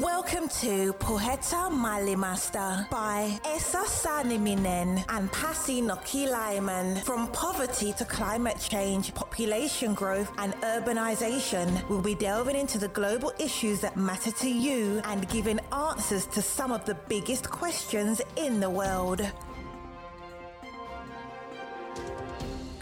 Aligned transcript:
Welcome 0.00 0.48
to 0.60 0.92
Poheta 0.94 1.70
Malimasta 1.70 2.90
by 2.90 3.38
Esa 3.44 3.84
Saniminen 3.86 5.04
and 5.08 5.30
Pasi 5.30 5.80
Nokilaiman. 5.80 7.00
From 7.04 7.28
poverty 7.28 7.92
to 7.92 8.04
climate 8.04 8.58
change, 8.58 9.14
population 9.14 9.94
growth, 9.94 10.32
and 10.38 10.52
urbanization, 10.62 11.88
we'll 11.88 12.02
be 12.02 12.16
delving 12.16 12.56
into 12.56 12.76
the 12.76 12.88
global 12.88 13.32
issues 13.38 13.80
that 13.82 13.96
matter 13.96 14.32
to 14.32 14.50
you 14.50 15.00
and 15.04 15.28
giving 15.28 15.60
answers 15.72 16.26
to 16.26 16.42
some 16.42 16.72
of 16.72 16.84
the 16.86 16.96
biggest 17.08 17.48
questions 17.48 18.20
in 18.34 18.58
the 18.58 18.68
world. 18.68 19.20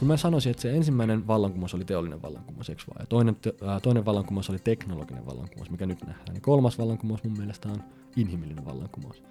Kyllä 0.02 0.12
mä 0.12 0.16
sanoisin, 0.16 0.50
että 0.50 0.62
se 0.62 0.76
ensimmäinen 0.76 1.26
vallankumous 1.26 1.74
oli 1.74 1.84
teollinen 1.84 2.22
vallankumous, 2.22 2.70
eikö 2.70 2.82
vaan? 2.88 3.02
Ja 3.02 3.06
toinen, 3.06 3.36
ää, 3.66 3.80
toinen 3.80 4.04
vallankumous 4.04 4.50
oli 4.50 4.58
teknologinen 4.58 5.26
vallankumous, 5.26 5.70
mikä 5.70 5.86
nyt 5.86 6.06
nähdään. 6.06 6.34
Ja 6.34 6.40
kolmas 6.40 6.78
vallankumous 6.78 7.24
mun 7.24 7.38
mielestä 7.38 7.68
on 7.68 7.82
inhimillinen 8.16 8.64
vallankumous. 8.64 9.22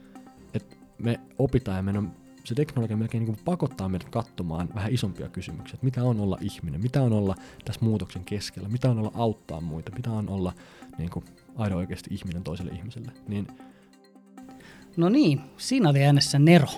Et 0.54 0.78
me 0.98 1.20
opitaan 1.38 1.78
ja 1.78 1.84
meidän 1.84 2.16
se 2.44 2.55
teknologia 2.55 2.98
melkein 2.98 3.26
niin 3.26 3.38
pakottaa 3.45 3.90
meidät 3.90 4.09
katsomaan 4.09 4.70
vähän 4.76 4.94
isompia 4.94 5.30
kysymyksiä. 5.30 5.73
Että 5.73 5.86
mitä 5.86 6.04
on 6.04 6.20
olla 6.20 6.38
ihminen, 6.42 6.81
mitä 6.81 7.02
on 7.02 7.14
olla 7.14 7.36
tässä 7.66 7.86
muutoksen 7.86 8.23
keskellä, 8.23 8.70
mitä 8.70 8.90
on 8.92 9.00
olla 9.00 9.12
auttaa 9.14 9.62
muita, 9.62 9.92
mitä 9.95 10.12
on 10.12 10.30
olla 10.30 10.53
niin 10.98 11.09
kuin, 11.09 11.26
aina 11.56 11.76
oikeasti 11.76 12.14
ihminen 12.14 12.44
toiselle 12.44 12.72
ihmiselle. 12.72 13.12
Niin, 13.28 13.48
No 14.98 15.09
niin, 15.09 15.42
siinä 15.58 15.90
oli 15.90 16.03
äänessä 16.03 16.40
Nero. 16.40 16.70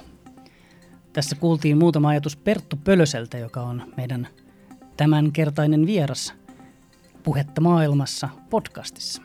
Tässä 1.14 1.36
kuultiin 1.36 1.78
muutama 1.78 2.10
ajatus 2.10 2.36
Perttu 2.36 2.76
Pölöseltä, 2.84 3.38
joka 3.38 3.62
on 3.62 3.94
meidän 3.98 4.28
tämänkertainen 4.98 5.86
vieras 5.86 6.34
Puhetta 7.24 7.62
maailmassa 7.62 8.30
podcastissa. 8.50 9.22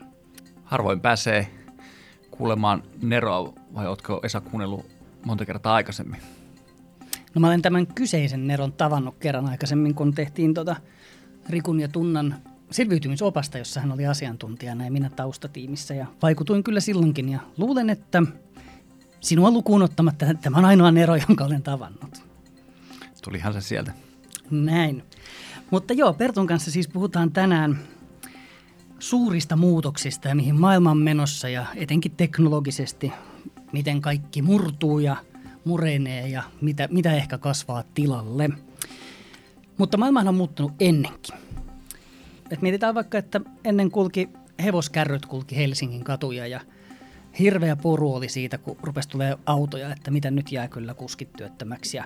Harvoin 0.65 1.01
pääsee 1.01 1.49
kuulemaan 2.31 2.83
Neroa, 3.03 3.53
vai 3.75 3.87
ootko 3.87 4.21
Esa 4.23 4.41
kuunnellut 4.41 4.87
monta 5.27 5.47
kertaa 5.47 5.75
aikaisemmin? 5.75 6.21
No 7.35 7.41
mä 7.41 7.47
olen 7.47 7.63
tämän 7.63 7.87
kyseisen 7.87 8.47
Neron 8.47 8.73
tavannut 8.73 9.15
kerran 9.19 9.47
aikaisemmin, 9.47 9.95
kun 9.95 10.15
tehtiin 10.15 10.55
tota 10.55 10.77
Rikun 11.49 11.81
ja 11.81 11.89
Tunnan 11.89 12.35
selviytymisopasta, 12.71 13.59
jossa 13.59 13.81
hän 13.81 13.93
oli 13.93 14.07
asiantuntijana 14.07 14.85
ja 14.85 14.91
minä 14.91 15.11
taustatiimissä. 15.11 15.95
Ja 15.95 16.07
vaikutuin 16.23 16.65
kyllä 16.65 16.81
silloinkin 16.81 17.29
ja 17.29 17.41
luulen, 17.57 17.91
että 17.91 18.23
sinua 19.21 19.51
lukuun 19.51 19.83
ottamatta 19.83 20.27
tämä 20.35 20.59
on 20.59 20.65
ainoa 20.65 20.91
Nero, 20.91 21.17
jonka 21.29 21.45
olen 21.45 21.63
tavannut. 21.63 22.23
Tulihan 23.23 23.53
se 23.53 23.61
sieltä. 23.61 23.93
Näin. 24.51 25.03
Mutta 25.71 25.93
joo, 25.93 26.13
Pertun 26.13 26.47
kanssa 26.47 26.71
siis 26.71 26.89
puhutaan 26.89 27.33
tänään 27.33 27.79
suurista 28.99 29.57
muutoksista 29.57 30.29
ja 30.29 30.35
mihin 30.35 30.61
maailma 30.61 30.91
on 30.91 30.99
menossa 30.99 31.49
ja 31.49 31.67
etenkin 31.77 32.13
teknologisesti, 32.13 33.13
miten 33.73 34.01
kaikki 34.01 34.43
murtuu 34.43 34.99
ja 34.99 35.17
murenee 35.65 36.29
ja 36.29 36.43
mitä, 36.61 36.89
mitä 36.91 37.15
ehkä 37.15 37.39
kasvaa 37.39 37.85
tilalle. 37.95 38.51
Mutta 39.79 39.97
maailma 39.97 40.21
on 40.21 40.35
muuttunut 40.35 40.73
ennenkin. 40.81 41.35
Et 42.51 42.63
mietitään 42.63 42.95
vaikka, 42.95 43.19
että 43.19 43.41
ennen 43.65 43.91
kulki 43.91 44.29
hevoskärryt 44.65 45.27
kulki 45.27 45.57
Helsingin 45.57 46.05
katuja 46.05 46.47
ja 46.47 46.61
hirveä 47.39 47.77
poru 47.77 48.15
oli 48.15 48.29
siitä, 48.29 48.59
kun 48.59 48.77
rupesi 48.83 49.09
tulee 49.09 49.39
autoja, 49.47 49.93
että 49.93 50.11
mitä 50.11 50.31
nyt 50.31 50.53
jää 50.53 50.69
kyllä 50.69 50.95
kuskit 50.95 51.33
työttömäksi 51.33 51.97
ja 51.97 52.05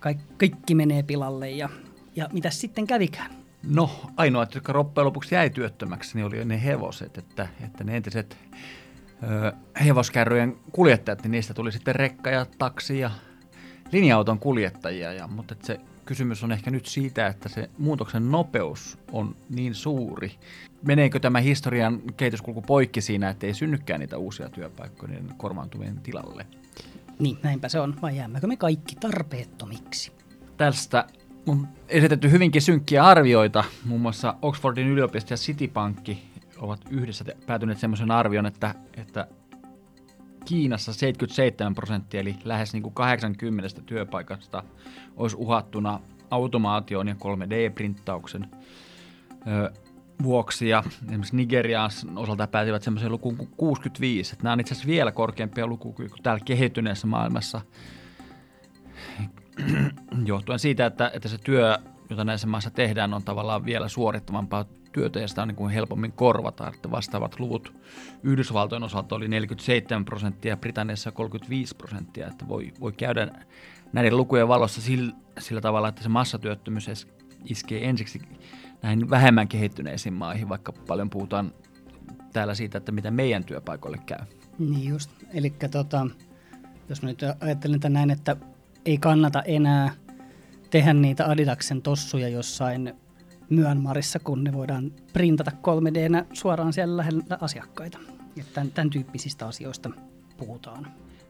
kaikki, 0.00 0.24
kaikki 0.38 0.74
menee 0.74 1.02
pilalle 1.02 1.50
ja, 1.50 1.68
ja 2.16 2.28
mitä 2.32 2.50
sitten 2.50 2.86
kävikään. 2.86 3.30
No, 3.62 3.90
ainoat, 4.16 4.54
jotka 4.54 4.72
loppujen 4.72 5.06
lopuksi 5.06 5.34
jäi 5.34 5.50
työttömäksi, 5.50 6.14
niin 6.14 6.26
oli 6.26 6.44
ne 6.44 6.64
hevoset, 6.64 7.18
että, 7.18 7.48
että 7.64 7.84
ne 7.84 7.96
entiset 7.96 8.36
ö, 9.22 9.52
hevoskärryjen 9.84 10.56
kuljettajat, 10.72 11.22
niin 11.22 11.30
niistä 11.30 11.54
tuli 11.54 11.72
sitten 11.72 11.94
rekka 11.94 12.30
ja 12.30 12.46
taksi 12.58 12.98
ja 12.98 13.10
linja-auton 13.92 14.38
kuljettajia, 14.38 15.12
ja, 15.12 15.26
mutta 15.26 15.54
se 15.62 15.80
kysymys 16.04 16.44
on 16.44 16.52
ehkä 16.52 16.70
nyt 16.70 16.86
siitä, 16.86 17.26
että 17.26 17.48
se 17.48 17.70
muutoksen 17.78 18.30
nopeus 18.30 18.98
on 19.12 19.36
niin 19.50 19.74
suuri. 19.74 20.32
Meneekö 20.82 21.20
tämä 21.20 21.40
historian 21.40 22.02
kehityskulku 22.16 22.62
poikki 22.62 23.00
siinä, 23.00 23.30
että 23.30 23.46
ei 23.46 23.54
synnykään 23.54 24.00
niitä 24.00 24.18
uusia 24.18 24.48
työpaikkoja 24.48 25.12
niin 25.12 25.34
korvaantuvien 25.36 26.00
tilalle? 26.00 26.46
Niin, 27.18 27.38
näinpä 27.42 27.68
se 27.68 27.80
on. 27.80 27.96
Vai 28.02 28.16
jäämmekö 28.16 28.46
me 28.46 28.56
kaikki 28.56 28.96
tarpeettomiksi? 28.96 30.12
Tästä 30.56 31.06
on 31.46 31.68
esitetty 31.88 32.30
hyvinkin 32.30 32.62
synkkiä 32.62 33.04
arvioita. 33.04 33.64
Muun 33.84 34.00
muassa 34.00 34.34
Oxfordin 34.42 34.88
yliopisto 34.88 35.32
ja 35.32 35.36
Citipankki 35.36 36.28
ovat 36.58 36.80
yhdessä 36.90 37.24
päätyneet 37.46 37.78
semmoisen 37.78 38.10
arvion, 38.10 38.46
että, 38.46 38.74
että 38.96 39.26
Kiinassa 40.44 40.92
77 40.92 41.74
prosenttia, 41.74 42.20
eli 42.20 42.36
lähes 42.44 42.72
niin 42.72 42.82
kuin 42.82 42.94
80 42.94 43.80
työpaikasta 43.86 44.62
olisi 45.16 45.36
uhattuna 45.36 46.00
automaation 46.30 47.08
ja 47.08 47.14
3D-printtauksen 47.14 48.46
ö, 49.46 49.72
vuoksi. 50.22 50.68
Ja 50.68 50.82
esimerkiksi 51.06 51.36
Nigerian 51.36 51.90
osalta 52.16 52.46
päätivät 52.46 52.82
semmoisen 52.82 53.12
lukuun 53.12 53.36
kuin 53.36 53.50
65. 53.56 54.32
Että 54.32 54.44
nämä 54.44 54.52
on 54.52 54.60
itse 54.60 54.74
asiassa 54.74 54.88
vielä 54.88 55.12
korkeampia 55.12 55.66
lukuja 55.66 55.94
kuin 55.94 56.22
täällä 56.22 56.44
kehittyneessä 56.44 57.06
maailmassa. 57.06 57.60
Johtuen 60.24 60.58
siitä, 60.58 60.86
että, 60.86 61.10
että 61.14 61.28
se 61.28 61.38
työ, 61.38 61.78
jota 62.10 62.24
näissä 62.24 62.46
maissa 62.46 62.70
tehdään, 62.70 63.14
on 63.14 63.22
tavallaan 63.22 63.64
vielä 63.64 63.88
suorittavampaa 63.88 64.64
työtä 64.92 65.18
ja 65.18 65.28
sitä 65.28 65.42
on 65.42 65.48
niin 65.48 65.56
kuin 65.56 65.70
helpommin 65.70 66.12
korvata. 66.12 66.68
Että 66.74 66.90
vastaavat 66.90 67.40
luvut 67.40 67.72
Yhdysvaltojen 68.22 68.82
osalta 68.82 69.14
oli 69.14 69.28
47 69.28 70.04
prosenttia 70.04 70.52
ja 70.52 70.56
Britanniassa 70.56 71.12
35 71.12 71.76
prosenttia. 71.76 72.26
Että 72.26 72.48
voi, 72.48 72.72
voi 72.80 72.92
käydä 72.92 73.28
näiden 73.92 74.16
lukujen 74.16 74.48
valossa 74.48 74.80
sillä, 74.80 75.12
sillä 75.38 75.60
tavalla, 75.60 75.88
että 75.88 76.02
se 76.02 76.08
massatyöttömyys 76.08 77.06
iskee 77.44 77.88
ensiksi 77.88 78.22
näihin 78.82 79.10
vähemmän 79.10 79.48
kehittyneisiin 79.48 80.12
maihin, 80.12 80.48
vaikka 80.48 80.72
paljon 80.72 81.10
puhutaan 81.10 81.52
täällä 82.32 82.54
siitä, 82.54 82.78
että 82.78 82.92
mitä 82.92 83.10
meidän 83.10 83.44
työpaikoille 83.44 83.98
käy. 84.06 84.18
Niin 84.58 84.88
just. 84.88 85.10
Eli 85.34 85.50
tota, 85.70 86.06
jos 86.88 87.02
mä 87.02 87.08
nyt 87.08 87.20
ajattelen 87.40 87.80
tämän 87.80 87.92
näin, 87.92 88.10
että 88.10 88.36
ei 88.84 88.98
kannata 88.98 89.42
enää 89.42 89.90
tehdä 90.70 90.92
niitä 90.92 91.30
Adidaksen 91.30 91.82
tossuja 91.82 92.28
jossain 92.28 92.94
Myönmarissa, 93.50 94.18
kun 94.18 94.44
ne 94.44 94.52
voidaan 94.52 94.92
printata 95.12 95.50
3 95.50 95.94
d 95.94 96.24
suoraan 96.32 96.72
siellä 96.72 96.96
lähellä 96.96 97.38
asiakkaita. 97.40 97.98
Ja 98.36 98.44
tämän, 98.54 98.70
tämän 98.70 98.90
tyyppisistä 98.90 99.46
asioista 99.46 99.90
puhutaan. 100.36 100.86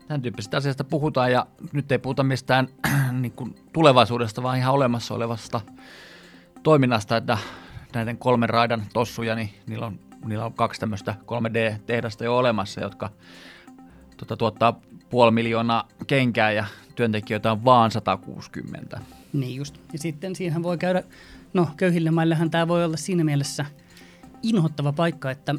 Tämän 0.09 0.23
tyyppisistä 0.23 0.57
asioista 0.57 0.85
puhutaan 0.85 1.33
ja 1.33 1.47
nyt 1.73 1.93
ei 1.93 1.99
puhuta 1.99 2.23
mistään 2.23 2.69
niin 3.23 3.33
kuin 3.33 3.55
tulevaisuudesta, 3.73 4.43
vaan 4.43 4.59
ihan 4.59 4.75
olemassa 4.75 5.15
olevasta 5.15 5.61
toiminnasta, 6.63 7.17
että 7.17 7.39
näiden 7.95 8.19
kolmen 8.19 8.49
raidan 8.49 8.83
tossuja, 8.93 9.35
niin 9.35 9.51
niillä 9.67 9.87
on, 9.87 9.99
niillä 10.25 10.45
on 10.45 10.53
kaksi 10.53 10.81
tämmöistä 10.81 11.15
3D-tehdasta 11.25 12.25
jo 12.25 12.37
olemassa, 12.37 12.81
jotka 12.81 13.11
tota, 14.17 14.37
tuottaa 14.37 14.81
puoli 15.11 15.31
miljoonaa 15.31 15.89
kenkää 16.07 16.53
ja 16.53 16.65
työntekijöitä 16.97 17.53
on 17.53 17.65
vaan 17.65 17.91
160. 17.91 19.01
Niin 19.33 19.57
just. 19.57 19.79
Ja 19.93 19.99
sitten 19.99 20.37
siihen 20.37 20.63
voi 20.63 20.79
käydä, 20.79 21.03
no 21.53 21.69
köyhille 21.77 22.11
maillehan 22.11 22.51
tämä 22.51 22.69
voi 22.69 22.85
olla 22.85 22.97
siinä 22.97 23.25
mielessä 23.25 23.67
inhottava 24.43 24.93
paikka, 24.93 25.31
että, 25.31 25.55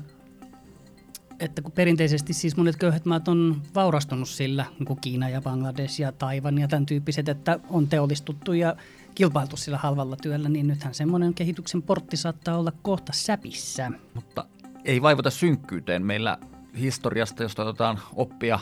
että 1.40 1.62
kun 1.62 1.72
perinteisesti 1.72 2.34
siis 2.34 2.58
monet 2.58 2.76
köyhät 2.76 3.06
maat 3.06 3.28
on 3.28 3.62
vaurastunut 3.76 4.30
sillä, 4.30 4.66
niin 4.80 4.86
kuin 4.86 5.00
Kiina 5.02 5.30
ja 5.30 5.42
Bangladesh 5.42 6.02
ja 6.02 6.12
Taivan 6.12 6.58
ja 6.58 6.68
tämän 6.68 6.86
tyyppiset, 6.86 7.30
että 7.30 7.60
on 7.70 7.88
teollistuttu 7.88 8.54
ja 8.54 8.76
kilpailtu 9.16 9.58
sillä 9.58 9.78
halvalla 9.78 10.16
työllä, 10.16 10.50
niin 10.50 10.68
nythän 10.68 10.94
semmoinen 10.94 11.34
kehityksen 11.34 11.82
portti 11.82 12.18
saattaa 12.18 12.58
olla 12.58 12.72
kohta 12.82 13.14
säpissä. 13.14 13.92
Mutta 14.14 14.46
ei 14.86 15.02
vaivuta 15.02 15.30
synkkyyteen. 15.30 16.06
Meillä 16.06 16.38
historiasta, 16.80 17.44
josta 17.44 17.64
otetaan 17.64 18.00
oppia, 18.16 18.60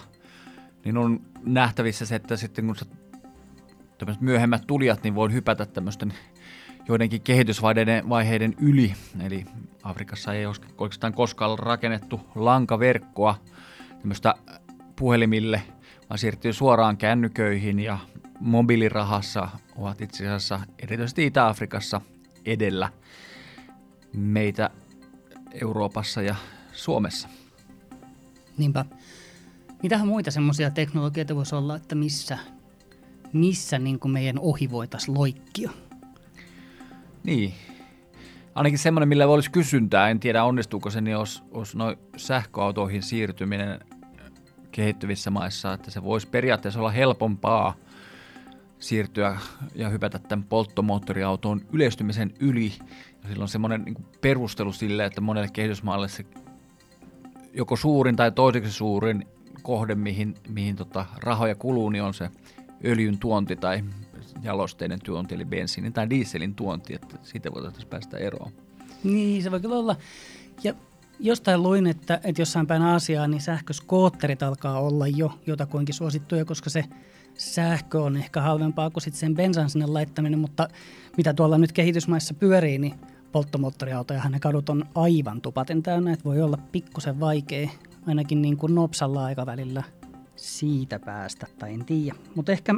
niin 0.86 0.98
on 0.98 1.22
nähtävissä 1.44 2.06
se, 2.06 2.16
että 2.16 2.36
sitten 2.36 2.66
kun 2.66 2.76
myöhemmät 4.20 4.64
tulijat, 4.68 5.04
niin 5.04 5.16
voi 5.16 5.34
hypätä 5.34 5.66
tämmöisten 5.66 6.14
joidenkin 6.88 7.22
kehitysvaiheiden 7.22 8.10
vaiheiden 8.10 8.54
yli. 8.62 8.94
Eli 9.26 9.46
Afrikassa 9.84 10.34
ei 10.34 10.46
oikeastaan 10.78 11.14
koskaan 11.14 11.60
rakennettu 11.60 12.22
lankaverkkoa 12.36 13.36
tämmöistä 14.00 14.36
puhelimille, 14.96 15.62
vaan 16.10 16.18
siirtyy 16.18 16.54
suoraan 16.54 16.98
kännyköihin 16.98 17.80
ja 17.80 17.98
mobiilirahassa 18.40 19.50
ovat 19.76 20.02
itse 20.02 20.24
asiassa 20.24 20.60
erityisesti 20.80 21.26
Itä-Afrikassa 21.26 22.02
edellä 22.46 22.90
meitä 24.14 24.70
Euroopassa 25.62 26.22
ja 26.22 26.36
Suomessa. 26.74 27.30
Niinpä. 28.58 28.86
Mitähän 29.84 30.08
muita 30.08 30.32
semmoisia 30.32 30.72
teknologioita 30.72 31.36
voisi 31.36 31.56
olla, 31.56 31.76
että 31.76 31.96
missä, 31.96 32.38
missä 33.34 33.80
niin 33.80 34.00
kuin 34.00 34.12
meidän 34.12 34.40
ohi 34.40 34.72
voitaisiin 34.72 35.18
loikkia? 35.18 35.72
Niin. 37.24 37.54
ainakin 38.56 38.80
semmoinen, 38.80 39.10
millä 39.10 39.28
olisi 39.28 39.52
kysyntää. 39.52 40.10
En 40.10 40.20
tiedä, 40.20 40.44
onnistuuko 40.44 40.90
se, 40.90 41.02
niin 41.02 41.18
olisi, 41.18 41.44
olisi 41.52 41.78
noin 41.78 41.98
sähköautoihin 42.18 43.04
siirtyminen 43.04 43.80
kehittyvissä 44.72 45.32
maissa, 45.32 45.74
että 45.74 45.92
se 45.92 46.04
voisi 46.04 46.28
periaatteessa 46.28 46.80
olla 46.80 46.92
helpompaa 46.92 47.76
siirtyä 48.80 49.38
ja 49.76 49.90
hypätä 49.90 50.20
tämän 50.20 50.46
polttomoottoriautoon 50.46 51.62
yleistymisen 51.74 52.34
yli. 52.40 52.74
Ja 53.24 53.30
silloin 53.30 53.50
semmoinen 53.50 53.82
niin 53.82 54.06
perustelu 54.22 54.74
sille, 54.74 55.06
että 55.06 55.22
monelle 55.22 55.50
kehitysmaalle 55.54 56.08
se 56.08 56.26
joko 57.54 57.76
suurin 57.76 58.16
tai 58.16 58.32
toiseksi 58.32 58.72
suurin 58.72 59.28
kohde, 59.62 59.96
mihin, 59.96 60.36
mihin 60.50 60.76
tota 60.76 61.06
rahoja 61.18 61.56
kuluu, 61.56 61.90
niin 61.90 62.04
on 62.04 62.14
se 62.14 62.30
öljyn 62.86 63.18
tuonti 63.18 63.56
tai 63.56 63.84
jalosteiden 64.44 65.00
tuonti, 65.06 65.36
eli 65.36 65.46
bensiinin 65.46 65.94
tai 65.94 66.10
dieselin 66.10 66.56
tuonti, 66.56 66.94
että 66.94 67.18
siitä 67.24 67.52
voitaisiin 67.54 67.88
päästä 67.88 68.18
eroon. 68.18 68.52
Niin, 69.04 69.44
se 69.44 69.52
voi 69.52 69.60
kyllä 69.60 69.76
olla. 69.76 69.96
Ja 70.64 70.74
jostain 71.20 71.64
luin, 71.64 71.88
että, 71.88 72.20
että 72.24 72.42
jossain 72.42 72.68
päin 72.68 72.82
Aasiaa 72.82 73.28
niin 73.28 73.42
sähköskootterit 73.42 74.44
alkaa 74.44 74.80
olla 74.80 75.08
jo 75.08 75.40
jotakuinkin 75.48 75.96
suosittuja, 75.96 76.46
koska 76.46 76.70
se 76.70 76.84
sähkö 77.38 78.02
on 78.02 78.18
ehkä 78.18 78.42
halvempaa 78.42 78.90
kuin 78.90 79.04
sitten 79.04 79.20
sen 79.20 79.36
bensan 79.36 79.70
sinne 79.70 79.86
laittaminen, 79.86 80.40
mutta 80.40 80.68
mitä 81.18 81.34
tuolla 81.34 81.58
nyt 81.58 81.72
kehitysmaissa 81.72 82.34
pyörii, 82.34 82.78
niin 82.78 82.94
polttomoottoriautojahan 83.32 84.32
ne 84.32 84.40
kadut 84.40 84.70
on 84.70 84.86
aivan 84.96 85.42
tupaten 85.42 85.84
täynnä, 85.84 86.14
että 86.14 86.26
voi 86.26 86.42
olla 86.42 86.58
pikkusen 86.72 87.20
vaikea 87.20 87.70
ainakin 88.08 88.42
niin 88.42 88.58
kuin 88.58 88.76
nopsalla 88.76 89.26
aikavälillä 89.26 89.84
siitä 90.36 91.00
päästä, 91.00 91.48
tai 91.60 91.74
en 91.74 91.86
tiedä. 91.86 92.16
Mutta 92.36 92.52
ehkä, 92.52 92.76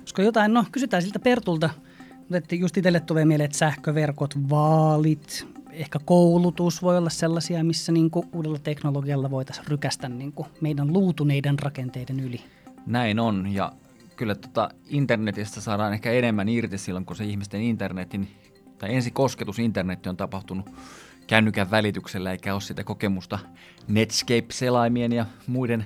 koska 0.00 0.22
jotain, 0.22 0.54
no 0.54 0.64
kysytään 0.72 1.02
siltä 1.02 1.18
Pertulta, 1.18 1.70
mutta 2.18 2.36
että 2.36 2.54
just 2.54 2.76
itselle 2.76 3.00
tulee 3.00 3.24
mieleen, 3.24 3.44
että 3.44 3.58
sähköverkot, 3.58 4.50
vaalit, 4.50 5.46
ehkä 5.70 5.98
koulutus 6.04 6.82
voi 6.82 6.98
olla 6.98 7.10
sellaisia, 7.10 7.64
missä 7.64 7.92
niin 7.92 8.10
kuin 8.10 8.28
uudella 8.32 8.58
teknologialla 8.58 9.30
voitaisiin 9.30 9.66
rykästä 9.66 10.08
niin 10.08 10.32
kuin 10.32 10.48
meidän 10.60 10.92
luutuneiden 10.92 11.58
rakenteiden 11.58 12.20
yli. 12.20 12.40
Näin 12.86 13.20
on, 13.20 13.46
ja 13.52 13.72
kyllä 14.16 14.34
tota 14.34 14.70
internetistä 14.88 15.60
saadaan 15.60 15.92
ehkä 15.92 16.12
enemmän 16.12 16.48
irti 16.48 16.78
silloin, 16.78 17.06
kun 17.06 17.16
se 17.16 17.24
ihmisten 17.24 17.62
internetin, 17.62 18.28
tai 18.78 18.94
ensi 18.94 19.10
kosketus 19.10 19.58
internetti 19.58 20.08
on 20.08 20.16
tapahtunut 20.16 20.70
kännykän 21.26 21.70
välityksellä, 21.70 22.30
eikä 22.30 22.52
ole 22.52 22.60
sitä 22.60 22.84
kokemusta 22.84 23.38
Netscape-selaimien 23.88 25.12
ja 25.12 25.26
muiden, 25.46 25.84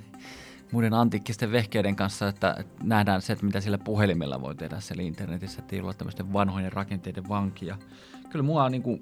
muiden 0.73 0.95
antiikkisten 0.95 1.53
vehkeiden 1.53 1.97
kanssa, 1.97 2.29
että, 2.29 2.65
nähdään 2.83 3.23
se, 3.23 3.33
että 3.33 3.47
mitä 3.47 3.61
sillä 3.61 3.79
puhelimella 3.79 4.41
voi 4.41 4.55
tehdä 4.55 4.81
siellä 4.81 5.03
internetissä, 5.03 5.61
että 5.61 5.77
ei 5.77 5.83
olla 5.83 5.95
tämmöisten 5.95 6.33
vanhojen 6.33 6.73
rakenteiden 6.73 7.29
vankia. 7.29 7.79
Kyllä 8.31 8.43
mua 8.43 8.69
niin 8.69 8.83
kuin 8.83 9.01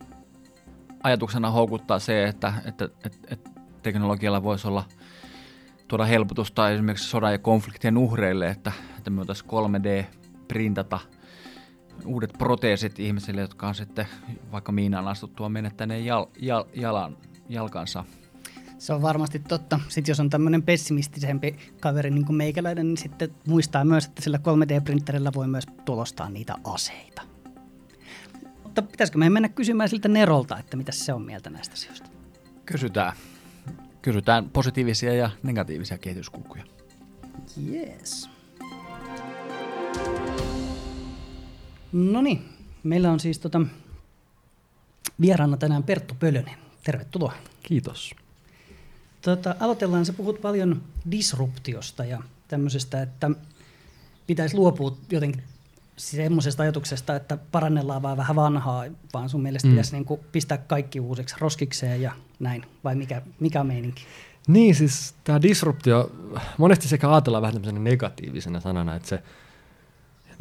ajatuksena 1.02 1.50
houkuttaa 1.50 1.98
se, 1.98 2.24
että, 2.24 2.52
että, 2.64 2.88
että, 3.04 3.18
että 3.28 3.50
teknologialla 3.82 4.42
voisi 4.42 4.68
olla 4.68 4.84
tuoda 5.94 6.04
helpotusta 6.04 6.70
esimerkiksi 6.70 7.08
sodan 7.08 7.32
ja 7.32 7.38
konfliktien 7.38 7.98
uhreille, 7.98 8.48
että, 8.48 8.72
että 8.98 9.10
me 9.10 9.16
voitaisiin 9.16 9.50
3D-printata– 9.50 10.98
uudet 12.04 12.32
proteesit 12.38 12.98
ihmisille, 12.98 13.40
jotka 13.40 13.68
on 13.68 13.74
sitten 13.74 14.06
vaikka 14.52 14.72
miinaan 14.72 15.08
astuttua 15.08 15.48
menettäneen 15.48 16.04
jal, 16.04 16.26
jal, 16.38 16.64
jalan, 16.74 17.16
jalkansa. 17.48 18.04
Se 18.78 18.92
on 18.92 19.02
varmasti 19.02 19.38
totta. 19.38 19.80
Sitten 19.88 20.12
jos 20.12 20.20
on 20.20 20.30
tämmöinen 20.30 20.62
pessimistisempi 20.62 21.56
kaveri 21.80 22.10
niin 22.10 22.26
kuin 22.26 22.36
meikäläinen, 22.36 22.86
niin 22.86 22.96
sitten 22.96 23.30
muistaa 23.46 23.84
myös, 23.84 24.04
että 24.04 24.22
sillä 24.22 24.38
3D-printerillä 24.38 25.30
voi 25.34 25.48
myös 25.48 25.66
tulostaa 25.84 26.30
niitä 26.30 26.54
aseita. 26.64 27.22
Mutta 28.62 28.82
pitäisikö 28.82 29.18
meidän 29.18 29.32
mennä 29.32 29.48
kysymään 29.48 29.88
siltä 29.88 30.08
Nerolta, 30.08 30.58
että 30.58 30.76
mitä 30.76 30.92
se 30.92 31.12
on 31.12 31.22
mieltä 31.22 31.50
näistä 31.50 31.72
asioista? 31.72 32.10
Kysytään. 32.66 33.12
Kysytään 34.04 34.50
positiivisia 34.50 35.14
ja 35.14 35.30
negatiivisia 35.42 35.98
kehityskulkuja. 35.98 36.64
Yes. 37.72 38.30
No 41.92 42.22
niin, 42.22 42.44
meillä 42.82 43.12
on 43.12 43.20
siis 43.20 43.38
tota, 43.38 43.60
vieraana 45.20 45.56
tänään 45.56 45.82
Perttu 45.82 46.14
Pölönen. 46.20 46.54
Tervetuloa. 46.84 47.32
Kiitos. 47.62 48.14
Tota, 49.22 49.54
aloitellaan, 49.60 50.06
sä 50.06 50.12
puhut 50.12 50.40
paljon 50.40 50.82
disruptiosta 51.10 52.04
ja 52.04 52.22
tämmöisestä, 52.48 53.02
että 53.02 53.30
pitäisi 54.26 54.56
luopua 54.56 54.96
jotenkin 55.10 55.42
semmoisesta 55.96 56.62
ajatuksesta, 56.62 57.16
että 57.16 57.36
parannellaan 57.36 58.02
vaan 58.02 58.16
vähän 58.16 58.36
vanhaa, 58.36 58.84
vaan 59.14 59.28
sun 59.28 59.42
mielestä 59.42 59.68
mm. 59.68 59.72
pitäisi 59.72 59.92
niin 59.92 60.04
kuin 60.04 60.20
pistää 60.32 60.58
kaikki 60.58 61.00
uusiksi 61.00 61.36
roskikseen 61.38 62.02
ja 62.02 62.12
näin, 62.38 62.64
vai 62.84 62.94
mikä, 62.94 63.22
mikä 63.40 63.60
on 63.60 63.66
meininki? 63.66 64.02
Niin, 64.46 64.74
siis 64.74 65.14
tämä 65.24 65.42
disruptio, 65.42 66.10
monesti 66.58 66.88
sekä 66.88 67.12
ajatellaan 67.12 67.42
vähän 67.42 67.54
tämmöisenä 67.54 67.80
negatiivisena 67.80 68.60
sanana, 68.60 68.94
että 68.94 69.08
se 69.08 69.22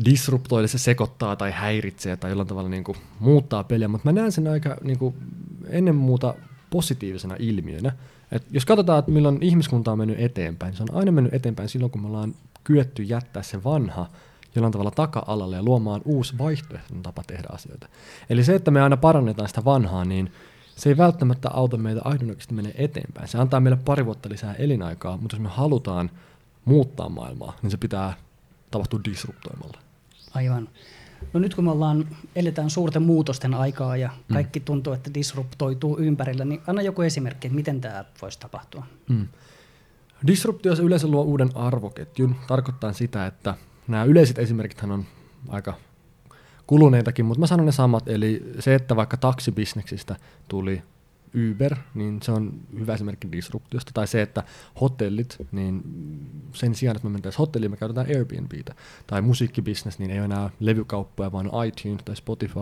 disruptoi, 0.06 0.68
se 0.68 0.78
sekoittaa 0.78 1.36
tai 1.36 1.52
häiritsee 1.52 2.18
tai 2.18 2.32
jollain 2.32 2.48
tavalla 2.48 2.70
niin 2.70 2.84
kuin 2.84 2.98
muuttaa 3.20 3.64
peliä, 3.64 3.88
mutta 3.88 4.12
mä 4.12 4.22
näen 4.22 4.32
sen 4.32 4.48
aika 4.48 4.78
niin 4.84 5.00
kuin 5.00 5.16
ennen 5.70 5.96
muuta 5.96 6.34
positiivisena 6.70 7.36
ilmiönä. 7.40 7.92
Et 8.32 8.46
jos 8.52 8.66
katsotaan, 8.66 9.00
että 9.00 9.12
milloin 9.12 9.38
ihmiskunta 9.42 9.92
on 9.92 9.98
mennyt 9.98 10.20
eteenpäin, 10.20 10.74
se 10.74 10.84
on 10.84 10.96
aina 10.96 11.12
mennyt 11.12 11.34
eteenpäin 11.34 11.70
silloin, 11.70 11.92
kun 11.92 12.02
me 12.02 12.08
ollaan 12.08 12.36
kyetty 12.64 13.04
jättää 13.04 13.44
se 13.44 13.64
vanha 13.64 14.10
jollain 14.56 14.72
tavalla 14.72 14.92
taka-alalle 14.92 15.56
ja 15.56 15.64
luomaan 15.64 16.02
uusi 16.06 16.38
vaihtoehtoinen 16.38 17.04
tapa 17.04 17.24
tehdä 17.28 17.48
asioita. 17.52 17.88
Eli 18.30 18.44
se, 18.44 18.56
että 18.56 18.72
me 18.72 18.82
aina 18.82 18.98
parannetaan 18.98 19.48
sitä 19.48 19.66
vanhaa, 19.66 20.06
niin 20.06 20.32
se 20.76 20.90
ei 20.90 20.98
välttämättä 20.98 21.50
auta 21.50 21.78
meitä 21.78 22.02
aidon 22.04 22.36
mene 22.52 22.72
eteenpäin. 22.76 23.28
Se 23.28 23.38
antaa 23.38 23.60
meille 23.60 23.80
pari 23.86 24.06
vuotta 24.06 24.30
lisää 24.30 24.54
elinaikaa, 24.54 25.18
mutta 25.18 25.36
jos 25.36 25.42
me 25.42 25.50
halutaan 25.50 26.12
muuttaa 26.66 27.10
maailmaa, 27.10 27.58
niin 27.62 27.72
se 27.72 27.78
pitää 27.78 28.14
tapahtua 28.72 29.00
disruptoimalla. 29.06 29.78
Aivan. 30.34 30.70
No 31.34 31.40
nyt 31.40 31.56
kun 31.56 31.64
me 31.64 31.72
ollaan, 31.72 32.08
eletään 32.36 32.70
suurten 32.70 33.02
muutosten 33.02 33.54
aikaa 33.54 33.98
ja 33.98 34.10
mm. 34.28 34.34
kaikki 34.34 34.60
mm. 34.60 34.66
tuntuu, 34.66 34.94
että 34.94 35.14
disruptoituu 35.14 35.98
ympärillä, 36.00 36.46
niin 36.46 36.62
anna 36.68 36.82
joku 36.82 37.02
esimerkki, 37.02 37.48
että 37.48 37.56
miten 37.56 37.82
tämä 37.82 38.06
voisi 38.22 38.40
tapahtua. 38.40 38.86
Mm. 39.10 39.28
Disruptio 40.28 40.76
se 40.76 40.84
yleensä 40.84 41.08
luo 41.08 41.24
uuden 41.24 41.50
arvoketjun. 41.56 42.36
Tarkoittaa 42.48 42.94
sitä, 42.94 43.26
että 43.26 43.56
nämä 43.88 44.04
yleiset 44.04 44.40
esimerkit 44.40 44.84
on 44.84 45.06
aika 45.50 45.74
kuluneitakin, 46.68 47.26
mutta 47.26 47.40
mä 47.40 47.48
sanon 47.48 47.66
ne 47.66 47.72
samat. 47.72 48.08
Eli 48.08 48.52
se, 48.60 48.76
että 48.76 48.96
vaikka 48.96 49.18
taksibisneksistä 49.18 50.16
tuli 50.48 50.84
Uber, 51.52 51.76
niin 51.94 52.22
se 52.22 52.32
on 52.32 52.54
hyvä 52.80 52.94
esimerkki 52.94 53.32
disruptiosta. 53.32 53.92
Tai 53.94 54.08
se, 54.08 54.22
että 54.22 54.44
hotellit, 54.82 55.38
niin 55.52 55.82
sen 56.54 56.75
sijaan, 56.75 56.96
että 56.96 57.08
me 57.08 57.12
mentäisiin 57.12 57.38
hotelliin, 57.38 57.72
me 57.72 57.78
käytetään 57.78 58.08
Airbnbtä. 58.08 58.75
Tai 59.08 59.22
musiikkibisnes, 59.22 60.00
niin 60.00 60.12
ei 60.12 60.18
ole 60.18 60.25
enää 60.25 60.50
levykauppoja, 60.60 61.32
vaan 61.32 61.50
iTunes 61.68 62.04
tai 62.06 62.16
Spotify. 62.16 62.60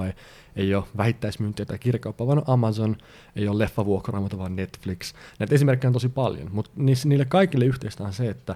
Ei 0.55 0.75
ole 0.75 0.83
vähittäismyyntiä 0.97 1.65
tai 1.65 1.79
kirjakauppaa, 1.79 2.27
vaan 2.27 2.43
Amazon. 2.47 2.97
Ei 3.35 3.47
ole 3.47 3.59
leffavuokraamoita, 3.59 4.37
vaan 4.37 4.55
Netflix. 4.55 5.13
Näitä 5.39 5.55
esimerkkejä 5.55 5.89
on 5.89 5.93
tosi 5.93 6.09
paljon, 6.09 6.49
mutta 6.51 6.71
niille 7.05 7.25
kaikille 7.25 7.65
yhteistä 7.65 8.03
on 8.03 8.13
se, 8.13 8.29
että 8.29 8.55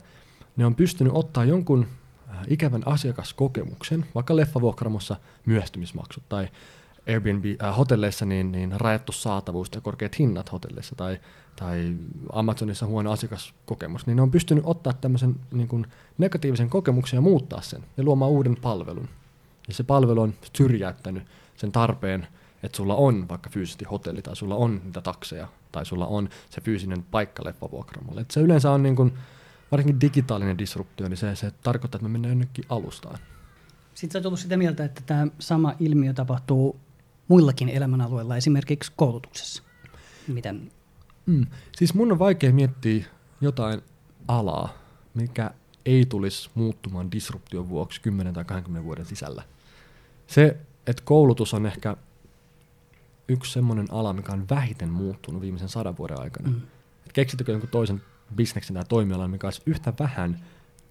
ne 0.58 0.66
on 0.66 0.76
pystynyt 0.76 1.14
ottaa 1.16 1.46
jonkun 1.46 1.88
ikävän 2.48 2.84
asiakaskokemuksen, 2.86 4.06
vaikka 4.16 4.36
leffavuokraamossa 4.36 5.16
myöhästymismaksut 5.46 6.24
tai 6.30 6.48
Airbnb-hotelleissa 7.08 8.26
äh, 8.26 8.30
niin, 8.30 8.52
niin 8.52 8.72
rajattu 8.82 9.12
saatavuus 9.12 9.70
ja 9.76 9.82
korkeat 9.82 10.20
hinnat 10.20 10.52
hotelleissa 10.52 10.96
tai, 10.96 11.20
tai 11.56 11.96
Amazonissa 12.32 12.86
huono 12.86 13.12
asiakaskokemus, 13.12 14.08
niin 14.08 14.16
ne 14.16 14.22
on 14.22 14.32
pystynyt 14.32 14.64
ottaa 14.68 14.94
tämmöisen 14.94 15.36
niin 15.52 15.68
kuin 15.68 15.86
negatiivisen 16.18 16.70
kokemuksen 16.70 17.18
ja 17.18 17.22
muuttaa 17.22 17.62
sen 17.62 17.84
ja 17.98 18.04
luomaan 18.04 18.32
uuden 18.32 18.58
palvelun. 18.62 19.10
Ja 19.68 19.74
se 19.74 19.84
palvelu 19.84 20.22
on 20.22 20.34
syrjäyttänyt 20.54 21.24
sen 21.56 21.72
tarpeen, 21.72 22.28
että 22.64 22.78
sulla 22.78 22.96
on 22.96 23.30
vaikka 23.30 23.50
fyysisesti 23.50 23.86
hotelli 23.86 24.22
tai 24.22 24.36
sulla 24.36 24.56
on 24.56 24.82
niitä 24.84 25.02
takseja 25.02 25.48
tai 25.72 25.86
sulla 25.86 26.08
on 26.08 26.30
se 26.50 26.62
fyysinen 26.62 27.04
paikka 27.04 27.46
leffavuokramolle. 27.46 28.22
Et 28.22 28.32
se 28.32 28.40
yleensä 28.40 28.72
on 28.72 28.84
niin 28.84 28.96
kuin, 28.96 29.14
varsinkin 29.72 30.02
digitaalinen 30.02 30.58
disruptio, 30.58 31.08
niin 31.08 31.18
se, 31.18 31.36
se 31.36 31.52
tarkoittaa, 31.52 31.98
että 31.98 32.08
me 32.08 32.12
mennään 32.12 32.32
jonnekin 32.32 32.66
alustaan. 32.70 33.20
Sitten 33.94 34.12
sä 34.12 34.20
oot 34.20 34.26
ollut 34.26 34.40
sitä 34.40 34.58
mieltä, 34.58 34.86
että 34.86 35.02
tämä 35.06 35.28
sama 35.40 35.74
ilmiö 35.80 36.14
tapahtuu 36.14 36.80
muillakin 37.28 37.70
elämänalueilla, 37.70 38.38
esimerkiksi 38.38 38.92
koulutuksessa? 38.96 39.64
Miten? 40.28 40.72
Mm. 41.26 41.46
Siis 41.76 41.94
mun 41.94 42.12
on 42.12 42.20
vaikea 42.20 42.54
miettiä 42.54 43.06
jotain 43.42 43.82
alaa, 44.28 44.74
mikä 45.14 45.52
ei 45.86 46.06
tulisi 46.06 46.50
muuttumaan 46.56 47.12
disruption 47.12 47.70
vuoksi 47.70 48.02
10 48.02 48.34
tai 48.34 48.46
20 48.46 48.86
vuoden 48.86 49.06
sisällä. 49.06 49.44
Se, 50.28 50.58
että 50.88 51.04
koulutus 51.06 51.54
on 51.54 51.66
ehkä 51.66 51.98
yksi 53.28 53.52
semmoinen 53.52 53.88
ala, 53.92 54.14
mikä 54.14 54.32
on 54.32 54.50
vähiten 54.50 54.90
muuttunut 54.90 55.42
viimeisen 55.42 55.70
sadan 55.70 55.98
vuoden 55.98 56.22
aikana. 56.22 56.50
Mm. 56.50 56.62
keksittekö 57.14 57.52
jonkun 57.52 57.70
toisen 57.70 58.02
bisneksen 58.36 58.74
tai 58.74 58.84
toimialan, 58.90 59.32
mikä 59.32 59.48
olisi 59.48 59.62
yhtä 59.66 59.94
vähän 60.00 60.40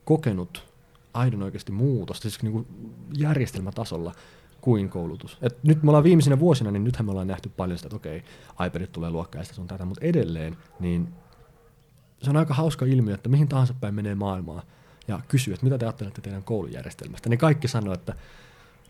kokenut 0.05 0.75
aidon 1.15 1.43
oikeasti 1.43 1.73
muutosta, 1.73 2.23
siis 2.23 2.43
niin 2.43 2.53
kuin 2.53 2.67
järjestelmätasolla, 3.19 4.13
kuin 4.61 4.89
koulutus. 4.89 5.39
Et 5.43 5.63
nyt 5.63 5.83
me 5.83 5.91
ollaan 5.91 6.05
viimeisinä 6.05 6.39
vuosina, 6.39 6.71
niin 6.71 6.85
nythän 6.85 7.07
me 7.07 7.11
ollaan 7.11 7.27
nähty 7.27 7.49
paljon 7.49 7.79
sitä, 7.79 7.87
että 7.87 7.97
okei, 7.97 8.25
iPadit 8.67 8.93
tulee 8.93 9.11
luokkaista 9.11 9.55
sun 9.55 9.67
tätä, 9.67 9.85
mutta 9.85 10.05
edelleen, 10.05 10.57
niin 10.81 11.09
se 12.23 12.31
on 12.31 12.37
aika 12.37 12.55
hauska 12.55 12.85
ilmiö, 12.85 13.15
että 13.15 13.29
mihin 13.29 13.49
tahansa 13.49 13.75
päin 13.81 13.95
menee 13.95 14.15
maailmaa 14.15 14.63
ja 15.09 15.21
kysyy, 15.29 15.55
että 15.55 15.67
mitä 15.67 15.79
te 15.79 15.87
ajattelette 15.87 16.21
teidän 16.21 16.43
koulujärjestelmästä, 16.43 17.29
niin 17.29 17.39
kaikki 17.39 17.69
sanoo, 17.69 17.95
että 17.95 18.15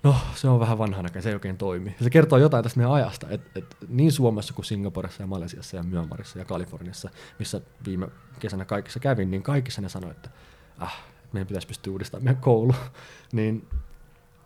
no 0.05 0.17
se 0.35 0.49
on 0.49 0.61
vähän 0.61 0.79
vanhanaikainen, 0.79 1.23
se 1.23 1.29
ei 1.29 1.35
oikein 1.35 1.57
toimi. 1.57 1.95
Ja 1.99 2.05
se 2.05 2.11
kertoo 2.11 2.39
jotain 2.39 2.63
tästä 2.63 2.79
meidän 2.79 2.93
ajasta, 2.93 3.27
että 3.31 3.51
et 3.55 3.77
niin 3.89 4.13
Suomessa 4.13 4.55
kuin 4.55 4.65
Singaporessa 4.65 5.23
ja 5.23 5.27
Malesiassa 5.27 5.77
ja 5.77 5.83
Myanmarissa 5.83 6.39
ja 6.39 6.45
Kaliforniassa, 6.45 7.11
missä 7.39 7.61
viime 7.87 8.09
kesänä 8.39 8.65
kaikissa 8.65 9.01
kävin, 9.01 9.31
niin 9.31 9.43
kaikissa 9.43 9.83
ne 9.83 9.89
sanoi, 9.89 10.11
että 10.11 10.31
ah, 10.79 11.03
meidän 11.33 11.47
pitäisi 11.47 11.67
pystyä 11.67 11.93
uudistamaan 11.93 12.25
meidän 12.25 12.43
koulu. 12.43 12.75
niin 13.33 13.69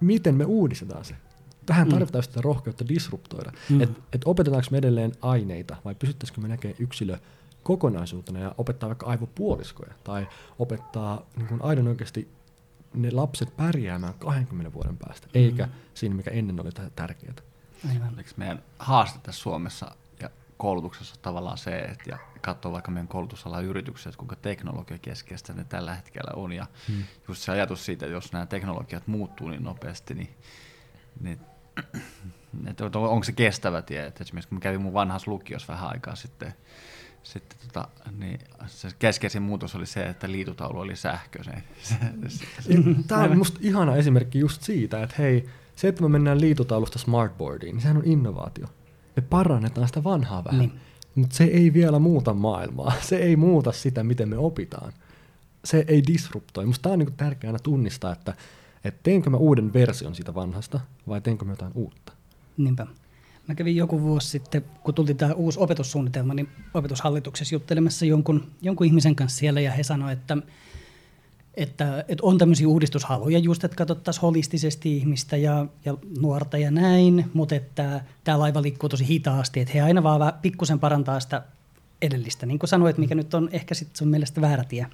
miten 0.01 0.35
me 0.35 0.45
uudistetaan 0.45 1.05
se? 1.05 1.15
Tähän 1.67 1.89
mm. 1.89 1.93
tarvitaan 1.93 2.25
sitä 2.25 2.41
rohkeutta 2.41 2.89
disruptoida. 2.89 3.53
Mm. 3.71 3.81
Että 3.81 4.01
et 4.13 4.23
opetetaanko 4.25 4.69
me 4.71 4.79
edelleen 4.79 5.13
aineita 5.23 5.77
vai 5.85 5.95
pysyttäisikö 5.95 6.41
me 6.41 6.49
näkemään 6.49 6.77
yksilö 6.79 7.19
kokonaisuutena 7.63 8.41
ja 8.41 8.55
opettaa 8.59 8.89
vaikka 8.89 9.07
aivopuoliskoja 9.07 9.95
tai 10.05 10.29
opettaa 10.59 11.27
niin 11.37 11.49
kuin 11.49 11.63
aidon 11.63 11.89
oikeasti 11.89 12.29
ne 12.95 13.11
lapset 13.11 13.57
pärjäämään 13.57 14.15
20 14.15 14.73
vuoden 14.73 14.97
päästä, 14.97 15.27
mm. 15.27 15.31
eikä 15.35 15.69
siinä, 15.95 16.15
mikä 16.15 16.31
ennen 16.31 16.61
oli 16.61 16.71
tärkeää. 16.97 17.35
Aivan. 17.91 18.19
Eikö 18.19 18.31
meidän 18.37 18.63
haaste 18.79 19.19
tässä 19.23 19.41
Suomessa 19.41 19.95
ja 20.21 20.31
koulutuksessa 20.57 21.15
tavallaan 21.23 21.59
se, 21.59 21.79
että 21.79 22.11
ja 22.11 22.19
katsoo 22.41 22.73
vaikka 22.73 22.91
meidän 22.91 23.09
koulutusalan 23.09 23.65
yritykset, 23.65 24.17
kuinka 24.17 24.37
teknologia 24.37 24.99
keskeistä 24.99 25.53
ne 25.53 25.65
tällä 25.65 25.95
hetkellä 25.95 26.31
on. 26.37 26.53
Ja 26.53 26.67
hmm. 26.89 27.05
just 27.29 27.43
se 27.43 27.53
ajatus 27.53 27.85
siitä, 27.85 28.07
että 28.07 28.15
jos 28.15 28.33
nämä 28.33 28.47
teknologiat 28.47 29.07
muuttuu 29.07 29.49
niin 29.49 29.65
nopeasti, 29.65 30.15
niin, 30.15 30.31
niin 31.21 31.41
että 32.71 32.85
onko 32.85 33.25
se 33.25 33.33
kestävä 33.33 33.83
tie. 33.83 34.07
Että 34.07 34.25
esimerkiksi 34.25 34.49
kun 34.49 34.61
kävin 34.61 34.81
mun 34.81 34.93
vanhassa 34.93 35.31
lukiossa 35.31 35.73
vähän 35.73 35.89
aikaa 35.89 36.15
sitten, 36.15 36.55
sitten 37.29 37.59
tota, 37.67 37.89
niin 38.19 38.41
se 38.67 38.89
keskeisin 38.99 39.43
muutos 39.43 39.75
oli 39.75 39.87
se, 39.87 40.03
että 40.03 40.31
liitutaulu 40.31 40.79
oli 40.79 40.97
sähköinen. 40.97 41.63
Tämä 43.09 43.23
on 43.23 43.39
musta 43.39 43.59
ihana 43.63 43.97
esimerkki 43.97 44.39
just 44.39 44.63
siitä, 44.63 45.03
että 45.03 45.15
hei, 45.19 45.49
se, 45.77 45.89
että 45.89 46.03
me 46.03 46.09
mennään 46.09 46.41
liitutaulusta 46.41 46.99
smartboardiin, 46.99 47.75
niin 47.75 47.83
sehän 47.83 47.97
on 47.97 48.07
innovaatio. 48.07 48.67
Me 49.17 49.23
parannetaan 49.23 49.87
sitä 49.87 50.05
vanhaa 50.05 50.45
vähän. 50.45 50.59
Niin. 50.59 50.73
Mutta 51.15 51.37
se 51.37 51.45
ei 51.45 51.73
vielä 51.73 51.99
muuta 51.99 52.35
maailmaa. 52.35 52.93
Se 53.09 53.17
ei 53.17 53.37
muuta 53.37 53.73
sitä, 53.73 54.05
miten 54.05 54.29
me 54.29 54.39
opitaan. 54.39 54.93
Se 55.65 55.85
ei 55.89 56.03
disruptoi. 56.07 56.67
Musta 56.67 56.83
tämä 56.83 56.93
on 56.93 56.99
niinku 56.99 57.15
tärkeää 57.17 57.49
aina 57.49 57.59
tunnistaa, 57.59 58.13
että 58.13 58.35
et 58.85 59.03
teenkö 59.03 59.31
mä 59.31 59.37
uuden 59.37 59.73
version 59.73 60.15
siitä 60.15 60.35
vanhasta 60.35 60.81
vai 61.09 61.21
teenkö 61.21 61.45
mä 61.45 61.53
jotain 61.53 61.73
uutta. 61.75 62.13
Niinpä. 62.57 62.87
Mä 63.49 63.55
kävin 63.55 63.77
joku 63.77 64.03
vuosi 64.03 64.29
sitten, 64.29 64.65
kun 64.83 64.95
tuli 64.95 65.15
tämä 65.15 65.33
uusi 65.33 65.59
opetussuunnitelma, 65.61 66.35
niin 66.35 66.49
opetushallituksessa 66.75 67.55
juttelemassa 67.55 68.07
jonkun, 68.07 68.47
jonkun 68.63 68.87
ihmisen 68.87 69.17
kanssa 69.17 69.39
siellä 69.39 69.61
ja 69.61 69.73
he 69.73 69.83
sanoivat, 69.83 70.19
että 70.19 70.37
että, 71.55 72.05
että 72.09 72.27
on 72.27 72.39
tämmöisiä 72.39 72.69
uudistushaluja 72.69 73.39
just, 73.39 73.65
että 73.65 73.77
katsottaisiin 73.77 74.23
holistisesti 74.23 74.97
ihmistä 74.97 75.37
ja, 75.37 75.67
ja 75.85 75.95
nuorta 76.21 76.59
ja 76.59 76.71
näin, 76.71 77.31
mutta 77.35 77.55
että 77.55 78.01
tämä 78.25 78.39
laiva 78.39 78.63
liikkuu 78.63 78.89
tosi 78.89 79.07
hitaasti, 79.07 79.61
että 79.61 79.75
he 79.75 79.81
aina 79.81 80.03
vaan 80.03 80.33
pikkusen 80.43 80.79
parantaa 80.79 81.21
sitä 81.21 81.43
edellistä, 82.03 82.47
niin 82.47 82.59
kuin 82.59 82.69
sanoit, 82.69 82.99
mikä 82.99 83.15
nyt 83.15 83.35
on 83.35 83.49
ehkä 83.53 83.75
sitten 83.75 83.97
sun 83.97 84.09
mielestä 84.09 84.41
väärä 84.41 84.65
tie. 84.65 84.87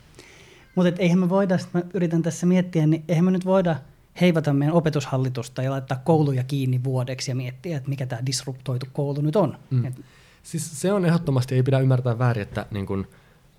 Mutta 0.74 0.92
eihän 0.98 1.18
me 1.18 1.28
voida, 1.28 1.58
mä 1.72 1.82
yritän 1.94 2.22
tässä 2.22 2.46
miettiä, 2.46 2.86
niin 2.86 3.04
eihän 3.08 3.24
me 3.24 3.30
nyt 3.30 3.44
voida 3.44 3.76
heivata 4.20 4.52
meidän 4.52 4.74
opetushallitusta 4.74 5.62
ja 5.62 5.70
laittaa 5.70 6.00
kouluja 6.04 6.44
kiinni 6.44 6.84
vuodeksi 6.84 7.30
ja 7.30 7.34
miettiä, 7.34 7.76
että 7.76 7.88
mikä 7.88 8.06
tämä 8.06 8.26
disruptoitu 8.26 8.86
koulu 8.92 9.20
nyt 9.20 9.36
on. 9.36 9.58
Mm. 9.70 9.84
Et, 9.84 10.00
siis 10.42 10.80
se 10.80 10.92
on 10.92 11.04
ehdottomasti, 11.04 11.54
ei 11.54 11.62
pidä 11.62 11.78
ymmärtää 11.78 12.18
väärin, 12.18 12.42
että 12.42 12.66
niin 12.70 12.86
kun– 12.86 13.06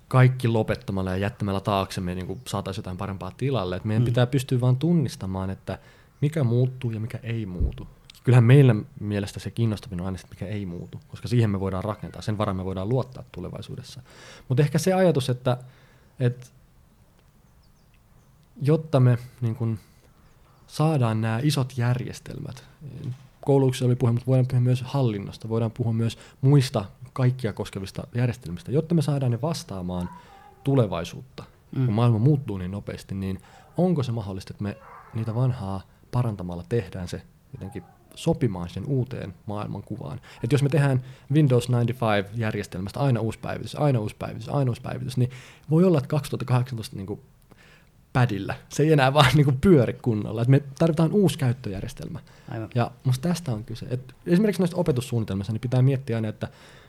kaikki 0.08 0.48
lopettamalla 0.48 1.10
ja 1.10 1.16
jättämällä 1.16 1.60
taaksemme 1.60 2.14
niin 2.14 2.40
saataisiin 2.46 2.82
jotain 2.82 2.96
parempaa 2.96 3.32
tilalle. 3.36 3.76
Et 3.76 3.84
meidän 3.84 4.02
mm. 4.02 4.06
pitää 4.06 4.26
pystyä 4.26 4.60
vain 4.60 4.76
tunnistamaan, 4.76 5.50
että 5.50 5.78
mikä 6.20 6.44
muuttuu 6.44 6.90
ja 6.90 7.00
mikä 7.00 7.18
ei 7.22 7.46
muutu. 7.46 7.88
Kyllähän 8.24 8.44
meillä 8.44 8.74
mielestä 9.00 9.40
se 9.40 9.50
kiinnostavin 9.50 10.00
on 10.00 10.06
aina 10.06 10.18
se, 10.18 10.26
mikä 10.30 10.46
ei 10.46 10.66
muutu, 10.66 11.00
koska 11.08 11.28
siihen 11.28 11.50
me 11.50 11.60
voidaan 11.60 11.84
rakentaa, 11.84 12.22
sen 12.22 12.38
varaan 12.38 12.56
me 12.56 12.64
voidaan 12.64 12.88
luottaa 12.88 13.24
tulevaisuudessa. 13.32 14.02
Mutta 14.48 14.62
ehkä 14.62 14.78
se 14.78 14.92
ajatus, 14.92 15.30
että, 15.30 15.56
että 16.20 16.46
jotta 18.62 19.00
me 19.00 19.18
niin 19.40 19.54
kun, 19.54 19.78
saadaan 20.66 21.20
nämä 21.20 21.40
isot 21.42 21.72
järjestelmät, 21.76 22.64
koulutuksessa 23.40 23.86
oli 23.86 23.96
puhe, 23.96 24.12
mutta 24.12 24.26
voidaan 24.26 24.46
puhua 24.46 24.60
myös 24.60 24.82
hallinnosta, 24.82 25.48
voidaan 25.48 25.70
puhua 25.70 25.92
myös 25.92 26.18
muista 26.40 26.84
kaikkia 27.12 27.52
koskevista 27.52 28.06
järjestelmistä, 28.14 28.72
jotta 28.72 28.94
me 28.94 29.02
saadaan 29.02 29.32
ne 29.32 29.42
vastaamaan 29.42 30.08
tulevaisuutta, 30.64 31.44
mm. 31.76 31.84
kun 31.84 31.94
maailma 31.94 32.18
muuttuu 32.18 32.58
niin 32.58 32.70
nopeasti, 32.70 33.14
niin 33.14 33.40
onko 33.76 34.02
se 34.02 34.12
mahdollista, 34.12 34.52
että 34.52 34.62
me 34.62 34.76
niitä 35.14 35.34
vanhaa 35.34 35.82
parantamalla 36.10 36.64
tehdään 36.68 37.08
se 37.08 37.22
jotenkin 37.52 37.82
sopimaan 38.14 38.68
sen 38.68 38.84
uuteen 38.86 39.34
maailmankuvaan. 39.46 40.20
Että 40.42 40.54
jos 40.54 40.62
me 40.62 40.68
tehdään 40.68 41.04
Windows 41.32 41.68
95-järjestelmästä 41.68 43.00
aina 43.00 43.20
uusi 43.20 43.38
päivitys, 43.38 43.74
aina 43.74 44.00
uusi 44.00 44.16
päivitys, 44.18 44.48
aina 44.48 44.70
uusi 44.70 44.82
päivitys, 44.82 45.16
niin 45.16 45.30
voi 45.70 45.84
olla, 45.84 45.98
että 45.98 46.08
2018 46.08 46.96
niin 46.96 47.20
padilla. 48.16 48.54
Se 48.68 48.82
ei 48.82 48.92
enää 48.92 49.14
vaan 49.14 49.30
niin 49.34 49.44
kuin 49.44 49.58
pyöri 49.60 49.92
kunnolla. 49.92 50.42
Et 50.42 50.48
me 50.48 50.62
tarvitaan 50.78 51.12
uusi 51.12 51.38
käyttöjärjestelmä. 51.38 52.20
Aivan. 52.48 52.68
Ja 52.74 52.90
musta 53.04 53.28
tästä 53.28 53.52
on 53.52 53.64
kyse. 53.64 53.86
Et 53.90 54.14
esimerkiksi 54.26 54.62
noista 54.62 54.76
opetussuunnitelmissa 54.76 55.52
niin 55.52 55.60
pitää 55.60 55.82
miettiä 55.82 56.16
aina, 56.16 56.28
että 56.28 56.48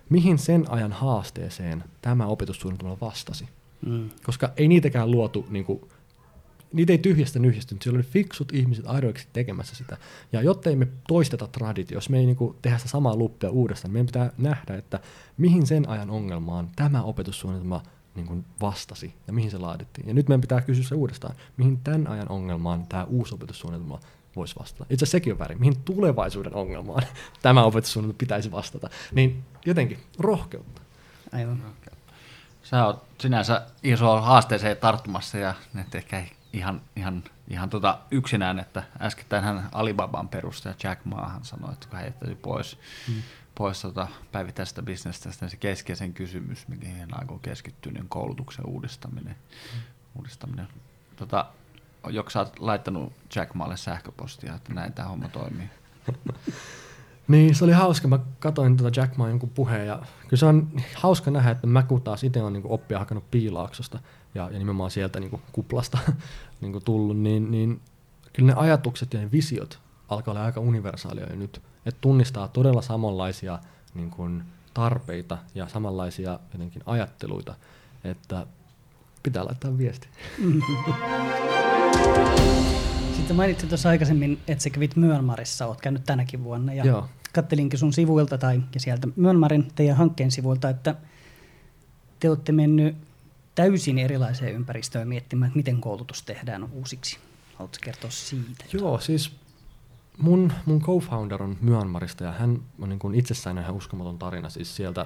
mihin 0.10 0.38
sen 0.38 0.66
ajan 0.72 0.92
haasteeseen 0.92 1.84
tämä 2.02 2.26
opetussuunnitelma 2.26 2.98
vastasi. 3.02 3.50
Mm. 3.86 4.10
Koska 4.24 4.54
ei 4.58 4.68
niitäkään 4.68 5.12
luotu, 5.12 5.48
niin 5.50 5.66
kuin, 5.66 5.82
niitä 6.74 6.94
ei 6.94 6.98
tyhjästä 6.98 7.40
nyhjästynyt, 7.40 7.82
siellä 7.82 7.98
oli 7.98 8.04
fiksut 8.04 8.54
ihmiset 8.54 8.86
aidoiksi 8.88 9.28
tekemässä 9.34 9.76
sitä. 9.76 9.98
Ja 10.32 10.42
jotta 10.42 10.76
me 10.76 10.88
toisteta 11.08 11.48
traditio, 11.48 11.98
jos 11.98 12.10
me 12.10 12.20
ei 12.20 12.26
niin 12.26 12.36
kuin, 12.36 12.56
tehdä 12.62 12.78
sitä 12.78 12.90
samaa 12.90 13.16
luppia 13.16 13.50
uudestaan, 13.50 13.92
meidän 13.92 14.06
pitää 14.06 14.32
nähdä, 14.38 14.76
että 14.76 15.00
mihin 15.38 15.68
sen 15.68 15.90
ajan 15.90 16.10
ongelmaan 16.10 16.70
tämä 16.76 17.04
opetussuunnitelma 17.04 17.84
niin 18.18 18.28
kuin 18.28 18.46
vastasi 18.62 19.14
ja 19.28 19.34
mihin 19.34 19.52
se 19.52 19.58
laadittiin. 19.58 20.08
Ja 20.08 20.14
nyt 20.14 20.28
meidän 20.28 20.42
pitää 20.42 20.62
kysyä 20.62 20.84
se 20.84 20.96
uudestaan, 20.96 21.36
mihin 21.58 21.78
tämän 21.78 22.08
ajan 22.08 22.30
ongelmaan 22.30 22.88
tämä 22.88 23.04
uusi 23.04 23.36
opetussuunnitelma 23.36 24.00
voisi 24.36 24.56
vastata. 24.60 24.84
Itse 24.84 25.04
asiassa 25.04 25.12
sekin 25.12 25.34
on 25.34 25.40
väärin. 25.40 25.60
Mihin 25.60 25.78
tulevaisuuden 25.86 26.56
ongelmaan 26.56 27.04
tämä 27.42 27.64
opetussuunnitelma 27.64 28.18
pitäisi 28.18 28.52
vastata. 28.52 28.90
Niin 29.12 29.44
jotenkin 29.66 30.00
rohkeutta. 30.20 30.82
Aivan. 31.32 31.64
Sä 32.64 32.86
oot 32.86 33.04
sinänsä 33.20 33.68
iso 33.84 34.22
haasteeseen 34.22 34.78
tarttumassa 34.78 35.38
ja 35.38 35.54
nyt 35.74 35.96
ehkä 35.96 36.24
ihan, 36.54 36.82
ihan, 36.96 37.24
ihan 37.48 37.70
tota 37.70 38.00
yksinään, 38.12 38.60
että 38.60 38.84
äskettäin 39.02 39.44
hän 39.44 39.70
Alibaban 39.72 40.30
perustaja 40.30 40.76
Jack 40.84 41.06
Maahan 41.06 41.46
sanoi, 41.46 41.74
että 41.74 41.88
kun 41.90 42.00
heittäisi 42.00 42.36
pois, 42.36 42.78
hmm. 43.08 43.22
Pois 43.58 43.82
tota 43.82 44.08
päivittäisestä 44.32 44.82
bisnestä, 44.82 45.32
se 45.32 45.58
keskeisen 45.58 46.14
kysymys, 46.14 46.68
mihin 46.68 47.08
aikoo 47.12 47.40
keskittyä, 47.40 47.92
niin 47.92 48.10
koulutuksen 48.10 48.66
uudistaminen. 48.66 49.36
Hmm. 49.74 49.82
uudistaminen. 50.16 50.68
Tota, 51.16 51.46
joko 52.10 52.30
sä 52.30 52.40
oot 52.40 52.60
laittanut 52.60 53.14
Jack 53.36 53.54
Maalle 53.54 53.78
sähköpostia, 53.78 54.56
että 54.56 54.74
näin 54.74 54.94
tämä 54.94 55.08
homma 55.08 55.28
toimii? 55.28 55.70
niin, 57.28 57.56
se 57.56 57.64
oli 57.64 57.72
hauska. 57.72 58.08
Mä 58.08 58.20
katsoin 58.40 58.78
tuota 58.78 59.00
Jack 59.00 59.18
Maan 59.18 59.30
jonkun 59.30 59.50
puheen 59.50 59.88
ja 59.88 60.02
kyllä 60.22 60.40
se 60.40 60.46
on 60.46 60.72
hauska 60.96 61.32
nähdä, 61.32 61.52
että 61.52 61.68
mä 61.68 61.84
kun 61.84 62.02
taas 62.02 62.24
itse 62.24 62.42
on 62.42 62.54
niin 62.54 62.64
oppia 62.66 63.00
hakenut 63.00 63.32
piilaaksosta 63.32 64.00
ja, 64.36 64.50
ja 64.52 64.60
nimenomaan 64.60 64.92
sieltä 64.92 65.20
niin 65.20 65.42
kuplasta 65.52 65.98
niin 66.62 66.84
tullut, 66.86 67.18
niin, 67.18 67.52
niin 67.52 67.82
kyllä 68.34 68.48
ne 68.48 68.60
ajatukset 68.60 69.14
ja 69.14 69.20
ne 69.20 69.32
visiot 69.32 69.80
alkaa 70.10 70.32
olla 70.32 70.46
aika 70.46 70.60
universaalia 70.60 71.30
jo 71.30 71.36
nyt. 71.36 71.62
Että 71.88 72.02
tunnistaa 72.02 72.48
todella 72.48 72.82
samanlaisia 72.82 73.60
niin 73.94 74.10
kuin, 74.10 74.44
tarpeita 74.74 75.38
ja 75.56 75.68
samanlaisia 75.68 76.40
jotenkin 76.54 76.82
ajatteluita, 76.86 77.56
että 78.04 78.48
pitää 79.24 79.46
laittaa 79.46 79.78
viesti. 79.78 80.08
Sitten 83.18 83.36
mainitsit 83.36 83.70
tuossa 83.70 83.90
aikaisemmin, 83.90 84.40
että 84.48 84.64
sä 84.64 84.70
kävit 84.70 84.96
Myönmarissa, 84.96 85.66
oot 85.66 85.82
käynyt 85.82 86.04
tänäkin 86.04 86.44
vuonna. 86.44 86.74
Ja 86.74 86.86
Joo. 86.86 87.10
Kattelinkin 87.34 87.80
sun 87.80 87.94
sivuilta 87.94 88.38
tai 88.38 88.62
ja 88.74 88.80
sieltä 88.80 89.08
Myönmarin 89.16 89.68
teidän 89.76 89.98
hankkeen 89.98 90.32
sivuilta, 90.32 90.70
että 90.70 90.96
te 92.20 92.30
olette 92.30 92.52
mennyt 92.52 92.96
täysin 93.56 94.00
erilaiseen 94.00 94.54
ympäristöön 94.54 95.08
miettimään, 95.08 95.48
että 95.48 95.58
miten 95.58 95.82
koulutus 95.82 96.24
tehdään 96.24 96.64
uusiksi. 96.72 97.18
Haluatko 97.56 97.78
kertoa 97.82 98.10
siitä? 98.10 98.66
Joo, 98.74 99.00
siis 99.00 99.32
mun, 100.18 100.54
mun 100.66 100.82
co-founder 100.82 101.44
on 101.44 101.58
Myanmarista 101.62 102.24
ja 102.24 102.32
hän 102.32 102.62
on 102.82 102.90
niin 102.90 103.00
kuin 103.00 103.16
itsessään 103.16 103.58
ihan 103.58 103.76
uskomaton 103.76 104.20
tarina. 104.20 104.50
Siis 104.50 104.76
sieltä, 104.76 105.06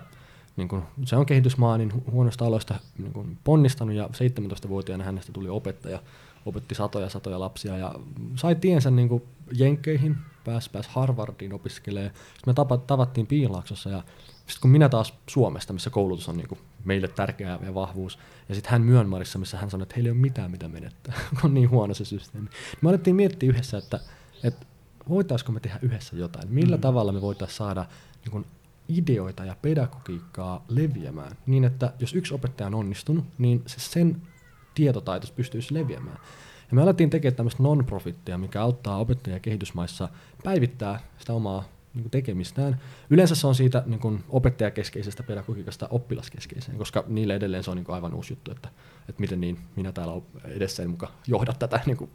niin 0.58 0.68
kuin, 0.68 0.84
se 1.06 1.16
on 1.16 1.26
kehitysmaa 1.26 1.78
niin 1.78 2.04
huonosta 2.12 2.46
aloista 2.46 2.76
niin 2.98 3.14
kuin 3.14 3.38
ponnistanut 3.44 3.96
ja 3.96 4.06
17-vuotiaana 4.08 5.04
hänestä 5.04 5.32
tuli 5.32 5.50
opettaja 5.50 6.00
opetti 6.46 6.76
satoja 6.76 7.10
satoja 7.10 7.40
lapsia 7.40 7.78
ja 7.78 7.96
sai 8.36 8.56
tiensä 8.56 8.92
niin 8.92 9.10
kuin 9.10 9.24
Jenkkeihin, 9.58 10.18
pääsi 10.44 10.70
pääs 10.70 10.88
Harvardiin 10.88 11.54
opiskelemaan. 11.54 12.14
Sitten 12.16 12.44
me 12.46 12.54
tapa, 12.54 12.78
tavattiin 12.78 13.28
Piilaaksossa 13.28 13.90
ja 13.90 14.04
sitten 14.38 14.62
kun 14.62 14.72
minä 14.72 14.90
taas 14.90 15.14
Suomesta, 15.28 15.74
missä 15.74 15.90
koulutus 15.90 16.30
on 16.30 16.38
niin 16.38 16.48
kuin 16.48 16.60
meille 16.86 17.08
tärkeä 17.08 17.60
ja 17.66 17.74
vahvuus, 17.74 18.20
ja 18.50 18.56
sitten 18.56 18.72
hän 18.72 18.82
Myönmarissa, 18.82 19.40
missä 19.40 19.58
hän 19.58 19.70
sanoi, 19.70 19.84
että 19.84 19.96
heillä 19.96 20.08
ei 20.08 20.12
ole 20.12 20.20
mitään 20.20 20.52
mitä 20.52 20.68
menettää, 20.68 21.14
kun 21.30 21.40
on 21.44 21.54
niin 21.54 21.70
huono 21.70 21.94
se 21.94 22.06
systeemi. 22.06 22.50
Me 22.82 22.90
alettiin 22.90 23.16
miettiä 23.16 23.50
yhdessä, 23.50 23.78
että, 23.78 24.00
että 24.44 24.66
voitaisiko 25.10 25.52
me 25.52 25.60
tehdä 25.60 25.80
yhdessä 25.82 26.16
jotain, 26.16 26.52
millä 26.52 26.76
mm. 26.76 26.82
tavalla 26.82 27.12
me 27.12 27.22
voitaisiin 27.22 27.58
saada 27.58 27.86
niin 28.24 28.32
kuin 28.32 28.46
ideoita 28.88 29.46
ja 29.46 29.56
pedagogiikkaa 29.62 30.66
leviämään 30.68 31.32
niin, 31.46 31.64
että 31.64 31.94
jos 32.00 32.14
yksi 32.14 32.34
opettaja 32.34 32.68
on 32.68 32.76
onnistunut, 32.76 33.26
niin 33.38 33.64
se 33.66 33.80
sen 33.80 34.22
tietotaitos 34.76 35.32
pystyisi 35.32 35.74
leviämään. 35.74 36.18
Ja 36.72 36.76
me 36.76 36.82
alettiin 36.82 37.10
tekemään 37.10 37.36
tämmöistä 37.36 37.64
non-profittia, 37.64 38.38
mikä 38.38 38.62
auttaa 38.62 38.98
opettajia 38.98 39.40
kehitysmaissa 39.40 40.10
päivittää 40.44 41.00
sitä 41.18 41.34
omaa 41.34 41.64
niin 41.94 42.04
kuin 42.04 42.12
tekemistään. 42.12 42.82
Yleensä 43.10 43.36
se 43.36 43.48
on 43.48 43.56
siitä 43.56 43.84
niin 43.86 44.00
kuin 44.00 44.24
opettajakeskeisestä 44.30 45.24
pedagogiikasta 45.24 45.88
oppilaskeskeiseen, 45.92 46.78
koska 46.78 47.04
niille 47.08 47.36
edelleen 47.36 47.64
se 47.64 47.72
on 47.72 47.78
niin 47.78 47.86
kuin 47.86 47.96
aivan 47.96 48.14
uusi 48.14 48.34
juttu, 48.34 48.52
että, 48.52 48.70
että 49.10 49.22
miten 49.22 49.42
niin 49.42 49.60
minä 49.76 49.92
täällä 49.92 50.22
edessä 50.44 50.84
en 50.84 50.90
muka 50.90 51.12
johda 51.28 51.54
tätä 51.54 51.80
niin 51.86 51.98
kuin 51.98 52.10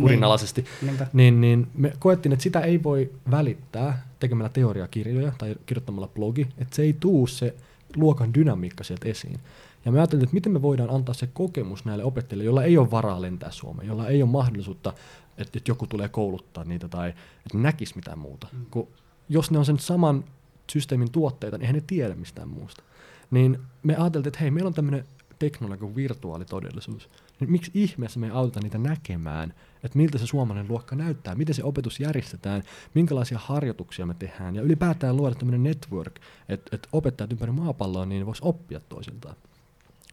kurinalaisesti. 0.00 0.64
Niin. 0.82 0.98
Niin, 1.12 1.40
niin 1.40 1.66
me 1.74 1.92
koettiin, 1.98 2.32
että 2.32 2.42
sitä 2.42 2.60
ei 2.60 2.82
voi 2.82 3.12
välittää 3.30 4.06
tekemällä 4.20 4.48
teoriakirjoja 4.48 5.32
tai 5.38 5.56
kirjoittamalla 5.66 6.08
blogi, 6.08 6.48
että 6.58 6.76
se 6.76 6.82
ei 6.82 6.92
tuu 6.92 7.26
se 7.26 7.54
luokan 7.96 8.34
dynamiikka 8.34 8.84
sieltä 8.84 9.08
esiin. 9.08 9.40
Ja 9.84 9.92
me 9.92 9.98
ajattelin, 9.98 10.24
että 10.24 10.34
miten 10.34 10.52
me 10.52 10.62
voidaan 10.62 10.90
antaa 10.90 11.14
se 11.14 11.26
kokemus 11.26 11.84
näille 11.84 12.04
opettajille, 12.04 12.44
joilla 12.44 12.64
ei 12.64 12.78
ole 12.78 12.90
varaa 12.90 13.22
lentää 13.22 13.50
Suomeen, 13.50 13.88
jolla 13.88 14.08
ei 14.08 14.22
ole 14.22 14.30
mahdollisuutta, 14.30 14.92
että, 15.38 15.58
että 15.58 15.70
joku 15.70 15.86
tulee 15.86 16.08
kouluttaa 16.08 16.64
niitä 16.64 16.88
tai 16.88 17.08
että 17.08 17.58
näkisi 17.58 17.96
mitään 17.96 18.18
muuta. 18.18 18.46
Mm. 18.52 18.66
Kun 18.70 18.88
jos 19.28 19.50
ne 19.50 19.58
on 19.58 19.64
sen 19.64 19.78
saman 19.78 20.24
systeemin 20.72 21.12
tuotteita, 21.12 21.56
niin 21.56 21.62
eihän 21.62 21.74
ne 21.74 21.82
tiedä 21.86 22.14
mistään 22.14 22.48
muusta. 22.48 22.82
Niin 23.30 23.58
me 23.82 23.96
ajateltiin, 23.96 24.28
että 24.28 24.40
hei, 24.40 24.50
meillä 24.50 24.68
on 24.68 24.74
tämmöinen 24.74 25.04
teknologia 25.38 25.80
kuin 25.80 25.96
virtuaalitodellisuus. 25.96 27.08
Niin 27.40 27.50
miksi 27.50 27.70
ihmeessä 27.74 28.20
me 28.20 28.26
ei 28.26 28.32
auteta 28.32 28.60
niitä 28.60 28.78
näkemään, 28.78 29.54
että 29.84 29.98
miltä 29.98 30.18
se 30.18 30.26
suomalainen 30.26 30.72
luokka 30.72 30.96
näyttää, 30.96 31.34
miten 31.34 31.54
se 31.54 31.64
opetus 31.64 32.00
järjestetään, 32.00 32.62
minkälaisia 32.94 33.38
harjoituksia 33.38 34.06
me 34.06 34.14
tehdään 34.14 34.56
ja 34.56 34.62
ylipäätään 34.62 35.16
luoda 35.16 35.34
tämmöinen 35.34 35.62
network, 35.62 36.20
että, 36.48 36.76
että 36.76 36.88
opettajat 36.92 37.32
ympäri 37.32 37.52
maapalloa 37.52 38.06
niin 38.06 38.26
voisi 38.26 38.42
oppia 38.44 38.80
toisiltaan. 38.80 39.36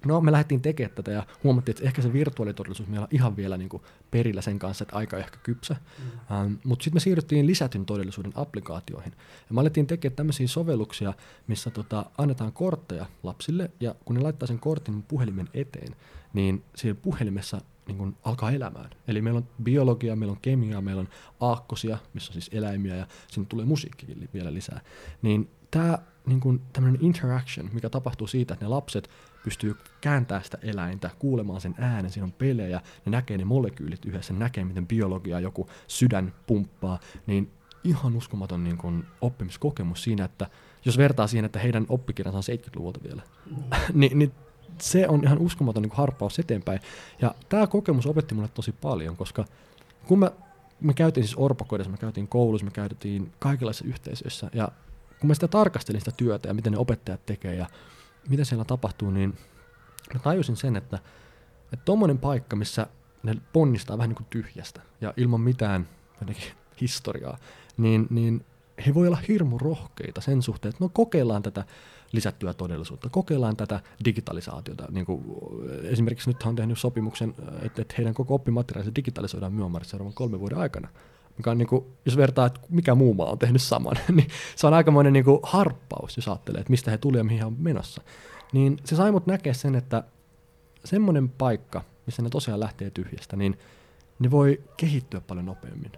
No 0.05 0.21
me 0.21 0.31
lähdettiin 0.31 0.61
tekemään 0.61 0.95
tätä 0.95 1.11
ja 1.11 1.25
huomattiin, 1.43 1.73
että 1.73 1.83
ehkä 1.83 2.01
se 2.01 2.13
virtuaalitodellisuus 2.13 2.89
meillä 2.89 3.03
on 3.03 3.07
ihan 3.11 3.35
vielä 3.35 3.57
niin 3.57 3.69
kuin 3.69 3.83
perillä 4.11 4.41
sen 4.41 4.59
kanssa, 4.59 4.83
että 4.83 4.95
aika 4.95 5.17
ehkä 5.17 5.37
kypsä. 5.43 5.75
Mm. 5.75 6.35
Ähm, 6.35 6.53
Mutta 6.63 6.83
sitten 6.83 6.95
me 6.95 6.99
siirryttiin 6.99 7.47
lisätyn 7.47 7.85
todellisuuden 7.85 8.31
applikaatioihin. 8.35 9.11
Ja 9.49 9.55
me 9.55 9.61
alettiin 9.61 9.87
tekemään 9.87 10.15
tämmöisiä 10.15 10.47
sovelluksia, 10.47 11.13
missä 11.47 11.69
tota, 11.69 12.05
annetaan 12.17 12.53
kortteja 12.53 13.05
lapsille 13.23 13.71
ja 13.79 13.95
kun 14.05 14.15
ne 14.15 14.21
laittaa 14.21 14.47
sen 14.47 14.59
kortin 14.59 15.03
puhelimen 15.03 15.49
eteen, 15.53 15.95
niin 16.33 16.63
siinä 16.75 16.95
puhelimessa 17.01 17.61
niin 17.87 17.97
kuin 17.97 18.15
alkaa 18.23 18.51
elämään. 18.51 18.89
Eli 19.07 19.21
meillä 19.21 19.37
on 19.37 19.47
biologia, 19.63 20.15
meillä 20.15 20.31
on 20.31 20.41
kemiaa, 20.41 20.81
meillä 20.81 20.99
on 20.99 21.09
aakkosia, 21.39 21.97
missä 22.13 22.29
on 22.29 22.33
siis 22.33 22.49
eläimiä 22.53 22.95
ja 22.95 23.07
sinne 23.27 23.47
tulee 23.49 23.65
musiikkikin 23.65 24.29
vielä 24.33 24.53
lisää. 24.53 24.81
Niin 25.21 25.49
tämä 25.71 25.99
niin 26.25 26.39
kuin 26.39 26.61
tämmöinen 26.73 27.01
interaction, 27.05 27.69
mikä 27.73 27.89
tapahtuu 27.89 28.27
siitä, 28.27 28.53
että 28.53 28.65
ne 28.65 28.69
lapset 28.69 29.09
pystyy 29.45 29.75
kääntämään 30.01 30.43
sitä 30.43 30.57
eläintä, 30.61 31.09
kuulemaan 31.19 31.61
sen 31.61 31.75
äänen, 31.77 32.11
siinä 32.11 32.25
on 32.25 32.31
pelejä, 32.31 32.81
ne 33.05 33.09
näkee 33.09 33.37
ne 33.37 33.45
molekyylit 33.45 34.05
yhdessä, 34.05 34.33
ne 34.33 34.39
näkee 34.39 34.65
miten 34.65 34.87
biologia 34.87 35.39
joku 35.39 35.69
sydän 35.87 36.33
pumppaa, 36.47 36.99
niin 37.27 37.51
ihan 37.83 38.15
uskomaton 38.15 38.63
niin 38.63 38.77
kuin 38.77 39.05
oppimiskokemus 39.21 40.03
siinä, 40.03 40.25
että 40.25 40.47
jos 40.85 40.97
vertaa 40.97 41.27
siihen, 41.27 41.45
että 41.45 41.59
heidän 41.59 41.85
oppikirjansa 41.89 42.37
on 42.37 42.57
70-luvulta 42.57 42.99
vielä, 43.03 43.21
mm. 43.45 43.63
niin, 43.99 44.19
niin 44.19 44.31
se 44.81 45.07
on 45.07 45.23
ihan 45.23 45.37
uskomaton 45.37 45.81
niin 45.81 45.89
kuin 45.89 45.97
harppaus 45.97 46.39
eteenpäin. 46.39 46.79
Ja 47.21 47.35
tämä 47.49 47.67
kokemus 47.67 48.05
opetti 48.05 48.35
mulle 48.35 48.47
tosi 48.47 48.71
paljon, 48.71 49.17
koska 49.17 49.45
kun 50.05 50.19
mä, 50.19 50.31
me 50.81 50.93
käytiin 50.93 51.23
siis 51.23 51.37
orpokoidessa, 51.37 51.91
me 51.91 51.97
käytiin 51.97 52.27
koulussa, 52.27 52.65
me 52.65 52.71
käytiin 52.71 53.31
kaikenlaisissa 53.39 53.85
yhteisöissä, 53.85 54.49
ja 54.53 54.71
kun 55.19 55.27
mä 55.27 55.33
sitä 55.33 55.47
tarkastelin 55.47 56.01
sitä 56.01 56.11
työtä 56.17 56.47
ja 56.47 56.53
miten 56.53 56.73
ne 56.73 56.79
opettajat 56.79 57.25
tekee 57.25 57.55
ja 57.55 57.67
mitä 58.29 58.43
siellä 58.43 58.65
tapahtuu, 58.65 59.11
niin 59.11 59.37
mä 60.13 60.19
tajusin 60.19 60.55
sen, 60.55 60.75
että 60.75 60.99
tuommoinen 61.85 62.17
paikka, 62.17 62.55
missä 62.55 62.87
ne 63.23 63.35
ponnistaa 63.53 63.97
vähän 63.97 64.09
niin 64.09 64.17
kuin 64.17 64.27
tyhjästä 64.29 64.81
ja 65.01 65.13
ilman 65.17 65.41
mitään 65.41 65.87
historiaa, 66.81 67.37
niin, 67.77 68.07
niin 68.09 68.45
he 68.85 68.93
voi 68.93 69.07
olla 69.07 69.17
hirmu 69.27 69.57
rohkeita 69.57 70.21
sen 70.21 70.41
suhteen, 70.41 70.69
että 70.69 70.83
no 70.83 70.89
kokeillaan 70.89 71.43
tätä 71.43 71.63
lisättyä 72.11 72.53
todellisuutta, 72.53 73.09
kokeillaan 73.09 73.57
tätä 73.57 73.79
digitalisaatiota. 74.05 74.87
Niin 74.91 75.05
kuin 75.05 75.23
esimerkiksi 75.83 76.29
nyt 76.29 76.43
on 76.43 76.55
tehnyt 76.55 76.79
sopimuksen, 76.79 77.35
että, 77.61 77.81
että 77.81 77.95
heidän 77.97 78.13
koko 78.13 78.35
oppimateriaalinsa 78.35 78.95
digitalisoidaan 78.95 79.53
Myanmarissa 79.53 79.91
seuraavan 79.91 80.13
kolmen 80.13 80.39
vuoden 80.39 80.57
aikana. 80.57 80.87
Mikä 81.37 81.51
on 81.51 81.57
niin 81.57 81.67
kuin, 81.67 81.85
jos 82.05 82.17
vertaa, 82.17 82.45
että 82.45 82.59
mikä 82.69 82.95
muu 82.95 83.13
maa 83.13 83.31
on 83.31 83.39
tehnyt 83.39 83.61
saman, 83.61 83.95
niin 84.15 84.27
se 84.55 84.67
on 84.67 84.73
aikamoinen 84.73 85.13
niin 85.13 85.25
kuin 85.25 85.39
harppaus, 85.43 86.17
jos 86.17 86.27
ajattelee, 86.27 86.59
että 86.59 86.71
mistä 86.71 86.91
he 86.91 86.97
tulivat 86.97 87.19
ja 87.19 87.23
mihin 87.23 87.39
he 87.39 87.45
on 87.45 87.55
menossa. 87.59 88.01
Niin 88.53 88.77
se 88.83 88.95
sai 88.95 89.11
mut 89.11 89.27
näkeä 89.27 89.53
sen, 89.53 89.75
että 89.75 90.03
semmoinen 90.85 91.29
paikka, 91.29 91.81
missä 92.05 92.21
ne 92.21 92.29
tosiaan 92.29 92.59
lähtee 92.59 92.89
tyhjästä, 92.89 93.35
niin 93.35 93.57
ne 94.19 94.31
voi 94.31 94.63
kehittyä 94.77 95.21
paljon 95.21 95.45
nopeammin. 95.45 95.91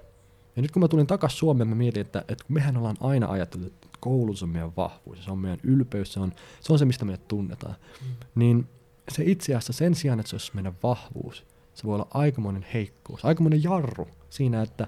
Ja 0.56 0.62
nyt 0.62 0.72
kun 0.72 0.82
mä 0.82 0.88
tulin 0.88 1.08
takaisin 1.08 1.40
Suomeen, 1.40 1.68
mä 1.68 1.76
mietin, 1.76 2.02
että, 2.02 2.20
että 2.20 2.44
kun 2.46 2.54
mehän 2.54 2.78
ollaan 2.78 2.98
aina 3.00 3.28
ajatellut, 3.28 3.68
että 3.68 3.88
koulutus 4.00 4.44
on 4.44 4.50
meidän 4.50 4.76
vahvuus, 4.76 5.26
se 5.26 5.32
on 5.32 5.40
meidän 5.40 5.60
ylpeys, 5.64 6.14
se 6.14 6.20
on 6.20 6.32
se, 6.62 6.74
on 6.74 6.80
se 6.80 6.86
mistä 6.86 7.06
meidät 7.06 7.28
tunnetaan, 7.28 7.76
mm. 8.02 8.08
niin 8.36 8.68
se 9.10 9.24
itse 9.26 9.56
asiassa 9.56 9.74
sen 9.74 9.96
sijaan, 9.96 10.20
että 10.20 10.30
se 10.30 10.36
olisi 10.36 10.52
meidän 10.54 10.74
vahvuus, 10.84 11.46
se 11.74 11.84
voi 11.84 11.96
olla 11.96 12.08
aikamoinen 12.14 12.66
heikkous, 12.74 13.26
aikamoinen 13.26 13.64
jarru 13.64 14.08
siinä, 14.30 14.62
että 14.62 14.88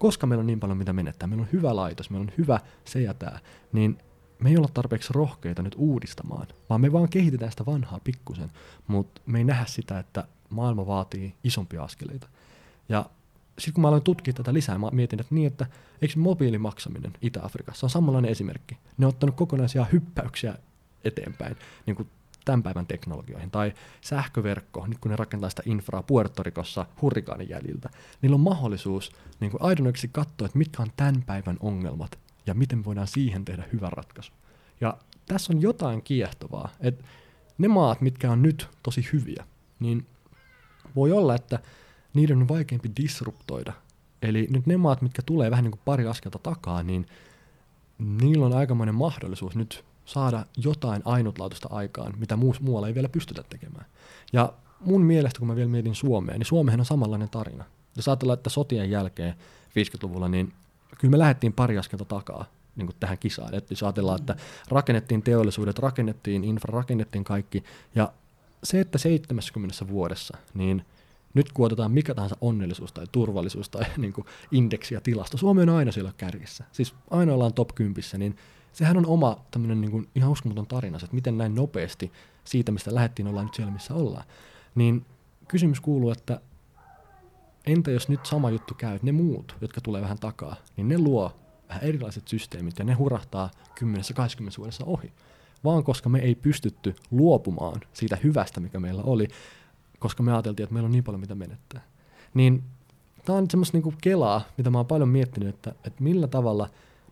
koska 0.00 0.26
meillä 0.26 0.40
on 0.40 0.46
niin 0.46 0.60
paljon 0.60 0.78
mitä 0.78 0.92
menettää, 0.92 1.26
meillä 1.26 1.42
on 1.42 1.52
hyvä 1.52 1.76
laitos, 1.76 2.10
meillä 2.10 2.24
on 2.24 2.32
hyvä 2.38 2.60
se 2.84 3.00
ja 3.00 3.14
tämä, 3.14 3.38
niin 3.72 3.98
me 4.38 4.50
ei 4.50 4.56
olla 4.56 4.68
tarpeeksi 4.74 5.12
rohkeita 5.12 5.62
nyt 5.62 5.74
uudistamaan, 5.78 6.46
vaan 6.70 6.80
me 6.80 6.92
vaan 6.92 7.08
kehitetään 7.08 7.50
sitä 7.50 7.66
vanhaa 7.66 8.00
pikkusen, 8.04 8.50
mutta 8.86 9.20
me 9.26 9.38
ei 9.38 9.44
nähdä 9.44 9.64
sitä, 9.66 9.98
että 9.98 10.24
maailma 10.50 10.86
vaatii 10.86 11.34
isompia 11.44 11.82
askeleita. 11.82 12.28
Ja 12.88 13.10
sitten 13.58 13.74
kun 13.74 13.82
mä 13.82 13.88
aloin 13.88 14.02
tutkia 14.02 14.34
tätä 14.34 14.54
lisää, 14.54 14.78
mä 14.78 14.88
mietin, 14.92 15.20
että 15.20 15.34
niin, 15.34 15.46
että 15.46 15.66
eikö 16.02 16.14
mobiilimaksaminen 16.18 17.12
Itä-Afrikassa 17.22 17.86
on 17.86 17.90
samanlainen 17.90 18.30
esimerkki. 18.30 18.78
Ne 18.98 19.06
on 19.06 19.10
ottanut 19.10 19.36
kokonaisia 19.36 19.86
hyppäyksiä 19.92 20.54
eteenpäin, 21.04 21.56
niin 21.86 21.96
kuin 21.96 22.08
tämän 22.44 22.62
päivän 22.62 22.86
teknologioihin. 22.86 23.50
Tai 23.50 23.72
sähköverkko, 24.00 24.86
nyt 24.86 24.98
kun 24.98 25.10
ne 25.10 25.16
rakentaa 25.16 25.50
sitä 25.50 25.62
infraa 25.66 26.02
Puerto 26.02 26.42
Ricossa 26.42 26.86
hurrikaanin 27.02 27.48
jäljiltä, 27.48 27.90
niillä 28.22 28.34
on 28.34 28.40
mahdollisuus 28.40 29.12
niin 29.40 29.50
kuin 29.50 29.62
aidonoiksi 29.62 30.08
katsoa, 30.12 30.46
että 30.46 30.58
mitkä 30.58 30.82
on 30.82 30.90
tämän 30.96 31.22
päivän 31.26 31.56
ongelmat 31.60 32.18
ja 32.46 32.54
miten 32.54 32.84
voidaan 32.84 33.06
siihen 33.06 33.44
tehdä 33.44 33.64
hyvä 33.72 33.90
ratkaisu. 33.90 34.32
Ja 34.80 34.96
tässä 35.26 35.52
on 35.52 35.62
jotain 35.62 36.02
kiehtovaa, 36.02 36.68
että 36.80 37.04
ne 37.58 37.68
maat, 37.68 38.00
mitkä 38.00 38.30
on 38.30 38.42
nyt 38.42 38.68
tosi 38.82 39.08
hyviä, 39.12 39.44
niin 39.80 40.06
voi 40.96 41.12
olla, 41.12 41.34
että 41.34 41.58
niiden 42.14 42.38
on 42.38 42.48
vaikeampi 42.48 42.90
disruptoida. 43.02 43.72
Eli 44.22 44.46
nyt 44.50 44.66
ne 44.66 44.76
maat, 44.76 45.02
mitkä 45.02 45.22
tulee 45.22 45.50
vähän 45.50 45.64
niin 45.64 45.72
kuin 45.72 45.80
pari 45.84 46.06
askelta 46.06 46.38
takaa, 46.38 46.82
niin 46.82 47.06
niillä 47.98 48.46
on 48.46 48.52
aikamoinen 48.52 48.94
mahdollisuus 48.94 49.56
nyt 49.56 49.84
saada 50.10 50.46
jotain 50.56 51.02
ainutlaatuista 51.04 51.68
aikaan, 51.70 52.14
mitä 52.18 52.36
muualla 52.60 52.88
ei 52.88 52.94
vielä 52.94 53.08
pystytä 53.08 53.42
tekemään. 53.42 53.86
Ja 54.32 54.52
mun 54.80 55.02
mielestä, 55.02 55.38
kun 55.38 55.48
mä 55.48 55.56
vielä 55.56 55.70
mietin 55.70 55.94
Suomea, 55.94 56.38
niin 56.38 56.46
Suomeen 56.46 56.80
on 56.80 56.86
samanlainen 56.86 57.28
tarina. 57.28 57.64
Jos 57.96 58.08
ajatellaan, 58.08 58.38
että 58.38 58.50
sotien 58.50 58.90
jälkeen 58.90 59.34
50-luvulla, 59.68 60.28
niin 60.28 60.52
kyllä 60.98 61.12
me 61.12 61.18
lähdettiin 61.18 61.52
pari 61.52 61.78
askelta 61.78 62.04
takaa 62.04 62.44
niin 62.76 62.86
kuin 62.86 62.96
tähän 63.00 63.18
kisaan. 63.18 63.54
Et 63.54 63.70
jos 63.70 63.82
ajatellaan, 63.82 64.20
että 64.20 64.36
rakennettiin 64.68 65.22
teollisuudet, 65.22 65.78
rakennettiin 65.78 66.44
infra, 66.44 66.78
rakennettiin 66.78 67.24
kaikki, 67.24 67.64
ja 67.94 68.12
se, 68.64 68.80
että 68.80 68.98
70 68.98 69.88
vuodessa, 69.88 70.38
niin 70.54 70.84
nyt 71.34 71.52
kun 71.52 71.66
otetaan 71.66 71.92
mikä 71.92 72.14
tahansa 72.14 72.36
onnellisuus 72.40 72.92
tai 72.92 73.06
turvallisuus 73.12 73.68
tai 73.68 73.84
niin 73.96 74.12
kuin 74.12 74.26
indeksi 74.50 74.94
ja 74.94 75.00
tilasto, 75.00 75.36
Suomi 75.36 75.62
on 75.62 75.68
aina 75.68 75.92
siellä 75.92 76.12
kärjessä. 76.16 76.64
Siis 76.72 76.94
aina 77.10 77.34
ollaan 77.34 77.54
top 77.54 77.74
10, 77.74 78.02
niin 78.18 78.36
sehän 78.72 78.96
on 78.96 79.06
oma 79.06 79.36
tämmöinen 79.50 79.80
niin 79.80 79.90
kuin 79.90 80.08
ihan 80.14 80.30
uskomaton 80.30 80.66
tarina, 80.66 80.96
että 80.96 81.14
miten 81.14 81.38
näin 81.38 81.54
nopeasti 81.54 82.12
siitä, 82.44 82.72
mistä 82.72 82.94
lähdettiin, 82.94 83.28
ollaan 83.28 83.46
nyt 83.46 83.54
siellä, 83.54 83.72
missä 83.72 83.94
ollaan. 83.94 84.24
Niin 84.74 85.06
kysymys 85.48 85.80
kuuluu, 85.80 86.10
että 86.10 86.40
entä 87.66 87.90
jos 87.90 88.08
nyt 88.08 88.26
sama 88.26 88.50
juttu 88.50 88.74
käy, 88.74 88.94
että 88.94 89.06
ne 89.06 89.12
muut, 89.12 89.56
jotka 89.60 89.80
tulee 89.80 90.02
vähän 90.02 90.18
takaa, 90.18 90.56
niin 90.76 90.88
ne 90.88 90.98
luo 90.98 91.32
vähän 91.68 91.82
erilaiset 91.82 92.28
systeemit 92.28 92.78
ja 92.78 92.84
ne 92.84 92.94
hurahtaa 92.94 93.50
10-20 93.80 93.84
vuodessa 94.58 94.84
ohi. 94.84 95.12
Vaan 95.64 95.84
koska 95.84 96.08
me 96.08 96.18
ei 96.18 96.34
pystytty 96.34 96.94
luopumaan 97.10 97.80
siitä 97.92 98.18
hyvästä, 98.24 98.60
mikä 98.60 98.80
meillä 98.80 99.02
oli, 99.02 99.28
koska 99.98 100.22
me 100.22 100.32
ajateltiin, 100.32 100.64
että 100.64 100.74
meillä 100.74 100.86
on 100.86 100.92
niin 100.92 101.04
paljon 101.04 101.20
mitä 101.20 101.34
menettää. 101.34 101.80
Niin 102.34 102.62
tämä 103.24 103.38
on 103.38 103.50
semmoista 103.50 103.76
niinku 103.76 103.94
kelaa, 104.02 104.42
mitä 104.58 104.70
mä 104.70 104.78
oon 104.78 104.86
paljon 104.86 105.08
miettinyt, 105.08 105.48
että, 105.48 105.70
että 105.70 106.02
millä 106.02 106.26
tavalla 106.26 106.68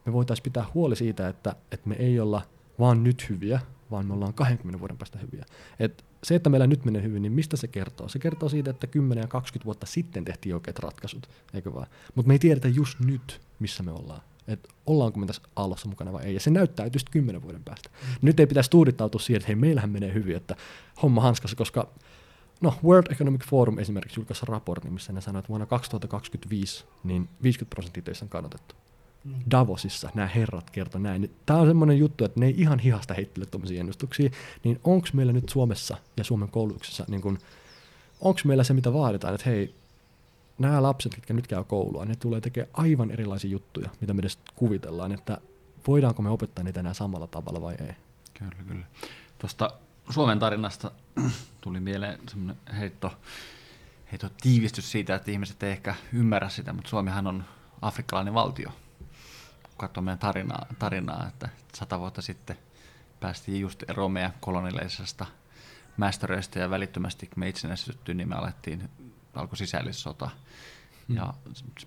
me 0.08 0.12
voitaisiin 0.12 0.44
pitää 0.44 0.64
huoli 0.74 0.96
siitä, 0.96 1.28
että, 1.28 1.56
että 1.72 1.88
me 1.88 1.94
ei 1.94 2.20
olla 2.20 2.42
vaan 2.78 3.04
nyt 3.04 3.28
hyviä, 3.28 3.60
vaan 3.90 4.06
me 4.06 4.14
ollaan 4.14 4.34
20 4.34 4.80
vuoden 4.80 4.98
päästä 4.98 5.18
hyviä. 5.18 5.44
Et 5.78 6.04
se, 6.22 6.34
että 6.34 6.50
meillä 6.50 6.66
nyt 6.66 6.84
menee 6.84 7.02
hyvin, 7.02 7.22
niin 7.22 7.32
mistä 7.32 7.56
se 7.56 7.68
kertoo? 7.68 8.08
Se 8.08 8.18
kertoo 8.18 8.48
siitä, 8.48 8.70
että 8.70 8.86
10 8.86 9.22
ja 9.22 9.28
20 9.28 9.64
vuotta 9.64 9.86
sitten 9.86 10.24
tehtiin 10.24 10.54
oikeat 10.54 10.78
ratkaisut, 10.78 11.28
eikö 11.54 11.74
vaan? 11.74 11.86
Mutta 12.14 12.28
me 12.28 12.34
ei 12.34 12.38
tiedetä 12.38 12.68
just 12.68 13.00
nyt, 13.00 13.40
missä 13.58 13.82
me 13.82 13.92
ollaan. 13.92 14.20
Että 14.48 14.68
ollaanko 14.86 15.20
me 15.20 15.26
tässä 15.26 15.42
aallossa 15.56 15.88
mukana 15.88 16.12
vai 16.12 16.24
ei. 16.24 16.34
Ja 16.34 16.40
se 16.40 16.50
näyttää 16.50 16.86
just 16.92 17.08
10 17.10 17.42
vuoden 17.42 17.64
päästä. 17.64 17.90
Mm. 17.92 18.06
Nyt 18.22 18.40
ei 18.40 18.46
pitäisi 18.46 18.70
tuudittautua 18.70 19.20
siihen, 19.20 19.36
että 19.36 19.46
hei, 19.46 19.56
meillähän 19.56 19.90
menee 19.90 20.14
hyvin, 20.14 20.36
että 20.36 20.56
homma 21.02 21.22
hanskassa, 21.22 21.56
koska 21.56 21.88
no, 22.60 22.74
World 22.84 23.12
Economic 23.12 23.44
Forum 23.44 23.78
esimerkiksi 23.78 24.20
julkaisi 24.20 24.46
raportin, 24.46 24.92
missä 24.92 25.12
ne 25.12 25.20
sanoivat, 25.20 25.44
että 25.44 25.48
vuonna 25.48 25.66
2025 25.66 26.84
niin 27.04 27.28
50 27.42 27.74
prosenttia 27.74 28.02
töissä 28.02 28.24
on 28.24 28.28
kannatettu. 28.28 28.74
Niin. 29.24 29.50
Davosissa 29.50 30.11
nämä 30.14 30.28
herrat 30.28 30.70
kertoi 30.70 31.00
näin. 31.00 31.35
Tämä 31.46 31.61
on 31.61 31.66
semmoinen 31.66 31.98
juttu, 31.98 32.24
että 32.24 32.40
ne 32.40 32.46
ei 32.46 32.54
ihan 32.57 32.78
hihasta 32.78 33.14
heittele 33.14 33.46
tuommoisia 33.46 33.81
ennustuksia. 33.81 34.31
Niin 34.64 34.81
onko 34.85 35.09
meillä 35.12 35.33
nyt 35.33 35.48
Suomessa 35.48 35.96
ja 36.16 36.24
Suomen 36.24 36.48
koulutuksessa, 36.48 37.04
niin 37.09 37.20
kun, 37.20 37.38
onko 38.20 38.40
meillä 38.44 38.64
se, 38.64 38.74
mitä 38.74 38.92
vaaditaan, 38.92 39.35
että 39.35 39.50
hei, 39.50 39.74
nämä 40.59 40.83
lapset, 40.83 41.12
jotka 41.16 41.35
nyt 41.35 41.46
käy 41.46 41.64
koulua, 41.64 42.04
ne 42.04 42.16
tulee 42.16 42.40
tekemään 42.40 42.70
aivan 42.72 43.11
erilaisia 43.11 43.50
juttuja, 43.50 43.90
mitä 44.00 44.14
me 44.14 44.20
edes 44.20 44.38
kuvitellaan, 44.54 45.12
että 45.12 45.38
voidaanko 45.87 46.22
me 46.22 46.31
opettaa 46.31 46.64
niitä 46.64 46.81
enää 46.81 46.94
samalla 46.94 47.26
tavalla 47.26 47.61
vai 47.61 47.74
ei. 47.81 47.94
Kyllä, 48.35 48.64
kyllä. 48.68 48.87
Tuosta 49.38 49.70
Suomen 50.11 50.38
tarinasta 50.38 50.90
tuli 51.61 51.81
mieleen 51.81 52.18
semmoinen 52.28 52.57
heitto, 52.78 53.12
heitto 54.12 54.31
tiivistys 54.40 54.92
siitä, 54.92 55.14
että 55.14 55.31
ihmiset 55.31 55.62
ei 55.62 55.70
ehkä 55.70 55.94
ymmärrä 56.12 56.48
sitä, 56.48 56.72
mutta 56.72 56.90
Suomihan 56.90 57.26
on 57.26 57.44
afrikkalainen 57.83 58.35
valtio– 58.35 58.70
katsoo 59.78 60.02
meidän 60.02 60.18
tarinaa, 60.18 60.66
tarinaa, 60.78 61.26
että 61.28 61.48
sata 61.74 61.98
vuotta 61.98 62.22
sitten 62.22 62.58
päästiin 63.20 63.60
just 63.60 63.82
eroon 63.90 64.12
meidän 64.12 64.34
kolonialisesta 64.40 65.26
mästöröistä 65.96 66.58
ja 66.58 66.70
välittömästi 66.70 67.26
kun 67.26 67.38
me 67.40 67.48
itsenäistyttiin, 67.48 68.16
niin 68.16 68.28
me 68.28 68.34
alettiin, 68.34 68.88
alkoi 69.34 69.56
sisällissota. 69.56 70.30
Hmm. 71.08 71.16
Ja 71.16 71.34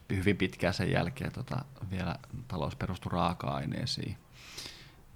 hyvin 0.10 0.38
pitkään 0.38 0.73
sen 0.73 0.91
jälkeen 0.91 1.32
tota, 1.32 1.65
vielä 1.91 2.15
talous 2.47 2.75
perustui 2.75 3.12
raaka-aineisiin. 3.12 4.17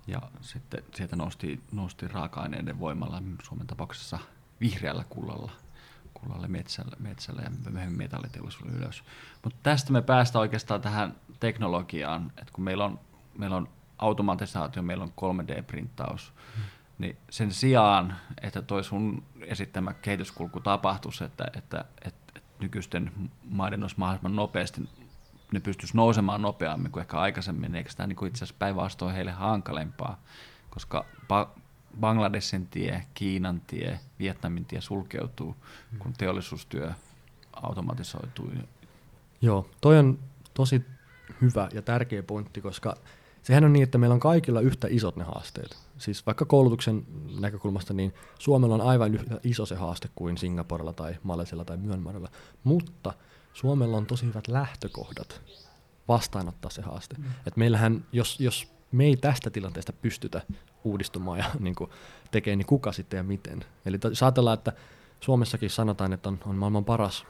Ja 0.08 0.22
sitten 0.42 0.84
sieltä 0.96 1.16
nousti, 1.16 1.62
nousti 1.72 2.08
raaka-aineiden 2.08 2.80
voimalla 2.80 3.24
Suomen 3.44 3.68
tapauksessa 3.68 4.20
vihreällä 4.62 5.04
kullalla, 5.10 5.52
kullalle 6.20 6.48
metsällä, 6.48 6.96
metsällä 7.00 7.42
ja 7.42 7.50
myöhemmin 7.70 7.98
metalliteollisuudelle 7.98 8.78
ylös. 8.78 9.04
Mutta 9.44 9.60
tästä 9.64 9.92
me 9.92 10.02
päästään 10.02 10.42
oikeastaan 10.42 10.82
tähän 10.82 11.16
teknologiaan, 11.40 12.32
että 12.38 12.54
kun 12.54 12.64
meillä 12.64 12.86
on, 12.86 13.00
meillä 13.38 13.56
on 13.56 13.68
automatisaatio, 13.98 14.82
meillä 14.82 15.04
on 15.04 15.14
3D-printtaus, 15.22 16.34
hmm. 16.56 16.64
niin 16.98 17.18
sen 17.30 17.52
sijaan, 17.52 18.16
että 18.42 18.62
toi 18.62 18.84
sun 18.84 19.24
esittämä 19.42 19.94
kehityskulku 19.94 20.60
tapahtuisi, 20.60 21.24
että, 21.24 21.46
että, 21.58 21.86
että, 22.06 22.32
että 22.36 22.52
nykyisten 22.60 23.12
maiden 23.50 23.84
olisi 23.84 23.96
mahdollisimman 24.00 24.36
nopeasti, 24.36 24.90
ne 25.52 25.60
pystyisi 25.60 25.98
nousemaan 25.98 26.42
nopeammin 26.42 26.92
kuin 26.92 27.02
ehkä 27.02 27.18
aikaisemmin, 27.18 27.72
niin 27.72 27.76
eikö 27.76 27.90
tämä 27.98 28.08
niin 28.08 28.28
itse 28.28 28.38
asiassa 28.38 28.56
päinvastoin 28.60 29.16
heille 29.16 29.32
hankalempaa, 29.32 30.22
koska 30.70 31.06
Bangladesin 32.00 32.68
tie, 32.68 33.06
Kiinan 33.14 33.62
tie, 33.68 34.00
Vietnamin 34.20 34.66
tie 34.66 34.82
sulkeutuu, 34.82 35.56
kun 36.00 36.14
teollisuustyö 36.14 36.92
automatisoituu. 37.54 38.52
Joo, 39.42 39.70
toi 39.82 40.00
on 40.00 40.20
tosi 40.54 40.86
hyvä 41.42 41.70
ja 41.74 41.82
tärkeä 41.82 42.24
pointti, 42.24 42.62
koska 42.62 42.96
sehän 43.44 43.64
on 43.64 43.74
niin, 43.74 43.84
että 43.84 43.98
meillä 43.98 44.14
on 44.14 44.20
kaikilla 44.20 44.62
yhtä 44.62 44.88
isot 44.90 45.16
ne 45.16 45.24
haasteet. 45.24 45.78
Siis 45.98 46.26
vaikka 46.26 46.46
koulutuksen 46.46 47.06
näkökulmasta, 47.40 47.94
niin 47.94 48.14
Suomella 48.40 48.76
on 48.76 48.82
aivan 48.82 49.14
yhtä 49.14 49.40
iso 49.44 49.66
se 49.66 49.76
haaste 49.76 50.10
kuin 50.16 50.38
Singaporella 50.38 50.94
tai 50.94 51.16
Malesilla 51.24 51.66
tai 51.66 51.78
Myanmarilla, 51.78 52.30
mutta 52.64 53.14
Suomella 53.54 53.98
on 53.98 54.06
tosi 54.06 54.26
hyvät 54.26 54.48
lähtökohdat 54.48 55.42
vastaanottaa 56.08 56.72
se 56.72 56.82
haaste. 56.82 57.16
Mm. 57.18 57.24
Et 57.48 57.58
meillähän, 57.58 58.06
jos, 58.12 58.40
jos 58.40 58.75
me 58.96 59.06
ei 59.06 59.18
tästä 59.18 59.50
tilanteesta 59.50 59.94
pystytä 59.94 60.42
uudistumaan 60.84 61.40
ja 61.40 61.46
niin 61.60 61.76
kuin, 61.76 61.90
tekemään, 62.32 62.58
niin 62.58 62.66
kuka 62.66 62.92
sitten 62.92 63.18
ja 63.18 63.24
miten. 63.24 63.66
Eli 63.86 64.00
jos 64.04 64.24
ajatellaan, 64.24 64.58
että 64.58 64.74
Suomessakin 65.20 65.70
sanotaan, 65.70 66.14
että 66.14 66.30
on, 66.30 66.40
on 66.46 66.56
maailman 66.56 66.86
paras 66.86 67.26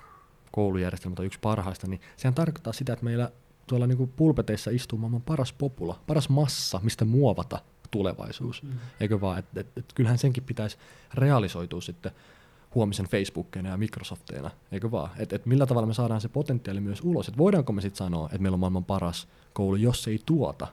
koulujärjestelmä 0.51 1.15
tai 1.15 1.25
yksi 1.25 1.39
parhaista, 1.39 1.87
niin 1.87 2.01
sehän 2.17 2.33
tarkoittaa 2.33 2.73
sitä, 2.73 2.93
että 2.93 3.05
meillä 3.05 3.31
tuolla 3.67 3.87
niin 3.87 3.97
kuin 3.97 4.13
pulpeteissa 4.15 4.71
istuu 4.71 4.99
maailman 4.99 5.21
paras 5.21 5.53
popula, 5.53 5.99
paras 6.07 6.29
massa, 6.29 6.79
mistä 6.83 7.05
muovata 7.05 7.59
tulevaisuus. 7.91 8.63
Mm. 8.63 8.69
Eikö 8.99 9.21
vaan, 9.21 9.39
että 9.39 9.59
et, 9.59 9.67
et, 9.77 9.85
kyllähän 9.95 10.17
senkin 10.17 10.43
pitäisi 10.43 10.77
realisoitua 11.13 11.81
sitten 11.81 12.11
huomisen 12.75 13.05
Facebookkeina 13.05 13.69
ja 13.69 13.77
Microsofteina, 13.77 14.51
eikö 14.71 14.91
vaan? 14.91 15.09
Että 15.17 15.35
et 15.35 15.45
millä 15.45 15.65
tavalla 15.65 15.87
me 15.87 15.93
saadaan 15.93 16.21
se 16.21 16.29
potentiaali 16.29 16.81
myös 16.81 17.01
ulos, 17.03 17.27
että 17.27 17.37
voidaanko 17.37 17.73
me 17.73 17.81
sitten 17.81 17.97
sanoa, 17.97 18.25
että 18.25 18.37
meillä 18.37 18.55
on 18.55 18.59
maailman 18.59 18.85
paras 18.85 19.27
koulu, 19.53 19.75
jos 19.75 20.03
se 20.03 20.11
ei 20.11 20.21
tuota 20.25 20.67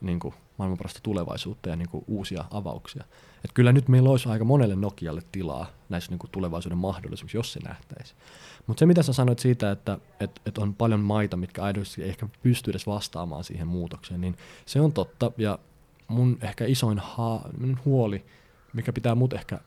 niin 0.00 0.20
kuin 0.20 0.34
maailman 0.58 0.78
parasta 0.78 1.00
tulevaisuutta 1.02 1.68
ja 1.68 1.76
niin 1.76 1.88
kuin 1.88 2.04
uusia 2.06 2.44
avauksia. 2.50 3.04
Et 3.44 3.50
kyllä 3.54 3.72
nyt 3.72 3.88
meillä 3.88 4.10
olisi 4.10 4.28
aika 4.28 4.44
monelle 4.44 4.76
Nokialle 4.76 5.22
tilaa 5.32 5.66
näissä 5.88 6.10
niin 6.10 6.18
kuin 6.18 6.30
tulevaisuuden 6.30 6.78
mahdollisuuksissa, 6.78 7.38
jos 7.38 7.52
se 7.52 7.60
nähtäisi. 7.60 8.14
Mutta 8.66 8.78
se, 8.78 8.86
mitä 8.86 9.02
sä 9.02 9.12
sanoit 9.12 9.38
siitä, 9.38 9.70
että 9.70 9.98
et, 10.20 10.40
et 10.46 10.58
on 10.58 10.74
paljon 10.74 11.00
maita, 11.00 11.36
mitkä 11.36 11.62
aidosti 11.62 12.02
ehkä 12.02 12.28
pysty 12.42 12.70
edes 12.70 12.86
vastaamaan 12.86 13.44
siihen 13.44 13.66
muutokseen, 13.66 14.20
niin 14.20 14.36
se 14.66 14.80
on 14.80 14.92
totta. 14.92 15.32
Ja 15.38 15.58
mun 16.08 16.38
ehkä 16.42 16.64
isoin 16.64 16.98
ha- 16.98 17.48
huoli, 17.84 18.24
mikä 18.72 18.92
pitää 18.92 19.14
mut 19.14 19.32
ehkä 19.32 19.58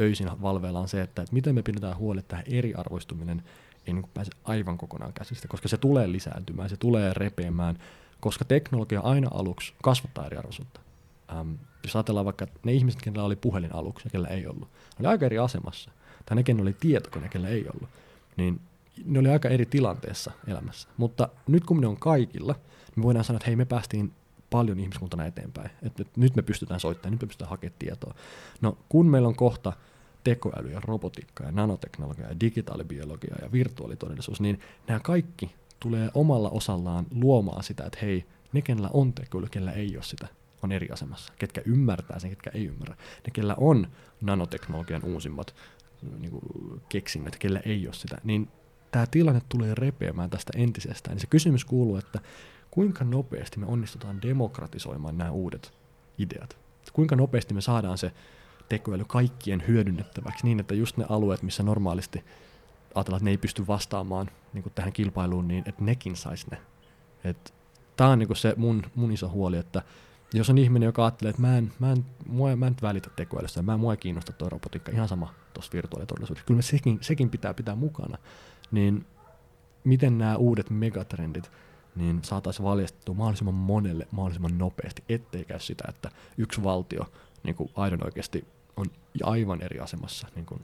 öisin 0.00 0.42
valveilla, 0.42 0.80
on 0.80 0.88
se, 0.88 1.02
että, 1.02 1.22
että 1.22 1.34
miten 1.34 1.54
me 1.54 1.62
pidetään 1.62 1.96
huoli, 1.96 2.18
että 2.18 2.36
tämä 2.36 2.42
eriarvoistuminen 2.58 3.42
ei 3.86 3.92
niin 3.92 4.10
pääse 4.14 4.30
aivan 4.44 4.78
kokonaan 4.78 5.12
käsistä, 5.12 5.48
koska 5.48 5.68
se 5.68 5.76
tulee 5.76 6.12
lisääntymään, 6.12 6.68
se 6.68 6.76
tulee 6.76 7.14
repeämään, 7.14 7.78
koska 8.22 8.44
teknologia 8.44 9.00
aina 9.00 9.28
aluksi 9.34 9.74
kasvattaa 9.82 10.26
eriarvoisuutta. 10.26 10.80
Ähm, 11.32 11.52
jos 11.84 11.96
ajatellaan 11.96 12.24
vaikka 12.24 12.46
ne 12.64 12.72
ihmiset, 12.72 13.02
kenellä 13.02 13.24
oli 13.24 13.36
puhelin 13.36 13.74
aluksi 13.74 14.06
ja 14.06 14.10
kellä 14.10 14.28
ei 14.28 14.46
ollut, 14.46 14.68
ne 14.68 14.98
oli 15.00 15.06
aika 15.06 15.26
eri 15.26 15.38
asemassa. 15.38 15.90
Tai 16.26 16.36
ne, 16.36 16.42
kenellä 16.42 16.68
oli 16.68 16.76
tietokone, 16.80 17.28
kellä 17.28 17.48
ei 17.48 17.66
ollut 17.74 17.88
niin 18.36 18.60
ne 19.04 19.18
oli 19.18 19.28
aika 19.28 19.48
eri 19.48 19.66
tilanteessa 19.66 20.30
elämässä. 20.46 20.88
Mutta 20.96 21.28
nyt 21.48 21.64
kun 21.64 21.80
ne 21.80 21.86
on 21.86 21.96
kaikilla, 21.96 22.52
niin 22.52 22.92
me 22.96 23.02
voidaan 23.02 23.24
sanoa, 23.24 23.36
että 23.36 23.46
hei 23.46 23.56
me 23.56 23.64
päästiin 23.64 24.12
paljon 24.50 24.80
ihmiskuntana 24.80 25.26
eteenpäin. 25.26 25.70
Et, 25.82 26.00
et 26.00 26.16
nyt 26.16 26.36
me 26.36 26.42
pystytään 26.42 26.80
soittamaan, 26.80 27.12
nyt 27.12 27.22
me 27.22 27.26
pystytään 27.26 27.50
hakemaan 27.50 27.76
tietoa. 27.78 28.14
No 28.60 28.78
kun 28.88 29.06
meillä 29.06 29.28
on 29.28 29.36
kohta 29.36 29.72
tekoäly 30.24 30.70
ja 30.70 30.80
robotiikka 30.80 31.44
ja 31.44 31.52
nanoteknologia 31.52 32.28
ja 32.28 32.40
digitaalibiologia 32.40 33.34
ja 33.42 33.52
virtuaalitodellisuus, 33.52 34.40
niin 34.40 34.60
nämä 34.88 35.00
kaikki 35.00 35.54
tulee 35.82 36.10
omalla 36.14 36.50
osallaan 36.50 37.06
luomaan 37.14 37.62
sitä, 37.62 37.84
että 37.84 37.98
hei, 38.02 38.24
ne 38.52 38.62
kenellä 38.62 38.90
on 38.92 39.12
tekoäly, 39.12 39.46
kellä 39.50 39.72
ei 39.72 39.96
ole 39.96 40.02
sitä, 40.02 40.28
on 40.62 40.72
eri 40.72 40.88
asemassa. 40.90 41.32
Ketkä 41.38 41.62
ymmärtää 41.64 42.18
sen, 42.18 42.30
ketkä 42.30 42.50
ei 42.54 42.66
ymmärrä. 42.66 42.94
Ne, 42.94 43.30
kellä 43.32 43.54
on 43.58 43.86
nanoteknologian 44.20 45.04
uusimmat 45.04 45.54
niin 46.18 46.30
kuin 46.30 46.42
keksinnöt, 46.88 47.36
kellä 47.36 47.60
ei 47.66 47.86
ole 47.86 47.94
sitä, 47.94 48.16
niin 48.24 48.48
tämä 48.90 49.06
tilanne 49.06 49.42
tulee 49.48 49.74
repeämään 49.74 50.30
tästä 50.30 50.52
entisestään. 50.56 51.14
Niin 51.14 51.20
se 51.20 51.26
kysymys 51.26 51.64
kuuluu, 51.64 51.96
että 51.96 52.20
kuinka 52.70 53.04
nopeasti 53.04 53.58
me 53.58 53.66
onnistutaan 53.66 54.22
demokratisoimaan 54.22 55.18
nämä 55.18 55.30
uudet 55.30 55.72
ideat. 56.18 56.58
Kuinka 56.92 57.16
nopeasti 57.16 57.54
me 57.54 57.60
saadaan 57.60 57.98
se 57.98 58.12
tekoäly 58.68 59.04
kaikkien 59.04 59.64
hyödynnettäväksi 59.68 60.44
niin, 60.44 60.60
että 60.60 60.74
just 60.74 60.96
ne 60.96 61.04
alueet, 61.08 61.42
missä 61.42 61.62
normaalisti 61.62 62.24
ajatellaan, 62.94 63.18
että 63.18 63.24
ne 63.24 63.30
ei 63.30 63.38
pysty 63.38 63.66
vastaamaan 63.66 64.30
niin 64.52 64.62
kuin 64.62 64.72
tähän 64.74 64.92
kilpailuun, 64.92 65.48
niin 65.48 65.64
että 65.66 65.84
nekin 65.84 66.16
saisi 66.16 66.46
ne. 66.50 66.58
Tämä 67.96 68.10
on 68.10 68.18
niin 68.18 68.26
kuin 68.26 68.36
se 68.36 68.54
mun, 68.56 68.82
mun 68.94 69.12
iso 69.12 69.28
huoli, 69.28 69.56
että 69.56 69.82
jos 70.34 70.50
on 70.50 70.58
ihminen, 70.58 70.86
joka 70.86 71.04
ajattelee, 71.04 71.30
että 71.30 71.42
mä 71.42 71.58
en, 71.58 71.72
mä 71.78 71.92
en, 71.92 72.04
mua, 72.26 72.56
mä 72.56 72.66
en 72.66 72.76
välitä 72.82 73.10
tekoälystä, 73.16 73.62
mä 73.62 73.74
en 73.74 73.80
mua 73.80 73.92
ei 73.92 73.96
kiinnosta 73.96 74.32
tuo 74.32 74.48
robotiikka, 74.48 74.92
ihan 74.92 75.08
sama 75.08 75.34
tuossa 75.54 75.72
virtuaalitodellisuudessa, 75.72 76.46
kyllä 76.46 76.62
sekin, 76.62 76.98
sekin 77.00 77.30
pitää 77.30 77.54
pitää 77.54 77.74
mukana, 77.74 78.18
niin 78.70 79.06
miten 79.84 80.18
nämä 80.18 80.36
uudet 80.36 80.70
megatrendit 80.70 81.50
niin 81.96 82.20
saataisiin 82.24 82.64
valjastettua 82.64 83.14
mahdollisimman 83.14 83.54
monelle 83.54 84.08
mahdollisimman 84.10 84.58
nopeasti, 84.58 85.04
ettei 85.08 85.44
käy 85.44 85.60
sitä, 85.60 85.84
että 85.88 86.10
yksi 86.38 86.62
valtio 86.62 87.12
niin 87.42 87.54
kuin 87.54 87.70
aidon 87.76 88.04
oikeasti 88.04 88.46
on 88.76 88.86
aivan 89.22 89.62
eri 89.62 89.80
asemassa 89.80 90.28
niin 90.34 90.46
kuin, 90.46 90.62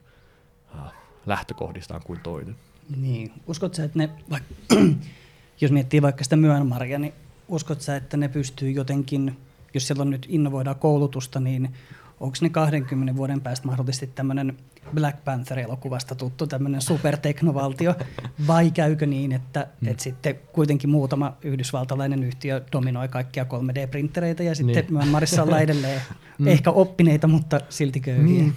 äh, 0.75 0.93
lähtökohdistaan 1.27 2.01
kuin 2.05 2.21
toinen. 2.21 2.57
Niin, 2.97 3.33
uskot 3.47 3.75
sä, 3.75 3.85
että 3.85 3.99
ne, 3.99 4.11
vaikka, 4.31 4.55
jos 5.61 5.73
miettii 5.73 6.03
vaikka 6.03 6.25
sitä 6.25 6.37
Myanmaria, 6.37 6.99
niin 6.99 7.15
uskot 7.49 7.81
sä, 7.81 7.97
että 7.97 8.17
ne 8.17 8.29
pystyy 8.29 8.71
jotenkin 8.71 9.37
jos 9.75 9.87
siellä 9.87 10.03
on 10.03 10.11
nyt 10.11 10.27
innovoidaan 10.29 10.77
koulutusta, 10.77 11.41
niin 11.41 11.75
onko 12.21 12.37
ne 12.41 12.51
20 12.51 13.17
vuoden 13.17 13.41
päästä 13.41 13.67
mahdollisesti 13.67 14.07
tämmöinen 14.07 14.57
Black 14.95 15.25
Panther-elokuvasta 15.25 16.15
tuttu 16.15 16.47
tämmöinen 16.47 16.81
superteknovaltio, 16.81 17.95
vai 18.47 18.71
käykö 18.71 19.07
niin, 19.07 19.33
että, 19.33 19.67
mm. 19.81 19.89
että 19.89 20.03
sitten 20.03 20.39
kuitenkin 20.53 20.91
muutama 20.91 21.37
yhdysvaltalainen 21.43 22.25
yhtiö 22.25 22.63
dominoi 22.73 23.09
kaikkia 23.09 23.45
3D-printtereitä 23.45 24.43
ja 24.43 24.55
sitten 24.55 24.85
niin. 24.85 24.95
Myanmarissa 24.95 25.43
ollaan 25.43 25.63
edelleen 25.69 26.03
mm. 26.39 26.47
ehkä 26.47 26.71
oppineita, 26.71 27.27
mutta 27.27 27.61
silti 27.69 28.01
köyhiä. 28.01 28.25
Niin. 28.25 28.55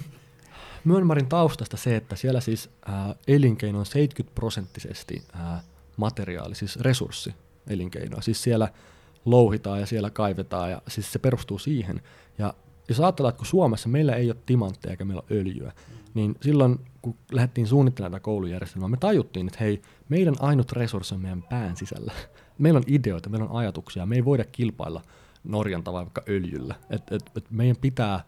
Myönmarin 0.84 1.26
taustasta 1.26 1.76
se, 1.76 1.96
että 1.96 2.16
siellä 2.16 2.40
siis 2.40 2.70
äh, 2.88 2.94
elinkeino 3.28 3.78
on 3.78 3.86
70 3.86 4.34
prosenttisesti 4.34 5.22
äh, 5.36 5.62
materiaali, 5.96 6.54
siis 6.54 6.76
resurssi 6.76 7.34
elinkeinoa. 7.66 8.20
Siis 8.20 8.42
siellä 8.42 8.68
louhitaan 9.24 9.80
ja 9.80 9.86
siellä 9.86 10.10
kaivetaan 10.10 10.70
ja 10.70 10.82
siis 10.88 11.12
se 11.12 11.18
perustuu 11.18 11.58
siihen. 11.58 12.00
Ja 12.38 12.54
jos 12.88 13.00
ajatellaan, 13.00 13.30
että 13.30 13.38
kun 13.38 13.46
Suomessa 13.46 13.88
meillä 13.88 14.14
ei 14.14 14.30
ole 14.30 14.36
timantteja 14.46 14.90
eikä 14.90 15.04
meillä 15.04 15.22
ole 15.30 15.38
öljyä, 15.38 15.72
niin 16.14 16.34
silloin 16.40 16.78
kun 17.02 17.14
lähdettiin 17.32 17.66
suunnittelemaan 17.66 18.12
tätä 18.12 18.24
koulujärjestelmää, 18.24 18.88
me 18.88 18.96
tajuttiin, 18.96 19.46
että 19.46 19.58
hei, 19.60 19.82
meidän 20.08 20.34
ainut 20.40 20.72
resurssi 20.72 21.14
on 21.14 21.20
meidän 21.20 21.42
pään 21.42 21.76
sisällä. 21.76 22.12
Meillä 22.58 22.78
on 22.78 22.84
ideoita, 22.86 23.28
meillä 23.28 23.46
on 23.46 23.56
ajatuksia, 23.56 24.06
me 24.06 24.14
ei 24.14 24.24
voida 24.24 24.44
kilpailla 24.44 25.02
Norjan 25.44 25.84
tai 25.84 25.94
vaikka 25.94 26.22
öljyllä. 26.28 26.74
Et, 26.90 27.12
et, 27.12 27.22
et 27.36 27.50
meidän 27.50 27.76
pitää 27.76 28.24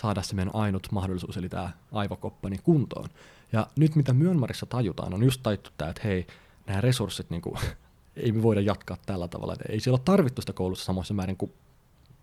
saada 0.00 0.22
se 0.22 0.34
meidän 0.34 0.54
ainut 0.54 0.88
mahdollisuus, 0.92 1.36
eli 1.36 1.48
tämä 1.48 1.70
aivokoppani 1.92 2.58
kuntoon. 2.58 3.08
Ja 3.52 3.66
nyt 3.76 3.96
mitä 3.96 4.12
Myönmarissa 4.12 4.66
tajutaan, 4.66 5.14
on 5.14 5.24
just 5.24 5.42
tajuttu 5.42 5.70
tämä, 5.78 5.90
että 5.90 6.02
hei, 6.04 6.26
nämä 6.66 6.80
resurssit, 6.80 7.30
niin 7.30 7.42
kuin, 7.42 7.58
ei 8.16 8.32
me 8.32 8.42
voida 8.42 8.60
jatkaa 8.60 8.96
tällä 9.06 9.28
tavalla. 9.28 9.56
Ei 9.68 9.80
siellä 9.80 9.96
ole 9.96 10.04
tarvittu 10.04 10.42
sitä 10.42 10.52
koulussa 10.52 10.84
samoissa 10.84 11.14
määrin 11.14 11.36
kuin 11.36 11.52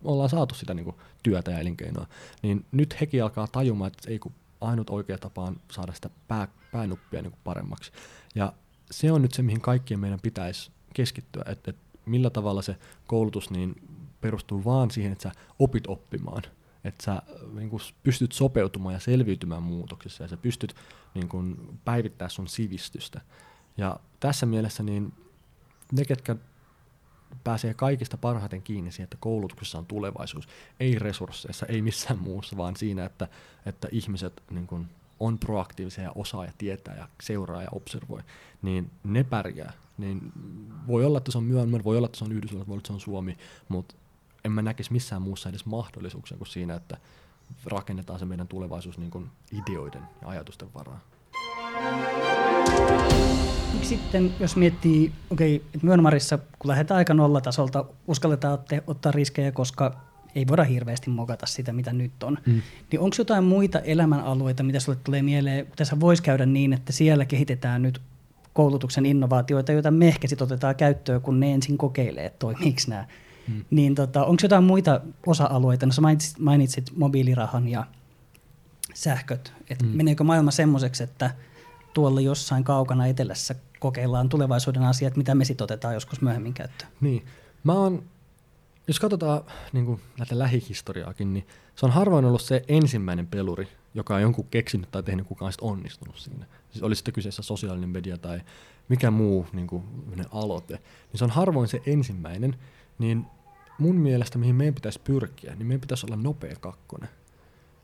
ollaan 0.03 0.29
saatu 0.29 0.55
sitä 0.55 0.73
niin 0.73 0.83
kuin, 0.83 0.95
työtä 1.23 1.51
ja 1.51 1.59
elinkeinoa. 1.59 2.07
Niin 2.41 2.65
nyt 2.71 3.01
hekin 3.01 3.23
alkaa 3.23 3.47
tajumaan, 3.47 3.87
että 3.87 4.11
ei 4.11 4.19
kun 4.19 4.31
ainut 4.61 4.89
oikea 4.89 5.17
tapa 5.17 5.41
on 5.41 5.59
saada 5.71 5.93
sitä 5.93 6.09
pää, 6.27 6.47
päänuppia 6.71 7.21
niin 7.21 7.31
kuin 7.31 7.41
paremmaksi. 7.43 7.91
Ja 8.35 8.53
se 8.91 9.11
on 9.11 9.21
nyt 9.21 9.33
se, 9.33 9.41
mihin 9.41 9.61
kaikkien 9.61 9.99
meidän 9.99 10.19
pitäisi 10.19 10.71
keskittyä, 10.93 11.43
että, 11.47 11.71
että 11.71 11.81
millä 12.05 12.29
tavalla 12.29 12.61
se 12.61 12.75
koulutus 13.07 13.49
niin 13.49 13.75
perustuu 14.21 14.65
vaan 14.65 14.91
siihen, 14.91 15.11
että 15.11 15.23
sä 15.23 15.31
opit 15.59 15.87
oppimaan, 15.87 16.43
että 16.85 17.05
sä 17.05 17.21
niin 17.53 17.69
kuin 17.69 17.81
pystyt 18.03 18.31
sopeutumaan 18.31 18.93
ja 18.93 18.99
selviytymään 18.99 19.63
muutoksissa 19.63 20.23
ja 20.23 20.27
sä 20.27 20.37
pystyt 20.37 20.75
niin 21.13 21.27
kuin, 21.27 21.79
päivittämään 21.85 22.29
sun 22.29 22.47
sivistystä. 22.47 23.21
Ja 23.77 23.99
tässä 24.19 24.45
mielessä 24.45 24.83
niin 24.83 25.13
ne, 25.91 26.05
ketkä 26.05 26.35
pääsee 27.43 27.73
kaikista 27.73 28.17
parhaiten 28.17 28.61
kiinni 28.61 28.91
siihen, 28.91 29.03
että 29.03 29.17
koulutuksessa 29.19 29.77
on 29.77 29.85
tulevaisuus, 29.85 30.47
ei 30.79 30.99
resursseissa, 30.99 31.65
ei 31.65 31.81
missään 31.81 32.19
muussa, 32.19 32.57
vaan 32.57 32.75
siinä, 32.75 33.05
että, 33.05 33.27
että 33.65 33.87
ihmiset 33.91 34.43
niin 34.49 34.67
kun, 34.67 34.87
on 35.19 35.39
proaktiivisia 35.39 36.03
ja 36.03 36.11
osaa 36.15 36.45
ja 36.45 36.51
tietää 36.57 36.95
ja 36.95 37.07
seuraa 37.21 37.61
ja 37.61 37.69
observoi, 37.71 38.21
niin 38.61 38.91
ne 39.03 39.23
pärjää. 39.23 39.73
Niin 39.97 40.31
voi 40.87 41.05
olla, 41.05 41.17
että 41.17 41.31
se 41.31 41.37
on 41.37 41.43
Myanmar, 41.43 41.83
voi 41.83 41.97
olla, 41.97 42.05
että 42.05 42.17
se 42.17 42.25
on 42.25 42.31
Yhdysvallat, 42.31 42.67
voi 42.67 42.73
olla, 42.73 42.79
että 42.79 42.87
se 42.87 42.93
on 42.93 42.99
Suomi, 42.99 43.37
mutta 43.67 43.95
en 44.45 44.51
mä 44.51 44.61
näkisi 44.61 44.93
missään 44.93 45.21
muussa 45.21 45.49
edes 45.49 45.65
mahdollisuuksia 45.65 46.37
kuin 46.37 46.47
siinä, 46.47 46.75
että 46.75 46.97
rakennetaan 47.65 48.19
se 48.19 48.25
meidän 48.25 48.47
tulevaisuus 48.47 48.97
niin 48.97 49.11
kuin 49.11 49.29
ideoiden 49.51 50.01
ja 50.21 50.27
ajatusten 50.27 50.67
varaan. 50.73 51.01
Sitten 53.81 54.33
jos 54.39 54.55
miettii, 54.55 55.11
okei, 55.29 55.55
okay, 55.55 55.79
Myönmarissa, 55.81 56.37
kun 56.37 56.69
lähdetään 56.69 56.97
aika 56.97 57.13
nollatasolta, 57.13 57.85
uskalletaan 58.07 58.59
ottaa 58.87 59.11
riskejä, 59.11 59.51
koska 59.51 59.95
ei 60.35 60.47
voida 60.47 60.63
hirveästi 60.63 61.09
mokata 61.09 61.45
sitä, 61.45 61.73
mitä 61.73 61.93
nyt 61.93 62.23
on. 62.23 62.37
Mm. 62.45 62.61
Niin 62.91 62.99
onko 62.99 63.15
jotain 63.17 63.43
muita 63.43 63.79
elämänalueita, 63.79 64.63
mitä 64.63 64.79
sulle 64.79 64.97
tulee 65.03 65.21
mieleen, 65.21 65.67
tässä 65.75 65.99
voisi 65.99 66.23
käydä 66.23 66.45
niin, 66.45 66.73
että 66.73 66.91
siellä 66.91 67.25
kehitetään 67.25 67.81
nyt 67.81 68.01
koulutuksen 68.53 69.05
innovaatioita, 69.05 69.71
joita 69.71 69.91
me 69.91 70.07
ehkä 70.07 70.27
sitten 70.27 70.45
otetaan 70.45 70.75
käyttöön, 70.75 71.21
kun 71.21 71.39
ne 71.39 71.53
ensin 71.53 71.77
kokeilee, 71.77 72.25
että 72.25 72.39
toimiiko 72.39 72.79
nämä. 72.87 73.05
Mm. 73.47 73.65
Niin 73.69 73.95
tota, 73.95 74.25
onko 74.25 74.39
jotain 74.43 74.63
muita 74.63 75.01
osa-alueita? 75.25 75.85
No 75.85 75.91
sä 75.91 76.01
mainitsit, 76.01 76.39
mainitsit 76.39 76.91
mobiilirahan 76.95 77.67
ja 77.67 77.85
sähköt. 78.93 79.53
Et 79.69 79.81
mm. 79.81 79.87
Meneekö 79.87 80.23
maailma 80.23 80.51
semmoiseksi, 80.51 81.03
että 81.03 81.35
tuolla 81.93 82.21
jossain 82.21 82.63
kaukana 82.63 83.07
etelässä 83.07 83.55
kokeillaan 83.79 84.29
tulevaisuuden 84.29 84.83
asiat, 84.83 85.15
mitä 85.15 85.35
me 85.35 85.45
sitten 85.45 85.63
otetaan 85.63 85.93
joskus 85.93 86.21
myöhemmin 86.21 86.53
käyttöön? 86.53 86.91
Niin. 87.01 87.25
Mä 87.63 87.73
oon, 87.73 88.03
jos 88.87 88.99
katsotaan 88.99 89.41
niin 89.73 89.85
kuin 89.85 90.01
näitä 90.17 90.39
lähihistoriaakin, 90.39 91.33
niin 91.33 91.47
se 91.75 91.85
on 91.85 91.91
harvoin 91.91 92.25
ollut 92.25 92.41
se 92.41 92.63
ensimmäinen 92.67 93.27
peluri, 93.27 93.67
joka 93.93 94.15
on 94.15 94.21
jonkun 94.21 94.47
keksinyt 94.51 94.91
tai 94.91 95.03
tehnyt 95.03 95.27
kukaan 95.27 95.51
sitten 95.51 95.69
onnistunut 95.69 96.17
siinä. 96.17 96.45
Siis 96.71 96.83
oli 96.83 96.95
sitten 96.95 97.13
kyseessä 97.13 97.41
sosiaalinen 97.41 97.89
media 97.89 98.17
tai 98.17 98.41
mikä 98.89 99.11
muu 99.11 99.47
niin 99.53 99.67
kuin, 99.67 99.83
aloite. 100.31 100.73
Niin 100.73 101.17
se 101.19 101.23
on 101.23 101.29
harvoin 101.29 101.67
se 101.67 101.81
ensimmäinen, 101.85 102.55
niin 102.99 103.25
mun 103.77 103.95
mielestä 103.95 104.37
mihin 104.37 104.55
meidän 104.55 104.75
pitäisi 104.75 104.99
pyrkiä, 105.03 105.55
niin 105.55 105.67
meidän 105.67 105.81
pitäisi 105.81 106.05
olla 106.05 106.15
nopea 106.15 106.55
kakkonen. 106.59 107.09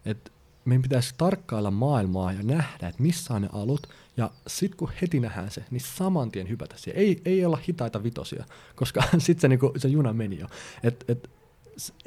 Et 0.05 0.31
meidän 0.65 0.81
pitäisi 0.81 1.15
tarkkailla 1.17 1.71
maailmaa 1.71 2.33
ja 2.33 2.43
nähdä, 2.43 2.87
että 2.87 3.03
missä 3.03 3.33
on 3.33 3.41
ne 3.41 3.49
alut, 3.53 3.87
ja 4.17 4.31
sitten 4.47 4.77
kun 4.77 4.91
heti 5.01 5.19
nähdään 5.19 5.51
se, 5.51 5.63
niin 5.71 5.81
saman 5.81 6.31
tien 6.31 6.49
hypätä 6.49 6.75
siihen. 6.77 7.01
Ei, 7.01 7.21
ei 7.25 7.45
olla 7.45 7.59
hitaita 7.67 8.03
vitosia, 8.03 8.45
koska 8.75 9.01
sitten 9.17 9.41
se, 9.41 9.47
niinku, 9.47 9.73
se 9.77 9.87
juna 9.87 10.13
meni 10.13 10.39
jo. 10.39 10.47
Et, 10.83 11.05
et, 11.07 11.29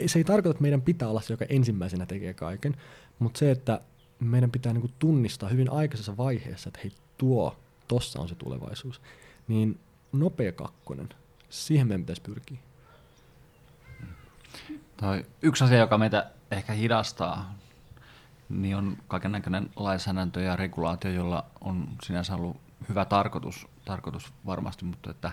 se 0.06 0.18
ei 0.18 0.24
tarkoita, 0.24 0.50
että 0.50 0.62
meidän 0.62 0.82
pitää 0.82 1.08
olla 1.08 1.20
se, 1.20 1.32
joka 1.32 1.44
ensimmäisenä 1.48 2.06
tekee 2.06 2.34
kaiken, 2.34 2.76
mutta 3.18 3.38
se, 3.38 3.50
että 3.50 3.80
meidän 4.20 4.50
pitää 4.50 4.72
niinku 4.72 4.90
tunnistaa 4.98 5.48
hyvin 5.48 5.72
aikaisessa 5.72 6.16
vaiheessa, 6.16 6.68
että 6.68 6.80
hei 6.82 6.92
tuo, 7.18 7.56
tossa 7.88 8.20
on 8.20 8.28
se 8.28 8.34
tulevaisuus, 8.34 9.00
niin 9.48 9.78
nopea 10.12 10.52
kakkonen, 10.52 11.08
siihen 11.48 11.88
meidän 11.88 12.02
pitäisi 12.02 12.22
pyrkiä. 12.22 12.58
Toi 14.96 15.26
yksi 15.42 15.64
asia, 15.64 15.78
joka 15.78 15.98
meitä 15.98 16.30
ehkä 16.50 16.72
hidastaa, 16.72 17.54
niin 18.48 18.76
on 18.76 18.96
kaikennäköinen 19.08 19.70
lainsäädäntö 19.76 20.40
ja 20.40 20.56
regulaatio, 20.56 21.10
jolla 21.10 21.46
on 21.60 21.88
sinänsä 22.02 22.34
ollut 22.34 22.56
hyvä 22.88 23.04
tarkoitus, 23.04 23.66
tarkoitus 23.84 24.32
varmasti, 24.46 24.84
mutta 24.84 25.10
että 25.10 25.32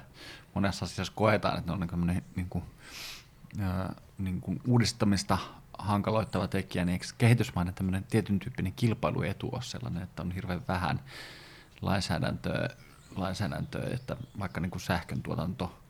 monessa 0.53 0.85
asiassa 0.85 1.13
koetaan, 1.15 1.59
että 1.59 1.75
ne 1.75 1.87
on 1.91 2.07
niin, 2.07 2.23
niin 2.35 2.47
kuin, 2.49 2.63
ää, 3.59 3.95
niin 4.17 4.41
kuin 4.41 4.61
uudistamista 4.67 5.37
hankaloittava 5.77 6.47
tekijä, 6.47 6.85
niin 6.85 6.93
eikö 6.93 7.05
kehitysmainen 7.17 7.73
tämmöinen 7.73 8.03
tietyn 8.03 8.39
tyyppinen 8.39 8.73
kilpailuetu 8.73 9.49
ole 9.51 9.61
sellainen, 9.61 10.03
että 10.03 10.21
on 10.21 10.31
hirveän 10.31 10.61
vähän 10.67 10.99
lainsäädäntöä, 11.81 12.69
lainsäädäntöä 13.15 13.89
että 13.93 14.17
vaikka 14.39 14.61
niin 14.61 14.71
kuin 14.71 14.81
sähkön 14.81 15.23
tuotanto 15.23 15.80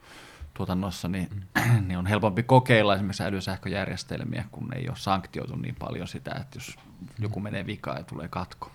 tuotannossa, 0.54 1.08
niin, 1.08 1.30
mm. 1.32 1.42
niin 1.88 1.98
on 1.98 2.06
helpompi 2.06 2.44
kokeilla 2.44 2.96
esimerkiksi 2.96 3.24
älysähköjärjestelmiä, 3.24 4.46
kun 4.52 4.74
ei 4.74 4.90
ole 4.90 4.98
sanktioitu 4.98 5.56
niin 5.56 5.76
paljon 5.80 6.08
sitä, 6.08 6.32
että 6.32 6.58
jos 6.58 6.76
joku 7.20 7.40
mm. 7.40 7.44
menee 7.44 7.66
vikaan 7.66 7.98
ja 7.98 8.04
tulee 8.04 8.28
katko. 8.28 8.72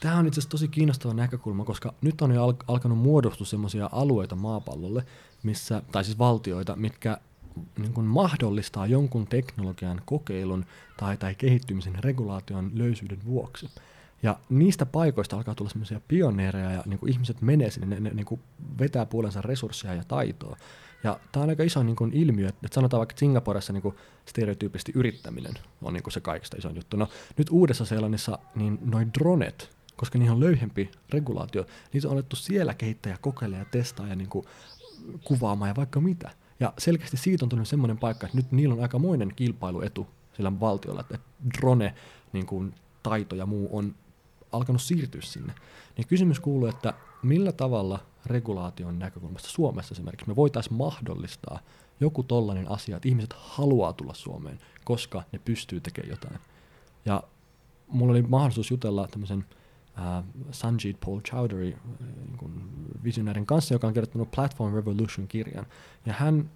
Tämä 0.00 0.16
on 0.16 0.26
itse 0.26 0.40
asiassa 0.40 0.50
tosi 0.50 0.68
kiinnostava 0.68 1.14
näkökulma, 1.14 1.64
koska 1.64 1.94
nyt 2.00 2.22
on 2.22 2.34
jo 2.34 2.54
alkanut 2.68 2.98
muodostua 2.98 3.46
sellaisia 3.46 3.88
alueita 3.92 4.36
maapallolle, 4.36 5.06
missä, 5.42 5.82
tai 5.92 6.04
siis 6.04 6.18
valtioita, 6.18 6.76
mitkä 6.76 7.18
niin 7.78 7.92
kuin 7.92 8.06
mahdollistaa 8.06 8.86
jonkun 8.86 9.26
teknologian 9.26 10.02
kokeilun 10.04 10.66
tai, 10.96 11.16
tai 11.16 11.34
kehittymisen 11.34 12.04
regulaation 12.04 12.70
löysyyden 12.74 13.24
vuoksi. 13.24 13.70
Ja 14.22 14.38
niistä 14.48 14.86
paikoista 14.86 15.36
alkaa 15.36 15.54
tulla 15.54 15.70
semmoisia 15.70 16.00
pioneereja 16.08 16.70
ja 16.70 16.82
niin 16.86 16.98
kuin 16.98 17.12
ihmiset 17.12 17.42
menee 17.42 17.70
sinne, 17.70 17.86
ne, 17.86 18.00
ne 18.00 18.10
niin 18.10 18.26
kuin 18.26 18.40
vetää 18.78 19.06
puolensa 19.06 19.42
resursseja 19.42 19.94
ja 19.94 20.04
taitoa. 20.08 20.56
Ja 21.04 21.20
tämä 21.32 21.42
on 21.42 21.50
aika 21.50 21.62
iso 21.62 21.82
niin 21.82 21.96
kuin 21.96 22.12
ilmiö, 22.12 22.48
että 22.48 22.68
sanotaan 22.72 22.98
vaikka 22.98 23.14
Singaporessa 23.18 23.72
niin 23.72 23.82
kuin 23.82 23.94
stereotyyppisesti 24.26 24.92
yrittäminen 24.94 25.54
on 25.82 25.92
niin 25.94 26.02
kuin 26.02 26.12
se 26.12 26.20
kaikista 26.20 26.56
iso 26.56 26.70
juttu. 26.70 26.96
No 26.96 27.08
nyt 27.38 27.50
uudessa 27.50 27.84
Seelannissa 27.84 28.38
niin 28.54 28.78
noin 28.82 29.10
dronet, 29.18 29.76
koska 29.96 30.18
niihin 30.18 30.32
on 30.32 30.40
löyhempi 30.40 30.90
regulaatio, 31.10 31.66
niitä 31.92 32.08
on 32.08 32.14
alettu 32.14 32.36
siellä 32.36 32.74
kehittää 32.74 33.12
ja 33.12 33.18
kokeilla 33.20 33.56
ja 33.56 33.64
testaa 33.64 34.06
ja 34.06 34.16
niin 34.16 34.28
kuin 34.28 34.46
kuvaamaan 35.24 35.68
ja 35.68 35.76
vaikka 35.76 36.00
mitä. 36.00 36.30
Ja 36.60 36.72
selkeästi 36.78 37.16
siitä 37.16 37.44
on 37.44 37.48
tullut 37.48 37.68
semmoinen 37.68 37.98
paikka, 37.98 38.26
että 38.26 38.38
nyt 38.38 38.52
niillä 38.52 38.74
on 38.74 38.82
aikamoinen 38.82 39.32
kilpailuetu 39.36 40.06
sillä 40.32 40.60
valtiolla, 40.60 41.00
että 41.00 41.18
drone 41.58 41.94
niin 42.32 42.46
kuin, 42.46 42.74
taito 43.02 43.36
ja 43.36 43.46
muu 43.46 43.68
on 43.72 43.94
alkanut 44.52 44.82
siirtyä 44.82 45.20
sinne. 45.24 45.54
Niin 45.96 46.06
kysymys 46.06 46.40
kuuluu, 46.40 46.68
että 46.68 46.94
millä 47.22 47.52
tavalla 47.52 47.98
regulaation 48.26 48.98
näkökulmasta 48.98 49.48
Suomessa 49.48 49.94
esimerkiksi 49.94 50.28
me 50.28 50.36
voitaisiin 50.36 50.74
mahdollistaa 50.74 51.60
joku 52.00 52.22
tollainen 52.22 52.70
asia, 52.70 52.96
että 52.96 53.08
ihmiset 53.08 53.32
haluaa 53.32 53.92
tulla 53.92 54.14
Suomeen, 54.14 54.58
koska 54.84 55.22
ne 55.32 55.40
pystyy 55.44 55.80
tekemään 55.80 56.10
jotain. 56.10 56.40
Ja 57.04 57.22
mulla 57.88 58.10
oli 58.10 58.22
mahdollisuus 58.22 58.70
jutella 58.70 59.08
tämmöisen 59.08 59.44
äh, 59.98 60.24
Sanjit 60.50 61.00
Paul 61.04 61.20
Chowdhury 61.20 61.72
äh, 61.72 62.48
visionäärin 63.04 63.46
kanssa, 63.46 63.74
joka 63.74 63.86
on 63.86 63.92
kirjoittanut 63.92 64.30
Platform 64.30 64.74
Revolution-kirjan. 64.74 65.66
Ja 66.06 66.12
hän 66.12 66.50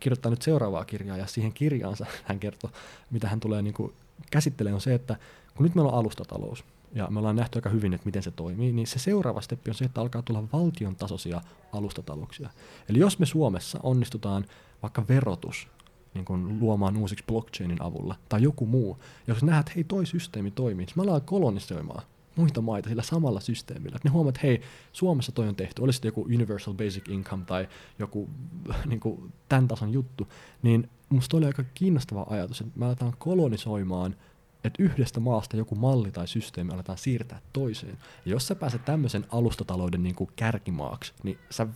kirjoittaa 0.00 0.30
nyt 0.30 0.42
seuraavaa 0.42 0.84
kirjaa, 0.84 1.16
ja 1.16 1.26
siihen 1.26 1.52
kirjaansa 1.52 2.06
hän 2.24 2.38
kertoo, 2.38 2.70
mitä 3.10 3.28
hän 3.28 3.40
tulee 3.40 3.62
niin 3.62 3.74
kuin 3.74 3.92
käsittelee 4.30 4.74
on 4.74 4.80
se, 4.80 4.94
että 4.94 5.16
kun 5.54 5.64
nyt 5.64 5.74
meillä 5.74 5.90
on 5.92 5.98
alustatalous, 5.98 6.64
ja 6.94 7.06
me 7.10 7.18
ollaan 7.18 7.36
nähty 7.36 7.58
aika 7.58 7.70
hyvin, 7.70 7.94
että 7.94 8.06
miten 8.06 8.22
se 8.22 8.30
toimii, 8.30 8.72
niin 8.72 8.86
se 8.86 8.98
seuraava 8.98 9.40
steppi 9.40 9.70
on 9.70 9.74
se, 9.74 9.84
että 9.84 10.00
alkaa 10.00 10.22
tulla 10.22 10.44
valtion 10.52 10.96
tasoisia 10.96 11.40
alustatalouksia. 11.72 12.50
Eli 12.88 12.98
jos 12.98 13.18
me 13.18 13.26
Suomessa 13.26 13.80
onnistutaan 13.82 14.44
vaikka 14.82 15.04
verotus 15.08 15.68
niin 16.14 16.24
kuin 16.24 16.60
luomaan 16.60 16.96
uusiksi 16.96 17.24
blockchainin 17.26 17.82
avulla, 17.82 18.14
tai 18.28 18.42
joku 18.42 18.66
muu, 18.66 18.98
jos 19.26 19.42
nähdään, 19.42 19.60
että 19.60 19.72
hei, 19.74 19.84
toi 19.84 20.06
systeemi 20.06 20.50
toimii, 20.50 20.86
niin 20.86 20.94
me 20.96 21.02
ollaan 21.02 21.22
kolonisoimaan 21.22 22.02
muita 22.36 22.60
maita 22.60 22.88
sillä 22.88 23.02
samalla 23.02 23.40
systeemillä. 23.40 23.98
Ne 24.04 24.10
huomaat, 24.10 24.36
että 24.36 24.46
hei, 24.46 24.60
Suomessa 24.92 25.32
toi 25.32 25.48
on 25.48 25.56
tehty, 25.56 25.82
olisi 25.82 26.06
joku 26.06 26.22
Universal 26.22 26.74
Basic 26.74 27.08
Income 27.08 27.44
tai 27.44 27.68
joku 27.98 28.28
niin 28.90 29.00
kuin, 29.00 29.32
tämän 29.48 29.68
tason 29.68 29.92
juttu, 29.92 30.28
niin 30.62 30.90
musta 31.08 31.36
oli 31.36 31.46
aika 31.46 31.64
kiinnostava 31.74 32.26
ajatus, 32.30 32.60
että 32.60 32.78
me 32.78 32.86
aletaan 32.86 33.14
kolonisoimaan– 33.18 34.16
että 34.64 34.82
yhdestä 34.82 35.20
maasta 35.20 35.56
joku 35.56 35.74
malli 35.74 36.10
tai 36.10 36.28
systeemi 36.28 36.72
aletaan 36.72 36.98
siirtää 36.98 37.40
toiseen. 37.52 37.98
Ja 38.24 38.30
jos 38.30 38.46
sä 38.46 38.54
pääset 38.54 38.84
tämmöisen 38.84 39.26
alustatalouden 39.30 40.02
niin 40.02 40.14
kuin 40.14 40.30
kärkimaaksi, 40.36 41.12
niin 41.22 41.38
sä 41.50 41.66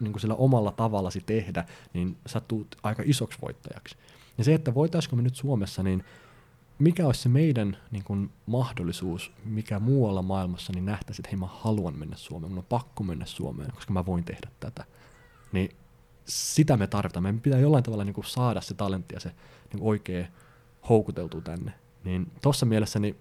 niin 0.00 0.12
kuin 0.12 0.20
sillä 0.20 0.34
omalla 0.34 0.72
tavallasi 0.72 1.20
tehdä, 1.20 1.64
niin 1.92 2.16
sä 2.26 2.40
tuut 2.40 2.76
aika 2.82 3.02
isoksi 3.06 3.38
voittajaksi. 3.42 3.96
Ja 4.38 4.44
se, 4.44 4.54
että 4.54 4.74
voitaisiko 4.74 5.16
me 5.16 5.22
nyt 5.22 5.36
Suomessa, 5.36 5.82
niin 5.82 6.04
mikä 6.78 7.06
olisi 7.06 7.22
se 7.22 7.28
meidän 7.28 7.76
niin 7.90 8.04
kuin, 8.04 8.30
mahdollisuus, 8.46 9.32
mikä 9.44 9.78
muualla 9.78 10.22
maailmassa 10.22 10.72
niin 10.72 10.84
nähtäisi, 10.84 11.20
että 11.20 11.28
hei 11.30 11.36
mä 11.36 11.46
haluan 11.46 11.98
mennä 11.98 12.16
Suomeen, 12.16 12.52
mun 12.52 12.58
on 12.58 12.64
pakko 12.64 13.04
mennä 13.04 13.26
Suomeen, 13.26 13.72
koska 13.72 13.92
mä 13.92 14.06
voin 14.06 14.24
tehdä 14.24 14.50
tätä. 14.60 14.84
Niin 15.52 15.76
sitä 16.24 16.76
me 16.76 16.86
tarvitaan. 16.86 17.22
Meidän 17.22 17.40
pitää 17.40 17.60
jollain 17.60 17.84
tavalla 17.84 18.04
niin 18.04 18.14
kuin, 18.14 18.24
saada 18.24 18.60
se 18.60 18.74
talentti 18.74 19.14
ja 19.14 19.20
se 19.20 19.32
niin 19.72 19.82
oikea 19.82 20.26
houkuteltu 20.88 21.40
tänne. 21.40 21.72
Niin 22.04 22.32
tuossa 22.42 22.66
mielessä 22.66 22.98
niin 22.98 23.16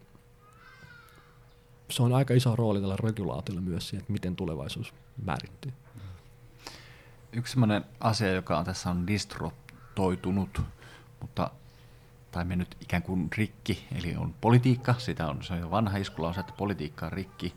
se 1.90 2.04
on 2.04 2.14
aika 2.14 2.34
iso 2.34 2.56
rooli 2.56 2.80
tällä 2.82 2.98
regulaatiolla 3.04 3.62
myös 3.62 3.90
siihen, 3.90 4.02
että 4.02 4.14
miten 4.14 4.36
tulevaisuus 4.36 4.94
määrittyy. 5.26 5.74
Yksi 7.34 7.52
sellainen 7.52 7.86
asia, 8.00 8.34
joka 8.34 8.60
on 8.60 8.66
tässä 8.66 8.90
on 8.90 9.08
distrotoitunut, 9.08 10.62
mutta 11.22 11.52
tai 12.32 12.46
mennyt 12.46 12.78
ikään 12.82 13.04
kuin 13.04 13.30
rikki, 13.38 13.88
eli 13.96 14.16
on 14.16 14.36
politiikka, 14.42 14.96
sitä 14.98 15.28
on, 15.28 15.44
se 15.44 15.54
on 15.54 15.60
jo 15.60 15.72
vanha 15.72 15.98
iskulause, 15.98 16.40
että 16.40 16.54
politiikka 16.58 17.06
on 17.06 17.12
rikki, 17.12 17.54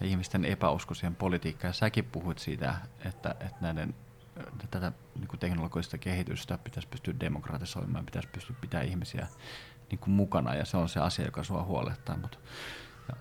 ja 0.00 0.06
ihmisten 0.06 0.44
epäusko 0.44 0.94
siihen 0.94 1.16
politiikkaan. 1.16 1.68
Ja 1.68 1.72
säkin 1.72 2.04
puhuit 2.04 2.38
siitä, 2.38 2.76
että, 3.04 3.30
että 3.30 3.56
näiden, 3.60 3.94
tätä 4.70 4.92
niin 5.14 5.38
teknologista 5.40 5.98
kehitystä 5.98 6.58
pitäisi 6.58 6.88
pystyä 6.88 7.14
demokratisoimaan, 7.20 8.06
pitäisi 8.06 8.28
pystyä 8.28 8.56
pitämään 8.60 8.88
ihmisiä 8.88 9.26
niin 9.90 9.98
kuin 9.98 10.10
mukana 10.10 10.54
ja 10.54 10.64
se 10.64 10.76
on 10.76 10.88
se 10.88 11.00
asia, 11.00 11.24
joka 11.24 11.44
sua 11.44 11.64
huolettaa. 11.64 12.16
Mutta, 12.16 12.38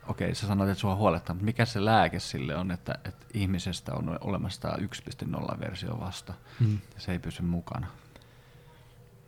okei, 0.08 0.36
sä 0.36 0.48
sanoit, 0.48 0.70
että 0.70 0.82
sua 0.82 0.96
huolettaa, 0.96 1.34
mutta 1.34 1.46
mikä 1.46 1.66
se 1.66 1.86
lääke 1.86 2.20
sille 2.20 2.56
on, 2.56 2.72
että, 2.72 3.00
että 3.06 3.26
ihmisestä 3.34 3.94
on 3.94 4.18
olemassa 4.22 4.70
1.0-versio 4.70 6.00
vasta 6.00 6.34
hmm. 6.60 6.80
ja 6.96 7.02
se 7.02 7.12
ei 7.12 7.20
pysy 7.20 7.42
mukana? 7.42 7.88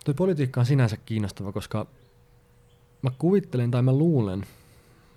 Tuo 0.05 0.13
politiikka 0.13 0.59
on 0.59 0.65
sinänsä 0.65 0.97
kiinnostava, 0.97 1.51
koska 1.51 1.87
mä 3.01 3.11
kuvittelen 3.17 3.71
tai 3.71 3.81
mä 3.81 3.91
luulen, 3.91 4.45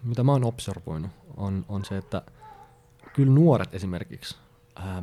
mitä 0.02 0.24
mä 0.24 0.32
oon 0.32 0.44
observoinut, 0.44 1.10
on, 1.36 1.64
on 1.68 1.84
se, 1.84 1.96
että 1.96 2.22
kyllä 3.12 3.32
nuoret 3.32 3.74
esimerkiksi 3.74 4.36
ää, 4.76 5.02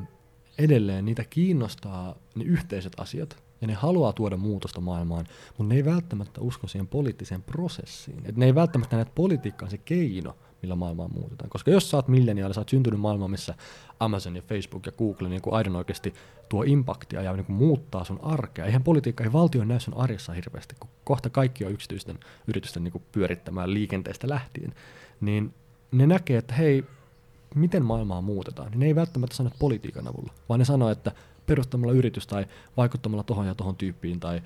edelleen 0.57 1.05
niitä 1.05 1.23
kiinnostaa 1.29 2.15
ne 2.35 2.43
yhteiset 2.43 2.93
asiat, 2.99 3.46
ja 3.61 3.67
ne 3.67 3.73
haluaa 3.73 4.13
tuoda 4.13 4.37
muutosta 4.37 4.81
maailmaan, 4.81 5.25
mutta 5.57 5.73
ne 5.73 5.75
ei 5.75 5.85
välttämättä 5.85 6.41
usko 6.41 6.67
siihen 6.67 6.87
poliittiseen 6.87 7.43
prosessiin. 7.43 8.21
Et 8.25 8.37
ne 8.37 8.45
ei 8.45 8.55
välttämättä 8.55 8.95
näe, 8.95 9.01
että 9.01 9.15
politiikka 9.15 9.65
on 9.65 9.71
se 9.71 9.77
keino, 9.77 10.35
millä 10.61 10.75
maailmaa 10.75 11.07
muutetaan. 11.07 11.49
Koska 11.49 11.71
jos 11.71 11.89
sä 11.89 11.97
oot 11.97 12.07
milleniaali, 12.07 12.53
sä 12.53 12.61
oot 12.61 12.69
syntynyt 12.69 12.99
maailmaan, 12.99 13.31
missä 13.31 13.55
Amazon 13.99 14.35
ja 14.35 14.41
Facebook 14.41 14.85
ja 14.85 14.91
Google 14.91 15.29
niin 15.29 15.41
aidon 15.51 15.75
oikeasti 15.75 16.13
tuo 16.49 16.63
impaktia 16.63 17.21
ja 17.21 17.33
niin 17.33 17.45
kuin 17.45 17.55
muuttaa 17.55 18.03
sun 18.03 18.19
arkea. 18.23 18.65
Eihän 18.65 18.83
politiikka, 18.83 19.23
ei 19.23 19.33
valtio 19.33 19.65
näy 19.65 19.79
sun 19.79 19.97
arjessa 19.97 20.33
hirveästi, 20.33 20.75
kun 20.79 20.89
kohta 21.03 21.29
kaikki 21.29 21.65
on 21.65 21.71
yksityisten 21.71 22.19
yritysten 22.47 22.83
niin 22.83 22.91
kuin 22.91 23.03
pyörittämään 23.11 23.73
liikenteestä 23.73 24.29
lähtien. 24.29 24.73
Niin 25.21 25.53
ne 25.91 26.07
näkee, 26.07 26.37
että 26.37 26.53
hei, 26.53 26.83
miten 27.59 27.85
maailmaa 27.85 28.21
muutetaan, 28.21 28.71
niin 28.71 28.79
ne 28.79 28.85
ei 28.85 28.95
välttämättä 28.95 29.35
sano 29.35 29.51
politiikan 29.59 30.07
avulla, 30.07 30.33
vaan 30.49 30.59
ne 30.59 30.65
sanoo, 30.65 30.89
että 30.89 31.11
perustamalla 31.45 31.93
yritys 31.93 32.27
tai 32.27 32.45
vaikuttamalla 32.77 33.23
tuohon 33.23 33.47
ja 33.47 33.55
tuohon 33.55 33.75
tyyppiin 33.75 34.19
tai 34.19 34.41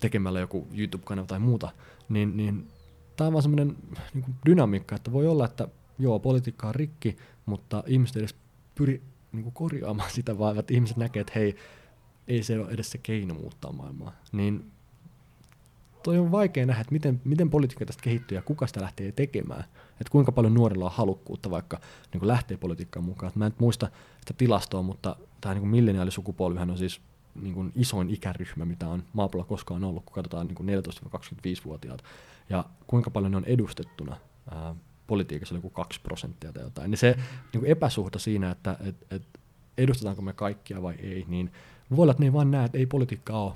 tekemällä 0.00 0.40
joku 0.40 0.68
YouTube-kanava 0.74 1.26
tai 1.26 1.38
muuta, 1.38 1.70
niin, 2.08 2.36
niin 2.36 2.68
tämä 3.16 3.26
on 3.26 3.32
vaan 3.32 3.42
semmoinen 3.42 3.76
niin 4.14 4.24
dynamiikka, 4.46 4.96
että 4.96 5.12
voi 5.12 5.26
olla, 5.26 5.44
että 5.44 5.68
joo, 5.98 6.18
politiikka 6.18 6.68
on 6.68 6.74
rikki, 6.74 7.16
mutta 7.46 7.84
ihmiset 7.86 8.16
edes 8.16 8.34
pyri 8.74 9.02
niin 9.32 9.42
kuin 9.42 9.54
korjaamaan 9.54 10.10
sitä, 10.14 10.38
vaan 10.38 10.58
että 10.58 10.74
ihmiset 10.74 10.96
näkee, 10.96 11.20
että 11.20 11.32
hei, 11.36 11.56
ei 12.28 12.42
se 12.42 12.58
ole 12.58 12.70
edes 12.70 12.90
se 12.90 12.98
keino 12.98 13.34
muuttaa 13.34 13.72
maailmaa. 13.72 14.12
Niin 14.32 14.72
toi 16.04 16.18
on 16.18 16.32
vaikea 16.32 16.66
nähdä, 16.66 16.80
että 16.80 16.92
miten, 16.92 17.20
miten 17.24 17.50
politiikka 17.50 17.86
tästä 17.86 18.02
kehittyy 18.02 18.38
ja 18.38 18.42
kuka 18.42 18.66
sitä 18.66 18.80
lähtee 18.80 19.12
tekemään. 19.12 19.64
Että 20.00 20.10
kuinka 20.10 20.32
paljon 20.32 20.54
nuorilla 20.54 20.84
on 20.84 20.92
halukkuutta 20.94 21.50
vaikka 21.50 21.80
niin 22.12 22.18
kuin 22.18 22.28
lähtee 22.28 22.56
politiikkaan 22.56 23.04
mukaan. 23.04 23.30
Et 23.30 23.36
mä 23.36 23.46
en 23.46 23.54
muista 23.58 23.88
sitä 24.20 24.34
tilastoa, 24.38 24.82
mutta 24.82 25.16
tämä 25.40 25.54
niin 25.54 25.68
milleniaalisukupolvihan 25.68 26.70
on 26.70 26.78
siis 26.78 27.00
niin 27.42 27.54
kuin 27.54 27.72
isoin 27.74 28.10
ikäryhmä, 28.10 28.64
mitä 28.64 28.88
on 28.88 29.02
maapallolla 29.12 29.48
koskaan 29.48 29.84
ollut, 29.84 30.04
kun 30.04 30.14
katsotaan 30.14 30.46
niin 30.46 30.82
14-25-vuotiaat. 30.84 32.04
Ja 32.50 32.64
kuinka 32.86 33.10
paljon 33.10 33.30
ne 33.32 33.36
on 33.36 33.44
edustettuna 33.44 34.16
ää, 34.50 34.74
politiikassa, 35.06 35.54
joku 35.54 35.70
2 35.70 36.00
prosenttia 36.00 36.52
tai 36.52 36.62
jotain. 36.62 36.90
Niin 36.90 36.98
se 36.98 37.16
niin 37.52 37.60
kuin 37.60 37.70
epäsuhta 37.70 38.18
siinä, 38.18 38.50
että 38.50 38.76
et, 38.80 39.06
et 39.10 39.22
edustetaanko 39.78 40.22
me 40.22 40.32
kaikkia 40.32 40.82
vai 40.82 40.94
ei, 40.94 41.24
niin 41.28 41.52
voi 41.96 42.02
olla, 42.02 42.10
että 42.10 42.22
ne 42.22 42.26
ei 42.26 42.32
vaan 42.32 42.50
näe, 42.50 42.64
että 42.64 42.78
ei 42.78 42.86
politiikka 42.86 43.38
ole 43.38 43.52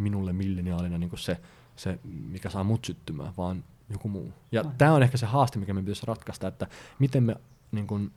minulle 0.00 0.32
milleniaalina 0.32 0.98
niin 0.98 1.10
kuin 1.10 1.20
se, 1.20 1.40
se, 1.76 1.98
mikä 2.28 2.50
saa 2.50 2.64
mut 2.64 2.84
syttymään, 2.84 3.32
vaan 3.36 3.64
joku 3.90 4.08
muu. 4.08 4.32
Ja 4.52 4.64
tämä 4.78 4.94
on 4.94 5.02
ehkä 5.02 5.16
se 5.16 5.26
haaste, 5.26 5.58
mikä 5.58 5.74
me 5.74 5.80
pitäisi 5.80 6.06
ratkaista, 6.06 6.48
että 6.48 6.66
miten 6.98 7.22
me, 7.22 7.36
niin 7.72 7.86
kuin, 7.86 8.12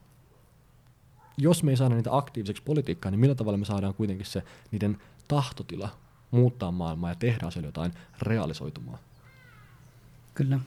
jos 1.37 1.63
me 1.63 1.71
ei 1.71 1.77
saada 1.77 1.95
niitä 1.95 2.17
aktiiviseksi 2.17 2.63
politiikkaa, 2.63 3.11
niin 3.11 3.19
millä 3.19 3.35
tavalla 3.35 3.57
me 3.57 3.65
saadaan 3.65 3.93
kuitenkin 3.93 4.25
se 4.25 4.43
niiden 4.71 4.97
tahtotila 5.27 5.89
muuttaa 6.31 6.71
maailmaa 6.71 7.09
ja 7.11 7.15
tehdä 7.15 7.47
asioille 7.47 7.67
jotain 7.67 7.93
realisoitumaan. 8.21 8.99
Kyllä. 10.35 10.59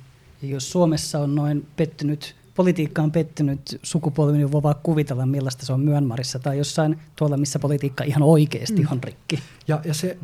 Ja 0.43 0.49
jos 0.49 0.71
Suomessa 0.71 1.19
on 1.19 1.35
noin 1.35 1.67
pettynyt, 1.77 2.37
politiikka 2.55 3.03
on 3.03 3.13
pettynyt 3.13 3.81
sukupolvi, 3.83 4.37
niin 4.37 4.53
voi 4.53 4.63
vaan 4.63 4.75
kuvitella, 4.83 5.27
millaista 5.27 5.67
se 5.67 5.73
on 5.73 5.81
Myönmarissa 5.81 6.39
tai 6.39 6.59
jossain 6.59 6.99
tuolla, 7.17 7.37
missä 7.37 7.59
politiikka 7.59 8.05
ihan 8.05 8.23
oikeasti 8.23 8.83
mm. 8.83 8.89
on 8.91 9.03
rikki. 9.03 9.39
Ja, 9.69 9.81
ja 9.85 9.95
se 9.95 10.19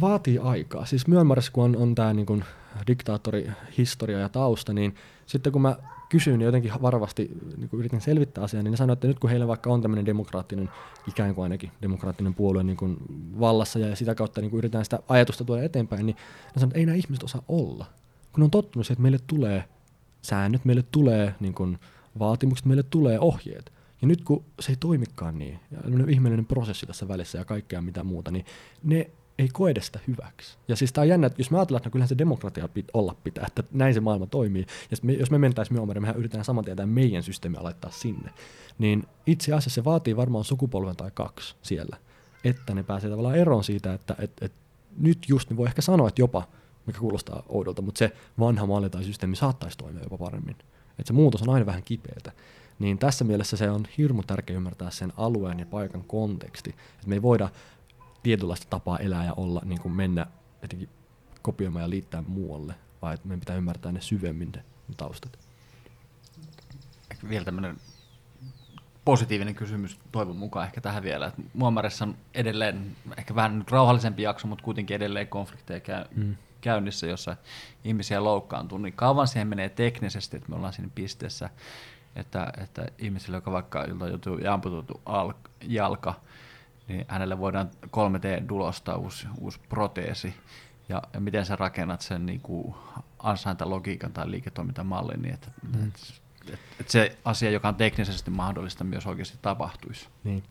vaatii 0.00 0.38
aikaa. 0.38 0.86
Siis 0.86 1.06
Myönmarissa, 1.06 1.52
kun 1.52 1.64
on, 1.64 1.76
on 1.76 1.94
tämä 1.94 2.14
niin 2.14 2.44
diktaattorihistoria 2.86 4.18
ja 4.18 4.28
tausta, 4.28 4.72
niin 4.72 4.94
sitten 5.26 5.52
kun 5.52 5.62
mä 5.62 5.76
kysyin 6.08 6.38
niin 6.38 6.46
jotenkin 6.46 6.72
varovasti, 6.82 7.30
niin 7.56 7.68
kun 7.68 7.78
yritin 7.78 8.00
selvittää 8.00 8.44
asiaa, 8.44 8.62
niin 8.62 8.70
ne 8.70 8.76
sanoivat, 8.76 8.96
että 8.96 9.06
nyt 9.06 9.18
kun 9.18 9.30
heillä 9.30 9.48
vaikka 9.48 9.70
on 9.70 9.82
tämmöinen 9.82 10.06
demokraattinen, 10.06 10.70
ikään 11.08 11.34
kuin 11.34 11.42
ainakin 11.42 11.70
demokraattinen 11.82 12.34
puolue 12.34 12.62
niin 12.62 12.76
kuin 12.76 12.96
vallassa 13.40 13.78
ja 13.78 13.96
sitä 13.96 14.14
kautta 14.14 14.40
niin 14.40 14.50
kuin 14.50 14.58
yritetään 14.58 14.84
sitä 14.84 14.98
ajatusta 15.08 15.44
tuoda 15.44 15.62
eteenpäin, 15.62 16.06
niin 16.06 16.16
ne 16.16 16.52
sanoivat, 16.54 16.70
että 16.70 16.78
ei 16.78 16.86
nämä 16.86 16.96
ihmiset 16.96 17.24
osaa 17.24 17.42
olla. 17.48 17.86
Kun 18.32 18.44
on 18.44 18.50
tottunut 18.50 18.86
siihen, 18.86 18.94
että 18.94 19.02
meille 19.02 19.18
tulee 19.26 19.64
säännöt, 20.22 20.64
meille 20.64 20.84
tulee 20.90 21.34
niin 21.40 21.54
kuin 21.54 21.78
vaatimukset, 22.18 22.66
meille 22.66 22.82
tulee 22.82 23.20
ohjeet. 23.20 23.72
Ja 24.02 24.08
nyt 24.08 24.24
kun 24.24 24.44
se 24.60 24.72
ei 24.72 24.76
toimikaan 24.80 25.38
niin, 25.38 25.58
ja 25.70 25.78
ihmeellinen 26.08 26.46
prosessi 26.46 26.86
tässä 26.86 27.08
välissä 27.08 27.38
ja 27.38 27.44
kaikkea 27.44 27.82
mitä 27.82 28.04
muuta, 28.04 28.30
niin 28.30 28.44
ne 28.82 29.10
ei 29.38 29.48
koe 29.52 29.74
sitä 29.80 30.00
hyväksi. 30.08 30.58
Ja 30.68 30.76
siis 30.76 30.92
tämä 30.92 31.02
on 31.02 31.08
jännä, 31.08 31.26
että 31.26 31.40
jos 31.40 31.50
me 31.50 31.58
ajatellaan, 31.58 31.78
että 31.78 31.88
no 31.88 31.92
kyllähän 31.92 32.08
se 32.08 32.18
demokratia 32.18 32.68
pit, 32.68 32.86
olla 32.94 33.16
pitää, 33.24 33.44
että 33.46 33.64
näin 33.72 33.94
se 33.94 34.00
maailma 34.00 34.26
toimii, 34.26 34.66
ja 34.90 34.96
me, 35.02 35.12
jos 35.12 35.30
me 35.30 35.38
mentäisiin 35.38 35.76
Myanmariin, 35.76 36.02
mehän 36.02 36.16
yritetään 36.16 36.44
saman 36.44 36.64
tien 36.64 36.88
meidän 36.88 37.22
systeemiä 37.22 37.62
laittaa 37.62 37.90
sinne, 37.90 38.30
niin 38.78 39.06
itse 39.26 39.52
asiassa 39.52 39.70
se 39.70 39.84
vaatii 39.84 40.16
varmaan 40.16 40.44
sukupolven 40.44 40.96
tai 40.96 41.10
kaksi 41.14 41.54
siellä, 41.62 41.96
että 42.44 42.74
ne 42.74 42.82
pääsee 42.82 43.10
tavallaan 43.10 43.38
eroon 43.38 43.64
siitä, 43.64 43.94
että 43.94 44.16
et, 44.18 44.32
et, 44.40 44.52
nyt 44.98 45.18
just 45.28 45.50
niin 45.50 45.56
voi 45.56 45.66
ehkä 45.66 45.82
sanoa, 45.82 46.08
että 46.08 46.22
jopa, 46.22 46.48
mikä 46.86 46.98
kuulostaa 46.98 47.42
oudolta, 47.48 47.82
mutta 47.82 47.98
se 47.98 48.12
vanha 48.38 48.66
malli 48.66 48.90
tai 48.90 49.04
systeemi 49.04 49.36
saattaisi 49.36 49.78
toimia 49.78 50.02
jopa 50.02 50.18
paremmin. 50.18 50.56
Että 50.98 51.06
se 51.06 51.12
muutos 51.12 51.42
on 51.42 51.48
aina 51.48 51.66
vähän 51.66 51.82
kipeätä. 51.82 52.32
Niin 52.78 52.98
tässä 52.98 53.24
mielessä 53.24 53.56
se 53.56 53.70
on 53.70 53.84
hirmu 53.98 54.22
tärkeä 54.22 54.56
ymmärtää 54.56 54.90
sen 54.90 55.12
alueen 55.16 55.58
ja 55.58 55.66
paikan 55.66 56.04
konteksti. 56.04 56.70
Että 56.70 57.08
me 57.08 57.14
ei 57.14 57.22
voida 57.22 57.48
tietynlaista 58.22 58.66
tapaa 58.70 58.98
elää 58.98 59.24
ja 59.24 59.34
olla, 59.36 59.62
niin 59.64 59.80
kuin 59.80 59.92
mennä 59.92 60.26
jotenkin 60.62 60.88
kopioimaan 61.42 61.82
ja 61.82 61.90
liittää 61.90 62.22
muualle, 62.22 62.74
vaan 63.02 63.14
että 63.14 63.28
meidän 63.28 63.40
pitää 63.40 63.56
ymmärtää 63.56 63.92
ne 63.92 64.00
syvemmin 64.00 64.52
ne 64.54 64.64
taustat. 64.96 65.38
Ehkä 67.10 67.28
vielä 67.28 67.44
tämmöinen 67.44 67.76
positiivinen 69.04 69.54
kysymys 69.54 69.98
toivon 70.12 70.36
mukaan 70.36 70.66
ehkä 70.66 70.80
tähän 70.80 71.02
vielä. 71.02 71.26
Että 71.26 71.42
Muammarissa 71.54 72.04
on 72.04 72.16
edelleen 72.34 72.96
ehkä 73.16 73.34
vähän 73.34 73.58
nyt 73.58 73.70
rauhallisempi 73.70 74.22
jakso, 74.22 74.48
mutta 74.48 74.64
kuitenkin 74.64 74.96
edelleen 74.96 75.28
konflikteja 75.28 75.80
käy, 75.80 76.04
mm. 76.14 76.36
käynnissä, 76.60 77.06
jossa 77.06 77.36
ihmisiä 77.84 78.24
loukkaantuu, 78.24 78.78
niin 78.78 78.92
kauan 78.92 79.28
siihen 79.28 79.48
menee 79.48 79.68
teknisesti, 79.68 80.36
että 80.36 80.48
me 80.48 80.56
ollaan 80.56 80.72
siinä 80.72 80.90
pisteessä, 80.94 81.50
että, 82.16 82.52
että 82.62 82.86
ihmisille, 82.98 83.36
joka 83.36 83.52
vaikka 83.52 83.84
jolta 83.84 84.08
joutuu 84.08 84.38
amputoitu 84.50 85.00
al- 85.06 85.32
jalka, 85.62 86.14
niin 86.88 87.04
hänelle 87.08 87.38
voidaan 87.38 87.70
3D-dulostaa 87.86 88.96
uusi, 88.96 89.26
uusi 89.40 89.60
proteesi, 89.68 90.34
ja, 90.88 91.02
ja 91.12 91.20
miten 91.20 91.46
sä 91.46 91.56
rakennat 91.56 92.00
sen 92.00 92.26
niin 92.26 92.40
kuin 92.40 92.74
ansaintalogiikan 93.18 94.12
tai 94.12 94.30
liiketoimintamallin, 94.30 95.22
niin 95.22 95.34
että, 95.34 95.50
mm. 95.62 95.88
että, 95.88 95.98
että, 96.46 96.58
että 96.80 96.92
se 96.92 97.18
asia, 97.24 97.50
joka 97.50 97.68
on 97.68 97.74
teknisesti 97.74 98.30
mahdollista, 98.30 98.84
myös 98.84 99.06
oikeasti 99.06 99.38
tapahtuisi. 99.42 100.08
Niin. 100.24 100.42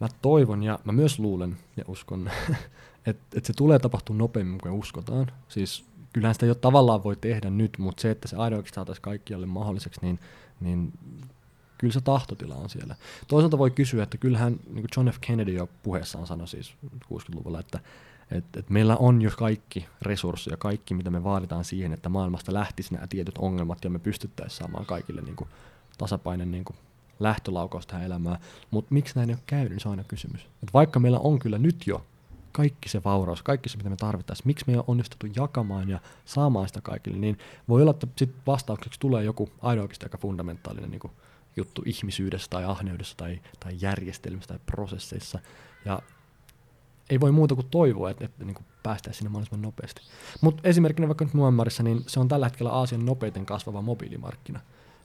Mä 0.00 0.08
toivon 0.22 0.62
ja 0.62 0.78
mä 0.84 0.92
myös 0.92 1.18
luulen 1.18 1.58
ja 1.76 1.84
uskon, 1.88 2.30
että, 3.06 3.22
että 3.36 3.46
se 3.46 3.52
tulee 3.52 3.78
tapahtumaan 3.78 4.18
nopeammin 4.18 4.60
kuin 4.60 4.74
uskotaan. 4.74 5.32
Siis 5.48 5.84
kyllähän 6.12 6.34
sitä 6.34 6.46
jo 6.46 6.54
tavallaan 6.54 7.04
voi 7.04 7.16
tehdä 7.16 7.50
nyt, 7.50 7.78
mutta 7.78 8.00
se, 8.00 8.10
että 8.10 8.28
se 8.28 8.36
aidoiksi 8.36 8.74
saataisiin 8.74 9.02
kaikkialle 9.02 9.46
mahdolliseksi, 9.46 10.00
niin, 10.02 10.18
niin 10.60 10.92
kyllä 11.78 11.92
se 11.92 12.00
tahtotila 12.00 12.54
on 12.54 12.70
siellä. 12.70 12.94
Toisaalta 13.28 13.58
voi 13.58 13.70
kysyä, 13.70 14.02
että 14.02 14.18
kyllähän 14.18 14.52
niin 14.52 14.74
kuin 14.74 14.88
John 14.96 15.08
F. 15.08 15.18
Kennedy 15.20 15.52
jo 15.52 15.68
puheessaan 15.82 16.26
sanoi 16.26 16.48
siis 16.48 16.74
60-luvulla, 16.86 17.60
että, 17.60 17.80
että, 18.30 18.60
että 18.60 18.72
meillä 18.72 18.96
on 18.96 19.22
jo 19.22 19.30
kaikki 19.36 19.86
resursseja, 20.02 20.56
kaikki 20.56 20.94
mitä 20.94 21.10
me 21.10 21.24
vaaditaan 21.24 21.64
siihen, 21.64 21.92
että 21.92 22.08
maailmasta 22.08 22.54
lähtisi 22.54 22.94
nämä 22.94 23.06
tietyt 23.06 23.38
ongelmat 23.38 23.84
ja 23.84 23.90
me 23.90 23.98
pystyttäisiin 23.98 24.58
saamaan 24.58 24.86
kaikille 24.86 25.20
niin 25.20 25.36
kuin 25.36 25.48
tasapainen 25.98 26.50
niin 26.50 26.64
kuin 26.64 26.76
lähtölaukaus 27.20 27.86
tähän 27.86 28.06
elämään. 28.06 28.38
Mutta 28.70 28.94
miksi 28.94 29.16
näin 29.16 29.30
ei 29.30 29.34
ole 29.34 29.42
käynyt, 29.46 29.70
niin 29.70 29.80
se 29.80 29.88
on 29.88 29.92
aina 29.92 30.04
kysymys. 30.04 30.40
Et 30.62 30.72
vaikka 30.74 31.00
meillä 31.00 31.18
on 31.18 31.38
kyllä 31.38 31.58
nyt 31.58 31.86
jo 31.86 32.04
kaikki 32.52 32.88
se 32.88 33.04
vauraus, 33.04 33.42
kaikki 33.42 33.68
se 33.68 33.76
mitä 33.76 33.90
me 33.90 33.96
tarvitaan, 33.96 34.36
miksi 34.44 34.64
me 34.66 34.72
ei 34.72 34.76
ole 34.76 34.84
onnistuttu 34.86 35.26
jakamaan 35.36 35.88
ja 35.88 36.00
saamaan 36.24 36.68
sitä 36.68 36.80
kaikille, 36.80 37.18
niin 37.18 37.38
voi 37.68 37.82
olla, 37.82 37.90
että 37.90 38.06
sit 38.16 38.30
vastaukseksi 38.46 39.00
tulee 39.00 39.24
joku 39.24 39.48
aina 39.62 39.82
aika 39.82 40.18
fundamentaalinen 40.18 40.90
niin 40.90 41.00
kuin 41.00 41.12
juttu 41.58 41.82
ihmisyydessä 41.86 42.50
tai 42.50 42.64
ahneudessa 42.64 43.16
tai, 43.16 43.40
tai 43.60 43.76
järjestelmissä 43.80 44.48
tai 44.48 44.58
prosesseissa. 44.66 45.38
Ja 45.84 46.02
ei 47.10 47.20
voi 47.20 47.32
muuta 47.32 47.54
kuin 47.54 47.66
toivoa, 47.70 48.10
että, 48.10 48.24
että 48.24 48.44
niin 48.44 48.54
kuin 48.54 48.66
päästäisiin 48.82 49.18
sinne 49.18 49.30
mahdollisimman 49.30 49.62
nopeasti. 49.62 50.02
Mutta 50.40 50.68
esimerkkinä 50.68 51.08
vaikka 51.08 51.24
nyt 51.24 51.34
Muammarissa, 51.34 51.82
niin 51.82 52.04
se 52.06 52.20
on 52.20 52.28
tällä 52.28 52.46
hetkellä 52.46 52.70
Aasian 52.70 53.06
nopeiten 53.06 53.46
kasvava 53.46 53.82
mobiilimarkkina. 53.82 54.60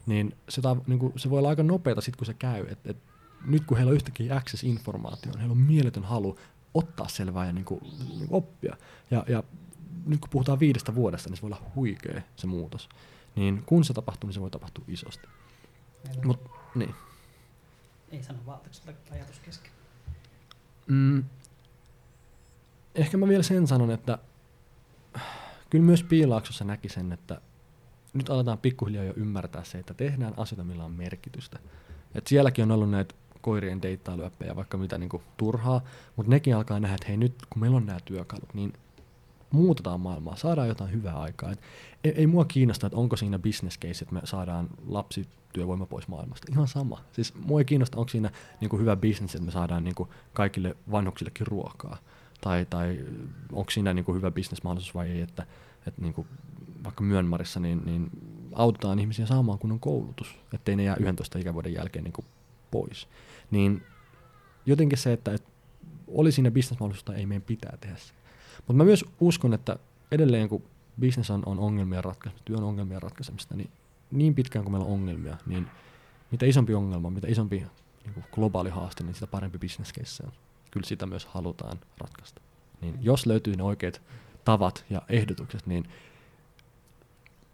Niin 0.06 0.36
se, 0.48 0.62
ta, 0.62 0.76
niin 0.86 0.98
kuin, 0.98 1.12
se 1.16 1.30
voi 1.30 1.38
olla 1.38 1.48
aika 1.48 1.62
nopeata 1.62 2.00
sitten, 2.00 2.18
kun 2.18 2.26
se 2.26 2.34
käy. 2.34 2.66
Et, 2.68 2.78
et, 2.86 2.96
nyt 3.46 3.64
kun 3.64 3.76
heillä 3.76 3.90
on 3.90 3.96
yhtäkkiä 3.96 4.36
access 4.36 4.64
informaatioon, 4.64 5.38
heillä 5.38 5.52
on 5.52 5.58
mieletön 5.58 6.04
halu 6.04 6.38
ottaa 6.74 7.08
selvää 7.08 7.46
ja 7.46 7.52
niin 7.52 7.64
kuin, 7.64 7.80
niin 7.82 8.18
kuin 8.18 8.28
oppia. 8.30 8.76
Ja, 9.10 9.24
ja 9.28 9.42
nyt 10.06 10.20
kun 10.20 10.30
puhutaan 10.30 10.60
viidestä 10.60 10.94
vuodesta, 10.94 11.28
niin 11.28 11.36
se 11.36 11.42
voi 11.42 11.48
olla 11.48 11.70
huikea 11.74 12.22
se 12.36 12.46
muutos. 12.46 12.88
Niin 13.36 13.62
kun 13.66 13.84
se 13.84 13.94
tapahtuu, 13.94 14.28
niin 14.28 14.34
se 14.34 14.40
voi 14.40 14.50
tapahtua 14.50 14.84
isosti. 14.88 15.28
Mut, 16.24 16.50
niin. 16.74 16.94
Ei 18.12 18.22
sano 18.22 18.38
vaan, 18.46 18.60
ajatus 19.12 19.40
kesken. 19.40 19.72
Mm, 20.86 21.24
ehkä 22.94 23.16
mä 23.16 23.28
vielä 23.28 23.42
sen 23.42 23.66
sanon, 23.66 23.90
että 23.90 24.18
kyllä 25.70 25.84
myös 25.84 26.02
Piilaaksossa 26.02 26.64
näki 26.64 26.88
sen, 26.88 27.12
että 27.12 27.40
nyt 28.12 28.30
aletaan 28.30 28.58
pikkuhiljaa 28.58 29.04
jo 29.04 29.12
ymmärtää 29.16 29.64
se, 29.64 29.78
että 29.78 29.94
tehdään 29.94 30.34
asioita, 30.36 30.64
millä 30.64 30.84
on 30.84 30.92
merkitystä. 30.92 31.58
Et 32.14 32.26
sielläkin 32.26 32.62
on 32.62 32.70
ollut 32.70 32.90
näitä 32.90 33.14
koirien 33.40 33.82
deittailuäppejä, 33.82 34.56
vaikka 34.56 34.76
mitä 34.76 34.98
niinku 34.98 35.22
turhaa, 35.36 35.80
mutta 36.16 36.30
nekin 36.30 36.56
alkaa 36.56 36.80
nähdä, 36.80 36.94
että 36.94 37.06
hei 37.08 37.16
nyt 37.16 37.34
kun 37.50 37.60
meillä 37.60 37.76
on 37.76 37.86
nämä 37.86 37.98
työkalut, 38.04 38.54
niin 38.54 38.72
muutetaan 39.54 40.00
maailmaa, 40.00 40.36
saadaan 40.36 40.68
jotain 40.68 40.92
hyvää 40.92 41.20
aikaa. 41.20 41.52
Et 41.52 41.60
ei, 42.04 42.12
ei 42.16 42.26
mua 42.26 42.44
kiinnosta, 42.44 42.86
että 42.86 42.96
onko 42.96 43.16
siinä 43.16 43.38
business 43.38 43.78
case, 43.78 44.04
että 44.04 44.14
me 44.14 44.20
saadaan 44.24 44.68
lapsityövoima 44.86 45.86
pois 45.86 46.08
maailmasta. 46.08 46.52
Ihan 46.52 46.68
sama. 46.68 47.00
Siis 47.12 47.34
mua 47.34 47.60
ei 47.60 47.64
kiinnosta, 47.64 47.98
onko 47.98 48.08
siinä 48.08 48.30
niinku 48.60 48.78
hyvä 48.78 48.96
business, 48.96 49.34
että 49.34 49.46
me 49.46 49.50
saadaan 49.50 49.84
niinku 49.84 50.08
kaikille 50.32 50.76
vanhuksillekin 50.90 51.46
ruokaa. 51.46 51.98
Tai, 52.40 52.66
tai 52.70 53.04
onko 53.52 53.70
siinä 53.70 53.94
niinku 53.94 54.14
hyvä 54.14 54.30
bisnesmahdollisuus 54.30 54.94
vai 54.94 55.10
ei, 55.10 55.20
että, 55.20 55.46
että 55.86 56.00
niinku 56.00 56.26
vaikka 56.84 57.04
Myönmarissa 57.04 57.60
niin, 57.60 57.82
niin 57.84 58.10
autetaan 58.52 58.98
ihmisiä 58.98 59.26
saamaan 59.26 59.58
kunnon 59.58 59.80
koulutus, 59.80 60.36
ettei 60.54 60.76
ne 60.76 60.82
jää 60.82 60.96
11 60.96 61.38
ikävuoden 61.38 61.72
jälkeen 61.72 62.04
niinku 62.04 62.24
pois. 62.70 63.08
Niin 63.50 63.82
jotenkin 64.66 64.98
se, 64.98 65.12
että, 65.12 65.34
että 65.34 65.50
oli 66.08 66.32
siinä 66.32 66.50
bisnesmahdollisuutta, 66.50 67.14
ei 67.14 67.26
meidän 67.26 67.42
pitää 67.42 67.76
tehdä 67.80 67.96
se. 67.96 68.14
Mutta 68.66 68.72
mä 68.72 68.84
myös 68.84 69.04
uskon, 69.20 69.54
että 69.54 69.76
edelleen 70.10 70.48
kun 70.48 70.62
business 71.00 71.30
on, 71.30 71.42
on 71.46 71.58
ongelmien 71.58 72.04
ratkaisemista, 72.04 72.44
työn 72.44 72.62
ongelmien 72.62 73.02
ratkaisemista, 73.02 73.56
niin 73.56 73.70
niin 74.10 74.34
pitkään 74.34 74.64
kuin 74.64 74.72
meillä 74.72 74.86
on 74.86 74.92
ongelmia, 74.92 75.36
niin 75.46 75.66
mitä 76.30 76.46
isompi 76.46 76.74
ongelma, 76.74 77.10
mitä 77.10 77.28
isompi 77.28 77.66
niin 78.04 78.14
kuin 78.14 78.24
globaali 78.32 78.70
haaste, 78.70 79.04
niin 79.04 79.14
sitä 79.14 79.26
parempi 79.26 79.58
case 79.58 80.22
on. 80.26 80.32
Kyllä 80.70 80.86
sitä 80.86 81.06
myös 81.06 81.26
halutaan 81.26 81.80
ratkaista. 81.98 82.40
Niin 82.80 82.98
jos 83.00 83.26
löytyy 83.26 83.56
ne 83.56 83.62
oikeat 83.62 84.02
tavat 84.44 84.84
ja 84.90 85.02
ehdotukset, 85.08 85.66
niin 85.66 85.88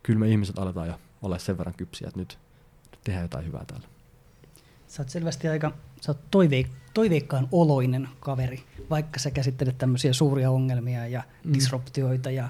kyllä 0.02 0.18
me 0.18 0.28
ihmiset 0.28 0.58
aletaan 0.58 0.88
jo 0.88 0.94
olla 1.22 1.38
sen 1.38 1.58
verran 1.58 1.74
kypsiä, 1.74 2.08
että 2.08 2.20
nyt 2.20 2.38
tehdään 3.04 3.24
jotain 3.24 3.46
hyvää 3.46 3.64
täällä. 3.66 3.88
Sä 4.88 5.02
oot 5.02 5.08
selvästi 5.08 5.48
aika 5.48 5.72
sä 6.00 6.12
oot 6.12 6.30
toiveik- 6.30 6.79
toiveikkaan 6.94 7.48
oloinen 7.52 8.08
kaveri, 8.20 8.62
vaikka 8.90 9.18
sä 9.18 9.30
käsittelet 9.30 9.78
tämmöisiä 9.78 10.12
suuria 10.12 10.50
ongelmia 10.50 11.06
ja 11.06 11.22
mm. 11.44 11.54
disruptioita 11.54 12.30
ja 12.30 12.48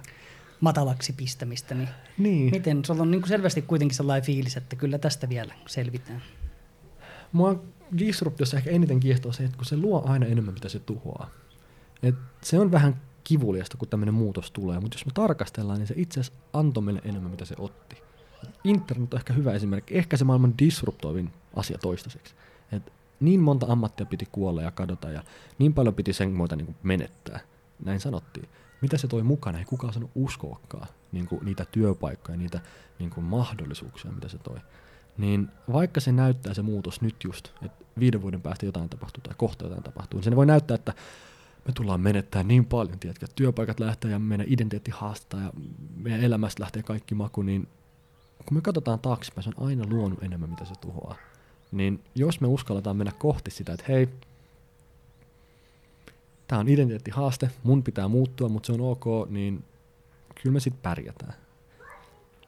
matalaksi 0.60 1.12
pistämistä, 1.12 1.74
niin, 1.74 1.88
niin. 2.18 2.50
miten, 2.50 2.84
sulla 2.84 3.02
on 3.02 3.10
niin 3.10 3.20
kuin 3.20 3.28
selvästi 3.28 3.62
kuitenkin 3.62 3.96
sellainen 3.96 4.26
fiilis, 4.26 4.56
että 4.56 4.76
kyllä 4.76 4.98
tästä 4.98 5.28
vielä 5.28 5.54
selvitään. 5.66 6.22
Mua 7.32 7.62
disruptiossa 7.98 8.56
ehkä 8.56 8.70
eniten 8.70 9.00
kiehtoo 9.00 9.32
se, 9.32 9.44
että 9.44 9.56
kun 9.56 9.66
se 9.66 9.76
luo 9.76 10.02
aina 10.06 10.26
enemmän, 10.26 10.54
mitä 10.54 10.68
se 10.68 10.78
tuhoaa. 10.78 11.30
Et 12.02 12.14
se 12.42 12.58
on 12.58 12.72
vähän 12.72 13.00
kivuliasta, 13.24 13.76
kun 13.76 13.88
tämmöinen 13.88 14.14
muutos 14.14 14.50
tulee, 14.50 14.80
mutta 14.80 14.94
jos 14.94 15.06
me 15.06 15.12
tarkastellaan, 15.14 15.78
niin 15.78 15.86
se 15.86 15.94
itse 15.96 16.20
asiassa 16.20 16.40
antoi 16.52 16.82
meille 16.82 17.00
enemmän, 17.04 17.30
mitä 17.30 17.44
se 17.44 17.54
otti. 17.58 17.96
Internet 18.64 19.14
on 19.14 19.20
ehkä 19.20 19.32
hyvä 19.32 19.52
esimerkki, 19.52 19.98
ehkä 19.98 20.16
se 20.16 20.24
maailman 20.24 20.54
disruptoivin 20.58 21.30
asia 21.56 21.78
toistaiseksi. 21.78 22.34
Et 22.72 22.92
niin 23.20 23.40
monta 23.40 23.66
ammattia 23.68 24.06
piti 24.06 24.28
kuolla 24.32 24.62
ja 24.62 24.70
kadota 24.70 25.10
ja 25.10 25.22
niin 25.58 25.74
paljon 25.74 25.94
piti 25.94 26.12
sen 26.12 26.30
muuta 26.30 26.56
niin 26.56 26.76
menettää. 26.82 27.40
Näin 27.84 28.00
sanottiin. 28.00 28.48
Mitä 28.80 28.98
se 28.98 29.08
toi 29.08 29.22
mukana? 29.22 29.58
Ei 29.58 29.64
kukaan 29.64 29.92
sanonut 29.92 30.12
uskoakaan 30.14 30.88
niin 31.12 31.26
kuin 31.26 31.44
niitä 31.44 31.66
työpaikkoja, 31.72 32.38
niitä 32.38 32.60
niin 32.98 33.10
kuin 33.10 33.24
mahdollisuuksia, 33.24 34.12
mitä 34.12 34.28
se 34.28 34.38
toi. 34.38 34.58
Niin 35.18 35.48
vaikka 35.72 36.00
se 36.00 36.12
näyttää 36.12 36.54
se 36.54 36.62
muutos 36.62 37.00
nyt 37.00 37.24
just, 37.24 37.48
että 37.62 37.84
viiden 37.98 38.22
vuoden 38.22 38.42
päästä 38.42 38.66
jotain 38.66 38.88
tapahtuu 38.88 39.22
tai 39.22 39.34
kohta 39.36 39.64
jotain 39.64 39.82
tapahtuu, 39.82 40.18
niin 40.18 40.24
se 40.24 40.36
voi 40.36 40.46
näyttää, 40.46 40.74
että 40.74 40.94
me 41.66 41.72
tullaan 41.72 42.00
menettää 42.00 42.42
niin 42.42 42.64
paljon, 42.64 42.98
tiedätkö, 42.98 43.24
että 43.24 43.36
työpaikat 43.36 43.80
lähtee 43.80 44.10
ja 44.10 44.18
meidän 44.18 44.46
identiteetti 44.48 44.90
haastaa 44.90 45.40
ja 45.40 45.52
meidän 45.96 46.20
elämästä 46.20 46.62
lähtee 46.62 46.82
kaikki 46.82 47.14
maku, 47.14 47.42
niin 47.42 47.68
kun 48.46 48.56
me 48.56 48.60
katsotaan 48.60 48.98
taaksepäin, 48.98 49.42
se 49.44 49.50
on 49.56 49.66
aina 49.66 49.84
luonut 49.90 50.22
enemmän, 50.22 50.50
mitä 50.50 50.64
se 50.64 50.74
tuhoaa. 50.80 51.16
Niin 51.72 52.00
jos 52.14 52.40
me 52.40 52.46
uskalletaan 52.46 52.96
mennä 52.96 53.12
kohti 53.18 53.50
sitä, 53.50 53.72
että 53.72 53.84
hei, 53.88 54.08
tämä 56.46 56.60
on 56.60 56.68
identiteettihaaste, 56.68 57.50
mun 57.62 57.82
pitää 57.82 58.08
muuttua, 58.08 58.48
mutta 58.48 58.66
se 58.66 58.72
on 58.72 58.80
ok, 58.80 59.04
niin 59.28 59.64
kyllä 60.42 60.52
me 60.52 60.60
sitten 60.60 60.82
pärjätään. 60.82 61.34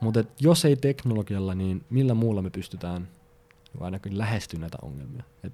Mutta 0.00 0.24
jos 0.40 0.64
ei 0.64 0.76
teknologialla, 0.76 1.54
niin 1.54 1.84
millä 1.90 2.14
muulla 2.14 2.42
me 2.42 2.50
pystytään 2.50 3.08
ainakin 3.80 4.18
lähestyä 4.18 4.60
näitä 4.60 4.78
ongelmia. 4.82 5.22
Et 5.44 5.52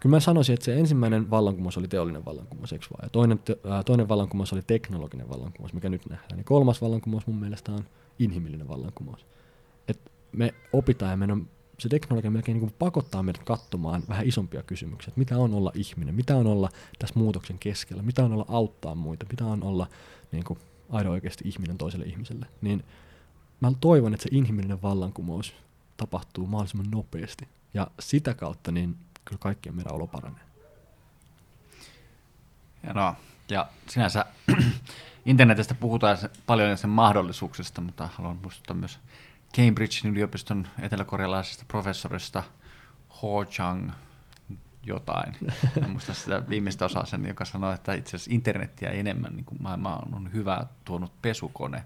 kyllä 0.00 0.16
mä 0.16 0.20
sanoisin, 0.20 0.52
että 0.52 0.64
se 0.64 0.78
ensimmäinen 0.78 1.30
vallankumous 1.30 1.78
oli 1.78 1.88
teollinen 1.88 2.24
vallankumous, 2.24 2.72
eikö 2.72 2.86
vaan? 2.90 3.06
Ja 3.06 3.10
toinen, 3.10 3.40
äh, 3.70 3.84
toinen 3.84 4.08
vallankumous 4.08 4.52
oli 4.52 4.62
teknologinen 4.66 5.28
vallankumous, 5.28 5.72
mikä 5.72 5.88
nyt 5.88 6.06
nähdään. 6.10 6.38
Ja 6.38 6.44
kolmas 6.44 6.82
vallankumous 6.82 7.26
mun 7.26 7.36
mielestä 7.36 7.72
on 7.72 7.84
inhimillinen 8.18 8.68
vallankumous. 8.68 9.26
Et 9.88 10.00
me 10.32 10.54
opitaan 10.72 11.10
ja 11.10 11.16
meidän 11.16 11.46
se 11.78 11.88
teknologia 11.88 12.30
melkein 12.30 12.54
niin 12.54 12.68
kuin 12.68 12.78
pakottaa 12.78 13.22
meidät 13.22 13.44
katsomaan 13.44 14.02
vähän 14.08 14.26
isompia 14.26 14.62
kysymyksiä, 14.62 15.08
että 15.08 15.18
mitä 15.18 15.38
on 15.38 15.54
olla 15.54 15.72
ihminen, 15.74 16.14
mitä 16.14 16.36
on 16.36 16.46
olla 16.46 16.68
tässä 16.98 17.18
muutoksen 17.18 17.58
keskellä, 17.58 18.02
mitä 18.02 18.24
on 18.24 18.32
olla 18.32 18.46
auttaa 18.48 18.94
muita, 18.94 19.26
mitä 19.30 19.44
on 19.44 19.62
olla 19.62 19.86
niin 20.32 20.44
kuin, 20.44 20.58
oikeasti 21.08 21.48
ihminen 21.48 21.78
toiselle 21.78 22.06
ihmiselle. 22.06 22.46
Niin 22.60 22.84
mä 23.60 23.72
toivon, 23.80 24.14
että 24.14 24.22
se 24.22 24.28
inhimillinen 24.32 24.82
vallankumous 24.82 25.54
tapahtuu 25.96 26.46
mahdollisimman 26.46 26.90
nopeasti. 26.90 27.48
Ja 27.74 27.86
sitä 28.00 28.34
kautta 28.34 28.72
niin 28.72 28.96
kyllä 29.24 29.38
kaikkien 29.38 29.74
meidän 29.74 29.94
olo 29.94 30.06
paranee. 30.06 30.44
no, 32.94 33.14
Ja 33.48 33.68
sinänsä 33.88 34.26
internetistä 35.26 35.74
puhutaan 35.74 36.18
paljon 36.46 36.78
sen 36.78 36.90
mahdollisuuksista, 36.90 37.80
mutta 37.80 38.08
haluan 38.12 38.38
muistuttaa 38.42 38.76
myös 38.76 38.98
Cambridgein 39.56 40.14
yliopiston 40.14 40.66
eteläkorealaisesta 40.82 41.64
professorista 41.68 42.42
Ho 43.22 43.44
Chang 43.44 43.90
jotain. 44.86 45.36
En 45.82 45.90
muista 45.90 46.14
sitä 46.14 46.42
viimeistä 46.48 46.84
osaa 46.84 47.06
sen, 47.06 47.26
joka 47.26 47.44
sanoi, 47.44 47.74
että 47.74 47.94
itse 47.94 48.16
asiassa 48.16 48.30
internettiä 48.34 48.90
enemmän 48.90 49.32
niin 49.36 49.44
kuin 49.44 49.62
maailmaan 49.62 50.14
on 50.14 50.32
hyvä 50.32 50.66
tuonut 50.84 51.22
pesukone. 51.22 51.84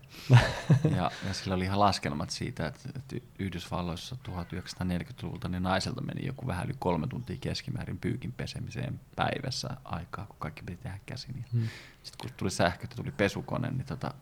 ja, 0.96 1.10
ja 1.26 1.34
sillä 1.34 1.54
oli 1.54 1.64
ihan 1.64 1.80
laskelmat 1.80 2.30
siitä, 2.30 2.66
että, 2.66 2.88
että 2.96 3.16
Yhdysvalloissa 3.38 4.16
1940-luvulta 4.28 5.48
niin 5.48 5.62
naiselta 5.62 6.00
meni 6.02 6.26
joku 6.26 6.46
vähän 6.46 6.66
yli 6.66 6.74
kolme 6.78 7.06
tuntia 7.06 7.36
keskimäärin 7.40 7.98
pyykin 7.98 8.32
pesemiseen 8.32 9.00
päivässä 9.16 9.68
aikaa, 9.84 10.26
kun 10.26 10.36
kaikki 10.38 10.62
piti 10.62 10.82
tehdä 10.82 10.98
käsin. 11.06 11.44
Hmm. 11.52 11.68
Sitten 12.02 12.18
kun 12.28 12.30
tuli 12.36 12.50
sähkö 12.50 12.84
ja 12.90 12.96
tuli 12.96 13.10
pesukone, 13.10 13.70
niin 13.70 13.86
tota, 13.86 14.14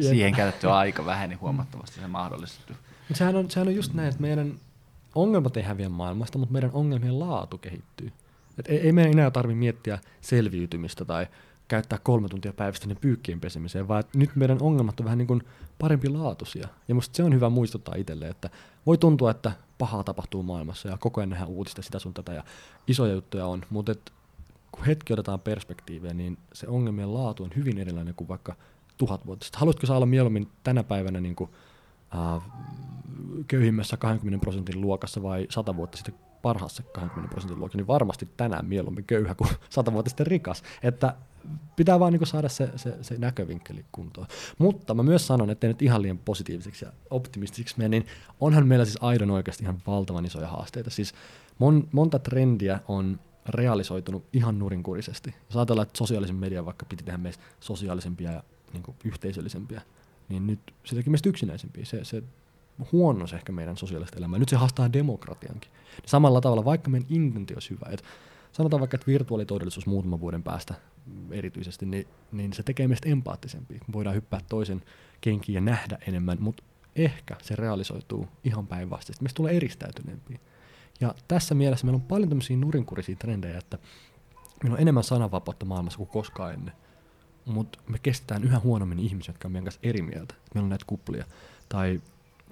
siihen 0.00 0.34
käytetty 0.34 0.70
aika 0.70 1.06
väheni 1.06 1.34
huomattavasti 1.34 2.00
se 2.00 2.06
mahdollistettu. 2.06 2.72
sehän 3.12 3.36
on, 3.36 3.50
sehän 3.50 3.68
on 3.68 3.74
just 3.74 3.94
näin, 3.94 4.08
että 4.08 4.20
meidän 4.20 4.54
ongelmat 5.14 5.56
ei 5.56 5.62
häviä 5.62 5.88
maailmasta, 5.88 6.38
mutta 6.38 6.52
meidän 6.52 6.70
ongelmien 6.72 7.18
laatu 7.18 7.58
kehittyy. 7.58 8.12
Et 8.58 8.68
ei, 8.68 8.78
ei 8.78 8.92
meidän 8.92 9.12
enää 9.12 9.30
tarvitse 9.30 9.58
miettiä 9.58 9.98
selviytymistä 10.20 11.04
tai 11.04 11.26
käyttää 11.68 11.98
kolme 12.02 12.28
tuntia 12.28 12.52
päivästä 12.52 12.86
ne 12.86 12.94
pyykkien 12.94 13.40
pesemiseen, 13.40 13.88
vaan 13.88 14.04
nyt 14.14 14.36
meidän 14.36 14.58
ongelmat 14.60 15.00
on 15.00 15.04
vähän 15.04 15.18
niin 15.18 15.26
kuin 15.26 15.42
parempi 15.78 16.08
laatuisia. 16.08 16.68
Ja 16.88 16.94
musta 16.94 17.16
se 17.16 17.22
on 17.22 17.34
hyvä 17.34 17.48
muistuttaa 17.48 17.94
itselle, 17.94 18.28
että 18.28 18.50
voi 18.86 18.98
tuntua, 18.98 19.30
että 19.30 19.52
pahaa 19.78 20.04
tapahtuu 20.04 20.42
maailmassa 20.42 20.88
ja 20.88 20.98
koko 20.98 21.20
ajan 21.20 21.30
nähdään 21.30 21.50
uutista 21.50 21.82
sitä 21.82 21.98
sun 21.98 22.14
tätä 22.14 22.32
ja 22.32 22.44
isoja 22.86 23.12
juttuja 23.12 23.46
on, 23.46 23.64
mutta 23.70 23.92
et, 23.92 24.12
kun 24.72 24.84
hetki 24.84 25.12
otetaan 25.12 25.40
perspektiiviä, 25.40 26.14
niin 26.14 26.38
se 26.52 26.68
ongelmien 26.68 27.14
laatu 27.14 27.44
on 27.44 27.50
hyvin 27.56 27.78
erilainen 27.78 28.14
kuin 28.14 28.28
vaikka 28.28 28.56
tuhat 28.98 29.26
vuotta 29.26 29.44
sitten. 29.44 29.60
Haluatko 29.60 29.86
sä 29.86 29.96
olla 29.96 30.06
mieluummin 30.06 30.48
tänä 30.62 30.84
päivänä 30.84 31.20
niin 31.20 31.36
kuin, 31.36 31.50
äh, 32.14 32.42
köyhimmässä 33.48 33.96
20 33.96 34.40
prosentin 34.40 34.80
luokassa 34.80 35.22
vai 35.22 35.46
100 35.50 35.76
vuotta 35.76 35.96
sitten 35.96 36.14
parhaassa 36.42 36.82
20 36.82 37.30
prosentin 37.30 37.58
luokassa, 37.58 37.78
niin 37.78 37.86
varmasti 37.86 38.28
tänään 38.36 38.66
mieluummin 38.66 39.04
köyhä 39.04 39.34
kuin 39.34 39.50
100 39.70 39.92
vuotta 39.92 40.08
sitten 40.08 40.26
rikas. 40.26 40.62
Että 40.82 41.14
pitää 41.76 42.00
vaan 42.00 42.12
niin 42.12 42.26
saada 42.26 42.48
se, 42.48 42.70
se, 42.76 42.96
se 43.02 43.18
näkövinkkeli 43.18 43.84
kuntoon. 43.92 44.26
Mutta 44.58 44.94
mä 44.94 45.02
myös 45.02 45.26
sanon, 45.26 45.50
että 45.50 45.66
nyt 45.66 45.82
ihan 45.82 46.02
liian 46.02 46.18
positiiviseksi 46.18 46.84
ja 46.84 46.92
optimistisiksi 47.10 47.74
mene, 47.78 47.88
niin 47.88 48.06
onhan 48.40 48.66
meillä 48.66 48.84
siis 48.84 48.98
aidon 49.00 49.30
oikeasti 49.30 49.64
ihan 49.64 49.82
valtavan 49.86 50.24
isoja 50.24 50.48
haasteita. 50.48 50.90
Siis 50.90 51.14
mon, 51.58 51.88
monta 51.92 52.18
trendiä 52.18 52.80
on 52.88 53.20
realisoitunut 53.48 54.24
ihan 54.32 54.58
nurinkurisesti. 54.58 55.34
Jos 55.48 55.56
ajatellaan, 55.56 55.86
että 55.86 55.98
sosiaalisen 55.98 56.36
median 56.36 56.66
vaikka 56.66 56.86
piti 56.88 57.04
tehdä 57.04 57.18
meistä 57.18 57.44
sosiaalisempia 57.60 58.32
ja 58.32 58.42
niin 58.72 58.96
yhteisöllisempiä, 59.04 59.82
niin 60.28 60.46
nyt 60.46 60.60
se 60.84 60.96
teki 60.96 61.10
meistä 61.10 61.28
yksinäisempiä. 61.28 61.84
Se, 61.84 62.04
se 62.04 62.22
huonos 62.92 63.32
ehkä 63.32 63.52
meidän 63.52 63.76
sosiaalista 63.76 64.18
elämää. 64.18 64.38
Nyt 64.38 64.48
se 64.48 64.56
haastaa 64.56 64.92
demokratiankin. 64.92 65.70
Samalla 66.06 66.40
tavalla, 66.40 66.64
vaikka 66.64 66.90
meidän 66.90 67.08
intentio 67.10 67.56
olisi 67.56 67.70
hyvä, 67.70 67.86
että 67.90 68.06
sanotaan 68.52 68.80
vaikka, 68.80 68.94
että 68.94 69.06
virtuaalitodellisuus 69.06 69.86
muutaman 69.86 70.20
vuoden 70.20 70.42
päästä 70.42 70.74
erityisesti, 71.30 71.86
niin, 71.86 72.06
niin 72.32 72.52
se 72.52 72.62
tekee 72.62 72.88
meistä 72.88 73.08
empaattisempia. 73.08 73.80
Voidaan 73.92 74.16
hyppää 74.16 74.40
toisen 74.48 74.82
kenkiin 75.20 75.54
ja 75.54 75.60
nähdä 75.60 75.98
enemmän, 76.06 76.38
mutta 76.40 76.62
ehkä 76.96 77.36
se 77.42 77.56
realisoituu 77.56 78.28
ihan 78.44 78.66
päinvastaisesti. 78.66 79.24
Meistä 79.24 79.36
tulee 79.36 79.56
eristäytyneempiä. 79.56 80.38
Ja 81.00 81.14
tässä 81.28 81.54
mielessä 81.54 81.86
meillä 81.86 81.96
on 81.96 82.02
paljon 82.02 82.28
tämmöisiä 82.28 82.56
nurinkurisia 82.56 83.16
trendejä, 83.16 83.58
että 83.58 83.78
meillä 84.62 84.74
on 84.74 84.80
enemmän 84.80 85.04
sananvapautta 85.04 85.66
maailmassa 85.66 85.96
kuin 85.96 86.08
koskaan 86.08 86.54
ennen. 86.54 86.74
Mutta 87.48 87.78
me 87.88 87.98
kestetään 87.98 88.44
yhä 88.44 88.58
huonommin 88.58 88.98
ihmisiä, 88.98 89.32
jotka 89.32 89.48
on 89.48 89.52
meidän 89.52 89.64
kanssa 89.64 89.80
eri 89.82 90.02
mieltä. 90.02 90.34
Meillä 90.54 90.66
on 90.66 90.70
näitä 90.70 90.84
kuplia. 90.86 91.24
Tai 91.68 92.00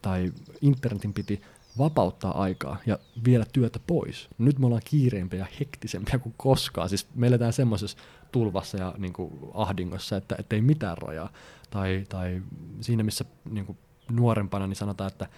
tai 0.03 0.33
internetin 0.61 1.13
piti 1.13 1.43
vapauttaa 1.79 2.43
aikaa 2.43 2.77
ja 2.87 2.99
viedä 3.25 3.45
työtä 3.53 3.81
pois. 3.87 4.29
Nyt 4.39 4.59
me 4.59 4.67
ollaan 4.67 4.83
kiireempiä 4.85 5.39
ja 5.39 5.47
hektisempiä 5.61 6.19
kuin 6.19 6.35
koskaan. 6.37 6.89
Siis 6.89 7.07
me 7.15 7.27
eletään 7.27 7.53
semmoisessa 7.53 7.99
tulvassa 8.33 8.77
ja 8.79 8.95
niin 8.99 9.13
kuin 9.13 9.33
ahdingossa, 9.55 10.17
että, 10.17 10.37
ei 10.51 10.61
mitään 10.61 10.99
rajaa. 10.99 11.33
Tai, 11.71 12.07
tai 12.09 12.43
siinä, 12.81 13.03
missä 13.03 13.25
niin 13.51 13.67
kuin 13.67 13.79
nuorempana, 14.11 14.67
niin 14.67 14.77
sanotaan, 14.77 15.09
että 15.09 15.29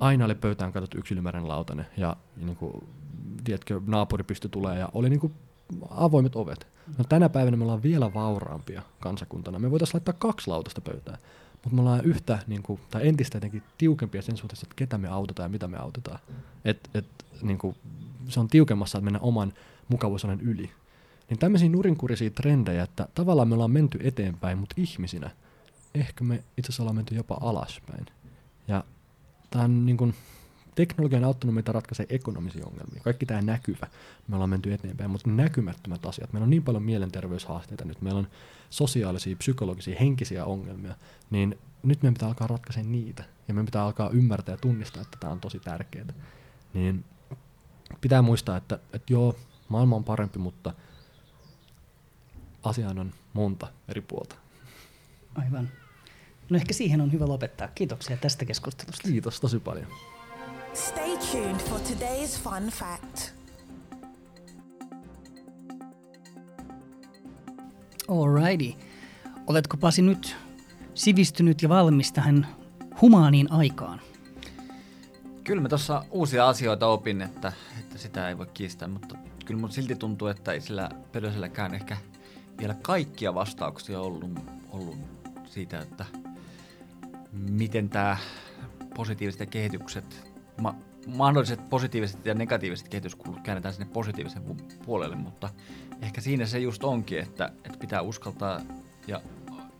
aina 0.00 0.24
oli 0.24 0.34
pöytään 0.34 0.72
katsottu 0.72 0.98
yksi 0.98 1.14
ylimääräinen 1.14 1.48
lautanen 1.48 1.86
ja, 1.96 2.16
ja 2.36 2.46
niin 2.46 2.56
kuin, 2.56 2.72
tiedätkö, 3.44 3.80
naapuri 3.86 4.24
pystyi 4.24 4.50
tulee 4.50 4.78
ja 4.78 4.88
oli 4.92 5.10
niin 5.10 5.20
kuin 5.20 5.32
avoimet 5.90 6.36
ovet. 6.36 6.71
No 6.98 7.04
tänä 7.08 7.28
päivänä 7.28 7.56
me 7.56 7.64
ollaan 7.64 7.82
vielä 7.82 8.14
vauraampia 8.14 8.82
kansakuntana. 9.00 9.58
Me 9.58 9.70
voitaisiin 9.70 9.94
laittaa 9.94 10.14
kaksi 10.18 10.48
lautasta 10.48 10.80
pöytään 10.80 11.18
mutta 11.64 11.76
me 11.76 11.80
ollaan 11.80 12.04
yhtä, 12.04 12.38
niin 12.46 12.62
kuin, 12.62 12.80
tai 12.90 13.08
entistä 13.08 13.36
jotenkin 13.36 13.62
tiukempia 13.78 14.22
sen 14.22 14.36
suhteessa, 14.36 14.64
että 14.64 14.76
ketä 14.76 14.98
me 14.98 15.08
autetaan 15.08 15.44
ja 15.44 15.48
mitä 15.48 15.68
me 15.68 15.76
autetaan. 15.76 16.18
Et, 16.64 16.90
et, 16.94 17.06
niin 17.42 17.58
kuin, 17.58 17.76
se 18.28 18.40
on 18.40 18.48
tiukemmassa, 18.48 18.98
että 18.98 19.04
mennään 19.04 19.24
oman 19.24 19.52
mukavuusonen 19.88 20.40
yli. 20.40 20.70
Niin 21.30 21.38
tämmöisiä 21.38 21.68
nurinkurisia 21.68 22.30
trendejä, 22.30 22.82
että 22.82 23.08
tavallaan 23.14 23.48
me 23.48 23.54
ollaan 23.54 23.70
menty 23.70 23.98
eteenpäin, 24.02 24.58
mutta 24.58 24.74
ihmisinä 24.78 25.30
ehkä 25.94 26.24
me 26.24 26.44
itse 26.56 26.68
asiassa 26.68 26.82
ollaan 26.82 26.96
menty 26.96 27.14
jopa 27.14 27.38
alaspäin. 27.40 28.06
Ja 28.68 28.84
tämä 29.50 29.64
on 29.64 29.86
niin 29.86 29.96
kuin, 29.96 30.14
teknologia 30.74 31.18
on 31.18 31.24
auttanut 31.24 31.54
meitä 31.54 31.72
ratkaisemaan 31.72 32.14
ekonomisia 32.14 32.66
ongelmia. 32.66 33.02
Kaikki 33.02 33.26
tämä 33.26 33.42
näkyvä, 33.42 33.86
me 34.28 34.36
ollaan 34.36 34.50
menty 34.50 34.72
eteenpäin, 34.72 35.10
mutta 35.10 35.30
näkymättömät 35.30 36.06
asiat. 36.06 36.32
Meillä 36.32 36.44
on 36.44 36.50
niin 36.50 36.62
paljon 36.62 36.82
mielenterveyshaasteita 36.82 37.84
nyt, 37.84 38.02
meillä 38.02 38.18
on 38.18 38.28
sosiaalisia, 38.70 39.36
psykologisia, 39.36 39.96
henkisiä 40.00 40.44
ongelmia, 40.44 40.94
niin 41.30 41.58
nyt 41.82 42.02
meidän 42.02 42.14
pitää 42.14 42.28
alkaa 42.28 42.46
ratkaista 42.46 42.82
niitä. 42.82 43.24
Ja 43.48 43.54
meidän 43.54 43.66
pitää 43.66 43.84
alkaa 43.84 44.10
ymmärtää 44.10 44.52
ja 44.52 44.56
tunnistaa, 44.56 45.02
että 45.02 45.16
tämä 45.20 45.32
on 45.32 45.40
tosi 45.40 45.60
tärkeää. 45.60 46.06
Niin 46.74 47.04
pitää 48.00 48.22
muistaa, 48.22 48.56
että, 48.56 48.78
että 48.92 49.12
joo, 49.12 49.36
maailma 49.68 49.96
on 49.96 50.04
parempi, 50.04 50.38
mutta 50.38 50.74
asiaan 52.62 52.98
on 52.98 53.12
monta 53.32 53.68
eri 53.88 54.00
puolta. 54.00 54.36
Aivan. 55.34 55.68
No 56.50 56.56
ehkä 56.56 56.72
siihen 56.72 57.00
on 57.00 57.12
hyvä 57.12 57.26
lopettaa. 57.26 57.68
Kiitoksia 57.68 58.16
tästä 58.16 58.44
keskustelusta. 58.44 59.08
Kiitos 59.08 59.40
tosi 59.40 59.58
paljon. 59.58 59.86
Stay 60.74 61.16
tuned 61.32 61.60
for 61.60 61.78
today's 61.80 62.38
fun 62.38 62.70
fact. 62.70 63.34
Alrighty. 68.08 68.74
Oletko 69.46 69.76
Pasi 69.76 70.02
nyt 70.02 70.36
sivistynyt 70.94 71.62
ja 71.62 71.68
valmis 71.68 72.12
tähän 72.12 72.46
humaaniin 73.00 73.52
aikaan? 73.52 74.00
Kyllä 75.44 75.62
mä 75.62 75.68
tuossa 75.68 76.04
uusia 76.10 76.48
asioita 76.48 76.86
opin, 76.86 77.22
että, 77.22 77.52
että 77.80 77.98
sitä 77.98 78.28
ei 78.28 78.38
voi 78.38 78.46
kiistää, 78.54 78.88
mutta 78.88 79.16
kyllä 79.44 79.60
mun 79.60 79.72
silti 79.72 79.94
tuntuu, 79.94 80.28
että 80.28 80.52
ei 80.52 80.60
sillä 80.60 80.90
pödöselläkään 81.12 81.74
ehkä 81.74 81.96
vielä 82.58 82.74
kaikkia 82.82 83.34
vastauksia 83.34 84.00
ollut, 84.00 84.40
ollut 84.70 84.96
siitä, 85.44 85.80
että 85.80 86.04
miten 87.32 87.88
tämä 87.88 88.16
positiiviset 88.94 89.50
kehitykset 89.50 90.31
ma- 90.62 90.74
mahdolliset 91.06 91.70
positiiviset 91.70 92.26
ja 92.26 92.34
negatiiviset 92.34 92.88
kehityskulut 92.88 93.40
käännetään 93.40 93.74
sinne 93.74 93.90
positiivisen 93.92 94.42
puolelle, 94.86 95.16
mutta 95.16 95.48
ehkä 96.02 96.20
siinä 96.20 96.46
se 96.46 96.58
just 96.58 96.84
onkin, 96.84 97.18
että, 97.18 97.52
että 97.64 97.78
pitää 97.78 98.02
uskaltaa 98.02 98.60
ja 99.06 99.20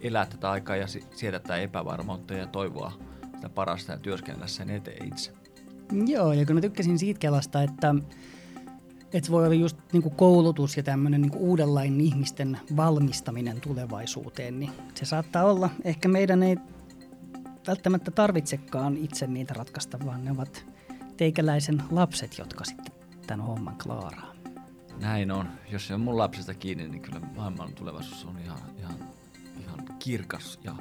elää 0.01 0.27
tätä 0.27 0.51
aikaa 0.51 0.77
ja 0.77 0.87
sietää 0.87 1.41
tätä 1.41 1.57
epävarmuutta 1.57 2.35
ja 2.35 2.47
toivoa 2.47 2.93
sitä 3.35 3.49
parasta 3.49 3.93
ja 3.93 3.99
työskennellä 3.99 4.47
sen 4.47 4.71
eteen 4.71 5.09
itse. 5.09 5.33
Joo, 6.07 6.33
ja 6.33 6.47
kun 6.47 6.55
mä 6.55 6.61
tykkäsin 6.61 6.99
siitä 6.99 7.19
kelasta, 7.19 7.63
että, 7.63 7.95
että 9.13 9.31
voi 9.31 9.45
olla 9.45 9.55
just 9.55 9.77
niin 9.93 10.03
kuin 10.03 10.15
koulutus 10.15 10.77
ja 10.77 10.83
tämmöinen 10.83 11.23
niin 11.23 11.37
uudenlainen 11.37 12.01
ihmisten 12.01 12.59
valmistaminen 12.77 13.61
tulevaisuuteen, 13.61 14.61
niin 14.61 14.73
se 14.95 15.05
saattaa 15.05 15.45
olla. 15.45 15.71
Ehkä 15.85 16.09
meidän 16.09 16.43
ei 16.43 16.57
välttämättä 17.67 18.11
tarvitsekaan 18.11 18.97
itse 18.97 19.27
niitä 19.27 19.55
ratkaista, 19.55 19.99
vaan 20.07 20.25
ne 20.25 20.31
ovat 20.31 20.67
teikäläisen 21.17 21.83
lapset, 21.91 22.39
jotka 22.39 22.65
sitten 22.65 22.95
tämän 23.27 23.47
homman 23.47 23.77
klaaraa. 23.83 24.33
Näin 25.01 25.31
on. 25.31 25.49
Jos 25.71 25.87
se 25.87 25.95
on 25.95 26.01
mun 26.01 26.19
lapsesta 26.19 26.55
kiinni, 26.55 26.89
niin 26.89 27.03
kyllä 27.03 27.21
maailman 27.21 27.73
tulevaisuus 27.73 28.25
on 28.25 28.39
ihan, 28.39 28.59
ihan, 28.79 28.95
ihan 29.61 29.99
kirkas 29.99 30.61
ja 30.65 30.75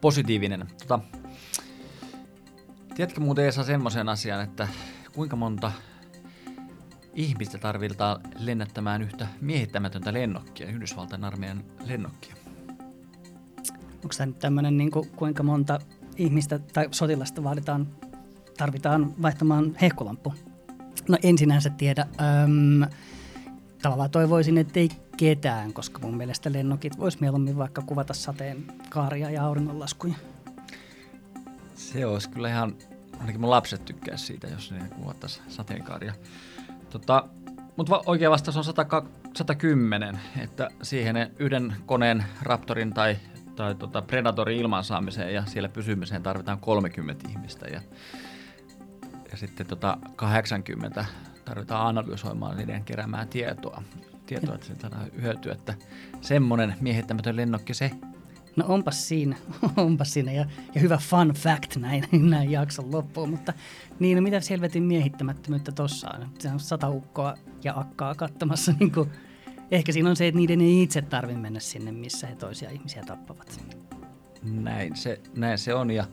positiivinen. 0.00 0.66
Tota, 0.78 1.00
tiedätkö 2.94 3.20
muuten 3.20 3.46
Esa 3.46 3.64
semmoisen 3.64 4.08
asian, 4.08 4.40
että 4.40 4.68
kuinka 5.14 5.36
monta 5.36 5.72
ihmistä 7.14 7.58
tarvitaan 7.58 8.20
lennättämään 8.38 9.02
yhtä 9.02 9.26
miehittämätöntä 9.40 10.12
lennokkia, 10.12 10.66
Yhdysvaltain 10.66 11.24
armeijan 11.24 11.64
lennokkia? 11.84 12.34
Onko 13.94 14.14
tämä 14.16 14.26
nyt 14.26 14.38
tämmöinen, 14.38 14.76
niin 14.76 14.90
kuin, 14.90 15.10
kuinka 15.10 15.42
monta 15.42 15.78
ihmistä 16.20 16.58
tai 16.58 16.88
sotilasta 16.90 17.44
vaaditaan, 17.44 17.86
tarvitaan 18.58 19.22
vaihtamaan 19.22 19.76
hehkulamppu. 19.80 20.34
No 21.08 21.18
ensinänsä 21.22 21.70
tiedä. 21.70 22.06
Öm, 22.20 22.90
tavallaan 23.82 24.10
toivoisin, 24.10 24.58
että 24.58 24.80
ei 24.80 24.88
ketään, 25.16 25.72
koska 25.72 25.98
mun 25.98 26.16
mielestä 26.16 26.52
lennokit 26.52 26.98
vois 26.98 27.20
mieluummin 27.20 27.58
vaikka 27.58 27.82
kuvata 27.82 28.14
sateen 28.14 28.64
kaaria 28.88 29.30
ja 29.30 29.44
auringonlaskuja. 29.44 30.14
Se 31.74 32.06
olisi 32.06 32.30
kyllä 32.30 32.48
ihan, 32.48 32.74
ainakin 33.20 33.40
mun 33.40 33.50
lapset 33.50 33.84
tykkää 33.84 34.16
siitä, 34.16 34.46
jos 34.46 34.70
ne 34.70 34.80
kuvattaisiin 35.00 35.44
sateenkaaria. 35.48 36.12
Tota, 36.90 37.28
Mutta 37.76 38.02
oikea 38.06 38.30
vastaus 38.30 38.56
on 38.56 38.64
100, 38.64 39.02
110, 39.34 40.20
että 40.40 40.70
siihen 40.82 41.30
yhden 41.38 41.76
koneen 41.86 42.24
Raptorin 42.42 42.94
tai, 42.94 43.16
tai 43.60 43.74
tota 43.74 44.02
Predatorin 44.02 44.60
ilmansaamiseen 44.60 45.34
ja 45.34 45.46
siellä 45.46 45.68
pysymiseen 45.68 46.22
tarvitaan 46.22 46.60
30 46.60 47.28
ihmistä 47.28 47.66
ja, 47.66 47.80
ja 49.30 49.36
sitten 49.36 49.66
tota 49.66 49.98
80 50.16 51.04
tarvitaan 51.44 51.86
analysoimaan 51.86 52.56
niiden 52.56 52.84
keräämään 52.84 53.28
tietoa, 53.28 53.82
tietoa 54.26 54.54
että 54.54 54.66
siitä 54.66 54.90
hyötyä, 55.22 55.52
että 55.52 55.74
semmoinen 56.20 56.74
miehittämätön 56.80 57.36
lennokki 57.36 57.74
se. 57.74 57.90
No 58.56 58.64
onpas 58.68 59.08
siinä, 59.08 59.36
onpas 59.76 60.12
siinä. 60.12 60.32
Ja, 60.32 60.46
ja 60.74 60.80
hyvä 60.80 60.96
fun 60.96 61.28
fact 61.28 61.76
näin, 61.76 62.04
näin 62.30 62.50
jakson 62.50 62.92
loppuun, 62.92 63.30
mutta 63.30 63.52
niin 63.98 64.16
no 64.16 64.22
mitä 64.22 64.40
selvetin 64.40 64.82
miehittämättömyyttä 64.82 65.72
tossa 65.72 66.10
on? 66.10 66.28
Se 66.38 66.48
on 66.48 66.60
sata 66.60 66.88
ukkoa 66.88 67.34
ja 67.64 67.72
akkaa 67.76 68.14
katsomassa, 68.14 68.72
niin 68.80 68.92
kuin, 68.92 69.10
ehkä 69.70 69.92
siinä 69.92 70.10
on 70.10 70.16
se, 70.16 70.28
että 70.28 70.38
niiden 70.38 70.60
ei 70.60 70.82
itse 70.82 71.02
tarvitse 71.02 71.40
mennä 71.40 71.60
sinne, 71.60 71.92
missä 71.92 72.26
he 72.26 72.36
toisia 72.36 72.70
ihmisiä 72.70 73.02
tappavat. 73.02 73.60
Näin 74.42 74.96
se, 74.96 75.20
näin 75.36 75.58
se 75.58 75.74
on 75.74 75.90
ja, 75.90 76.04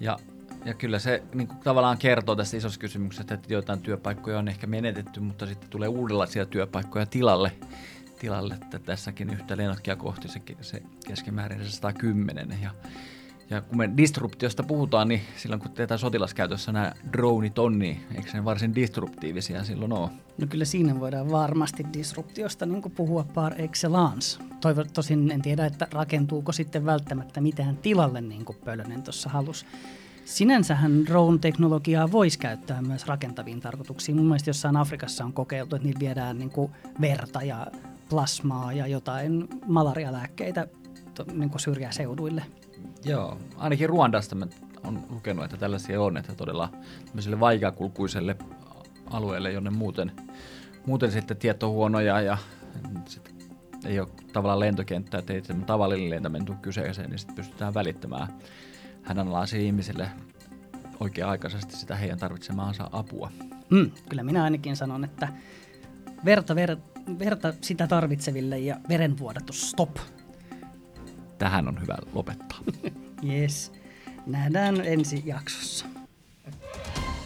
ja, 0.00 0.18
ja 0.64 0.74
kyllä 0.74 0.98
se 0.98 1.22
niin 1.34 1.48
kuin 1.48 1.58
tavallaan 1.58 1.98
kertoo 1.98 2.36
tästä 2.36 2.56
isossa 2.56 2.80
kysymyksessä, 2.80 3.34
että 3.34 3.52
joitain 3.52 3.80
työpaikkoja 3.80 4.38
on 4.38 4.48
ehkä 4.48 4.66
menetetty, 4.66 5.20
mutta 5.20 5.46
sitten 5.46 5.70
tulee 5.70 5.88
uudenlaisia 5.88 6.46
työpaikkoja 6.46 7.06
tilalle 7.06 7.52
tilalle, 8.24 8.54
että 8.54 8.78
tässäkin 8.78 9.30
yhtä 9.30 9.56
lennokkia 9.56 9.96
kohti 9.96 10.28
se, 10.28 10.42
se 10.60 10.82
keskimäärin 11.06 11.70
110. 11.70 12.58
Ja, 12.62 12.70
ja 13.50 13.60
kun 13.60 13.78
me 13.78 13.90
disruptiosta 13.96 14.62
puhutaan, 14.62 15.08
niin 15.08 15.20
silloin 15.36 15.62
kun 15.62 15.70
teetään 15.70 15.98
sotilaskäytössä 15.98 16.72
nämä 16.72 16.92
dronit 17.12 17.58
on, 17.58 17.78
niin 17.78 18.00
eikö 18.14 18.30
ne 18.34 18.44
varsin 18.44 18.74
disruptiivisia 18.74 19.64
silloin 19.64 19.92
ole? 19.92 20.10
No 20.38 20.46
kyllä 20.46 20.64
siinä 20.64 21.00
voidaan 21.00 21.30
varmasti 21.30 21.86
disruptiosta 21.92 22.66
niin 22.66 22.82
puhua 22.96 23.26
par 23.34 23.60
excellence. 23.60 24.42
Toivo, 24.60 24.84
tosin 24.84 25.30
en 25.30 25.42
tiedä, 25.42 25.66
että 25.66 25.88
rakentuuko 25.90 26.52
sitten 26.52 26.86
välttämättä 26.86 27.40
mitään 27.40 27.76
tilalle, 27.76 28.20
niin 28.20 28.44
kuin 28.44 28.58
Pölönen 28.64 29.02
tuossa 29.02 29.30
halusi. 29.30 29.66
Sinänsähän 30.24 31.06
drone-teknologiaa 31.06 32.12
voisi 32.12 32.38
käyttää 32.38 32.82
myös 32.82 33.06
rakentaviin 33.06 33.60
tarkoituksiin. 33.60 34.16
Mun 34.16 34.26
mielestä 34.26 34.50
jossain 34.50 34.76
Afrikassa 34.76 35.24
on 35.24 35.32
kokeiltu, 35.32 35.76
että 35.76 35.86
niillä 35.86 36.00
viedään 36.00 36.38
niin 36.38 36.50
kuin 36.50 36.72
verta 37.00 37.42
ja 37.42 37.66
plasmaa 38.10 38.72
ja 38.72 38.86
jotain 38.86 39.48
malarialääkkeitä 39.66 40.66
niin 41.32 41.50
kuin 41.50 41.60
syrjäseuduille. 41.60 42.42
Joo, 43.04 43.38
ainakin 43.56 43.88
Ruandasta 43.88 44.34
mä 44.34 44.46
on 44.84 45.06
lukenut, 45.10 45.44
että 45.44 45.56
tällaisia 45.56 46.02
on, 46.02 46.16
että 46.16 46.34
todella 46.34 46.68
tämmöiselle 47.06 47.40
vaikeakulkuiselle 47.40 48.36
alueelle, 49.10 49.52
jonne 49.52 49.70
muuten, 49.70 50.12
muuten 50.86 51.12
sitten 51.12 51.36
tieto 51.36 51.70
huonoja 51.70 52.20
ja 52.20 52.38
sit 53.06 53.34
ei 53.84 54.00
ole 54.00 54.08
tavallaan 54.32 54.60
lentokenttää, 54.60 55.18
että 55.18 55.32
ei 55.32 55.42
tavallinen 55.66 56.10
lentäminen 56.10 56.46
tule 56.46 56.58
kyseeseen, 56.62 57.10
niin 57.10 57.18
sitten 57.18 57.36
pystytään 57.36 57.74
välittämään 57.74 58.28
hädänalaisille 59.02 59.64
ihmisille 59.64 60.10
oikea-aikaisesti 61.00 61.76
sitä 61.76 61.96
heidän 61.96 62.18
tarvitsemaansa 62.18 62.88
apua. 62.92 63.30
Mm, 63.70 63.90
kyllä 64.08 64.22
minä 64.22 64.44
ainakin 64.44 64.76
sanon, 64.76 65.04
että 65.04 65.28
verta, 66.24 66.54
ver, 66.54 66.76
verta 67.18 67.54
sitä 67.60 67.86
tarvitseville 67.86 68.58
ja 68.58 68.76
verenvuodatus 68.88 69.70
stop. 69.70 69.96
Tähän 71.38 71.68
on 71.68 71.80
hyvä 71.80 71.96
lopettaa. 72.12 72.58
yes. 73.32 73.72
Nähdään 74.26 74.80
ensi 74.80 75.22
jaksossa. 75.24 75.86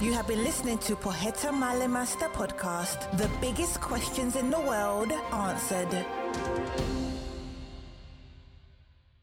You 0.03 0.15
have 0.15 0.27
been 0.27 0.45
listening 0.45 0.81
to 0.81 0.97
Poheta 0.97 1.53
Malemasta 1.53 2.29
podcast, 2.29 3.01
the 3.17 3.29
biggest 3.41 3.81
questions 3.91 4.37
in 4.37 4.51
the 4.51 4.59
world 4.59 5.11
answered. 5.33 6.05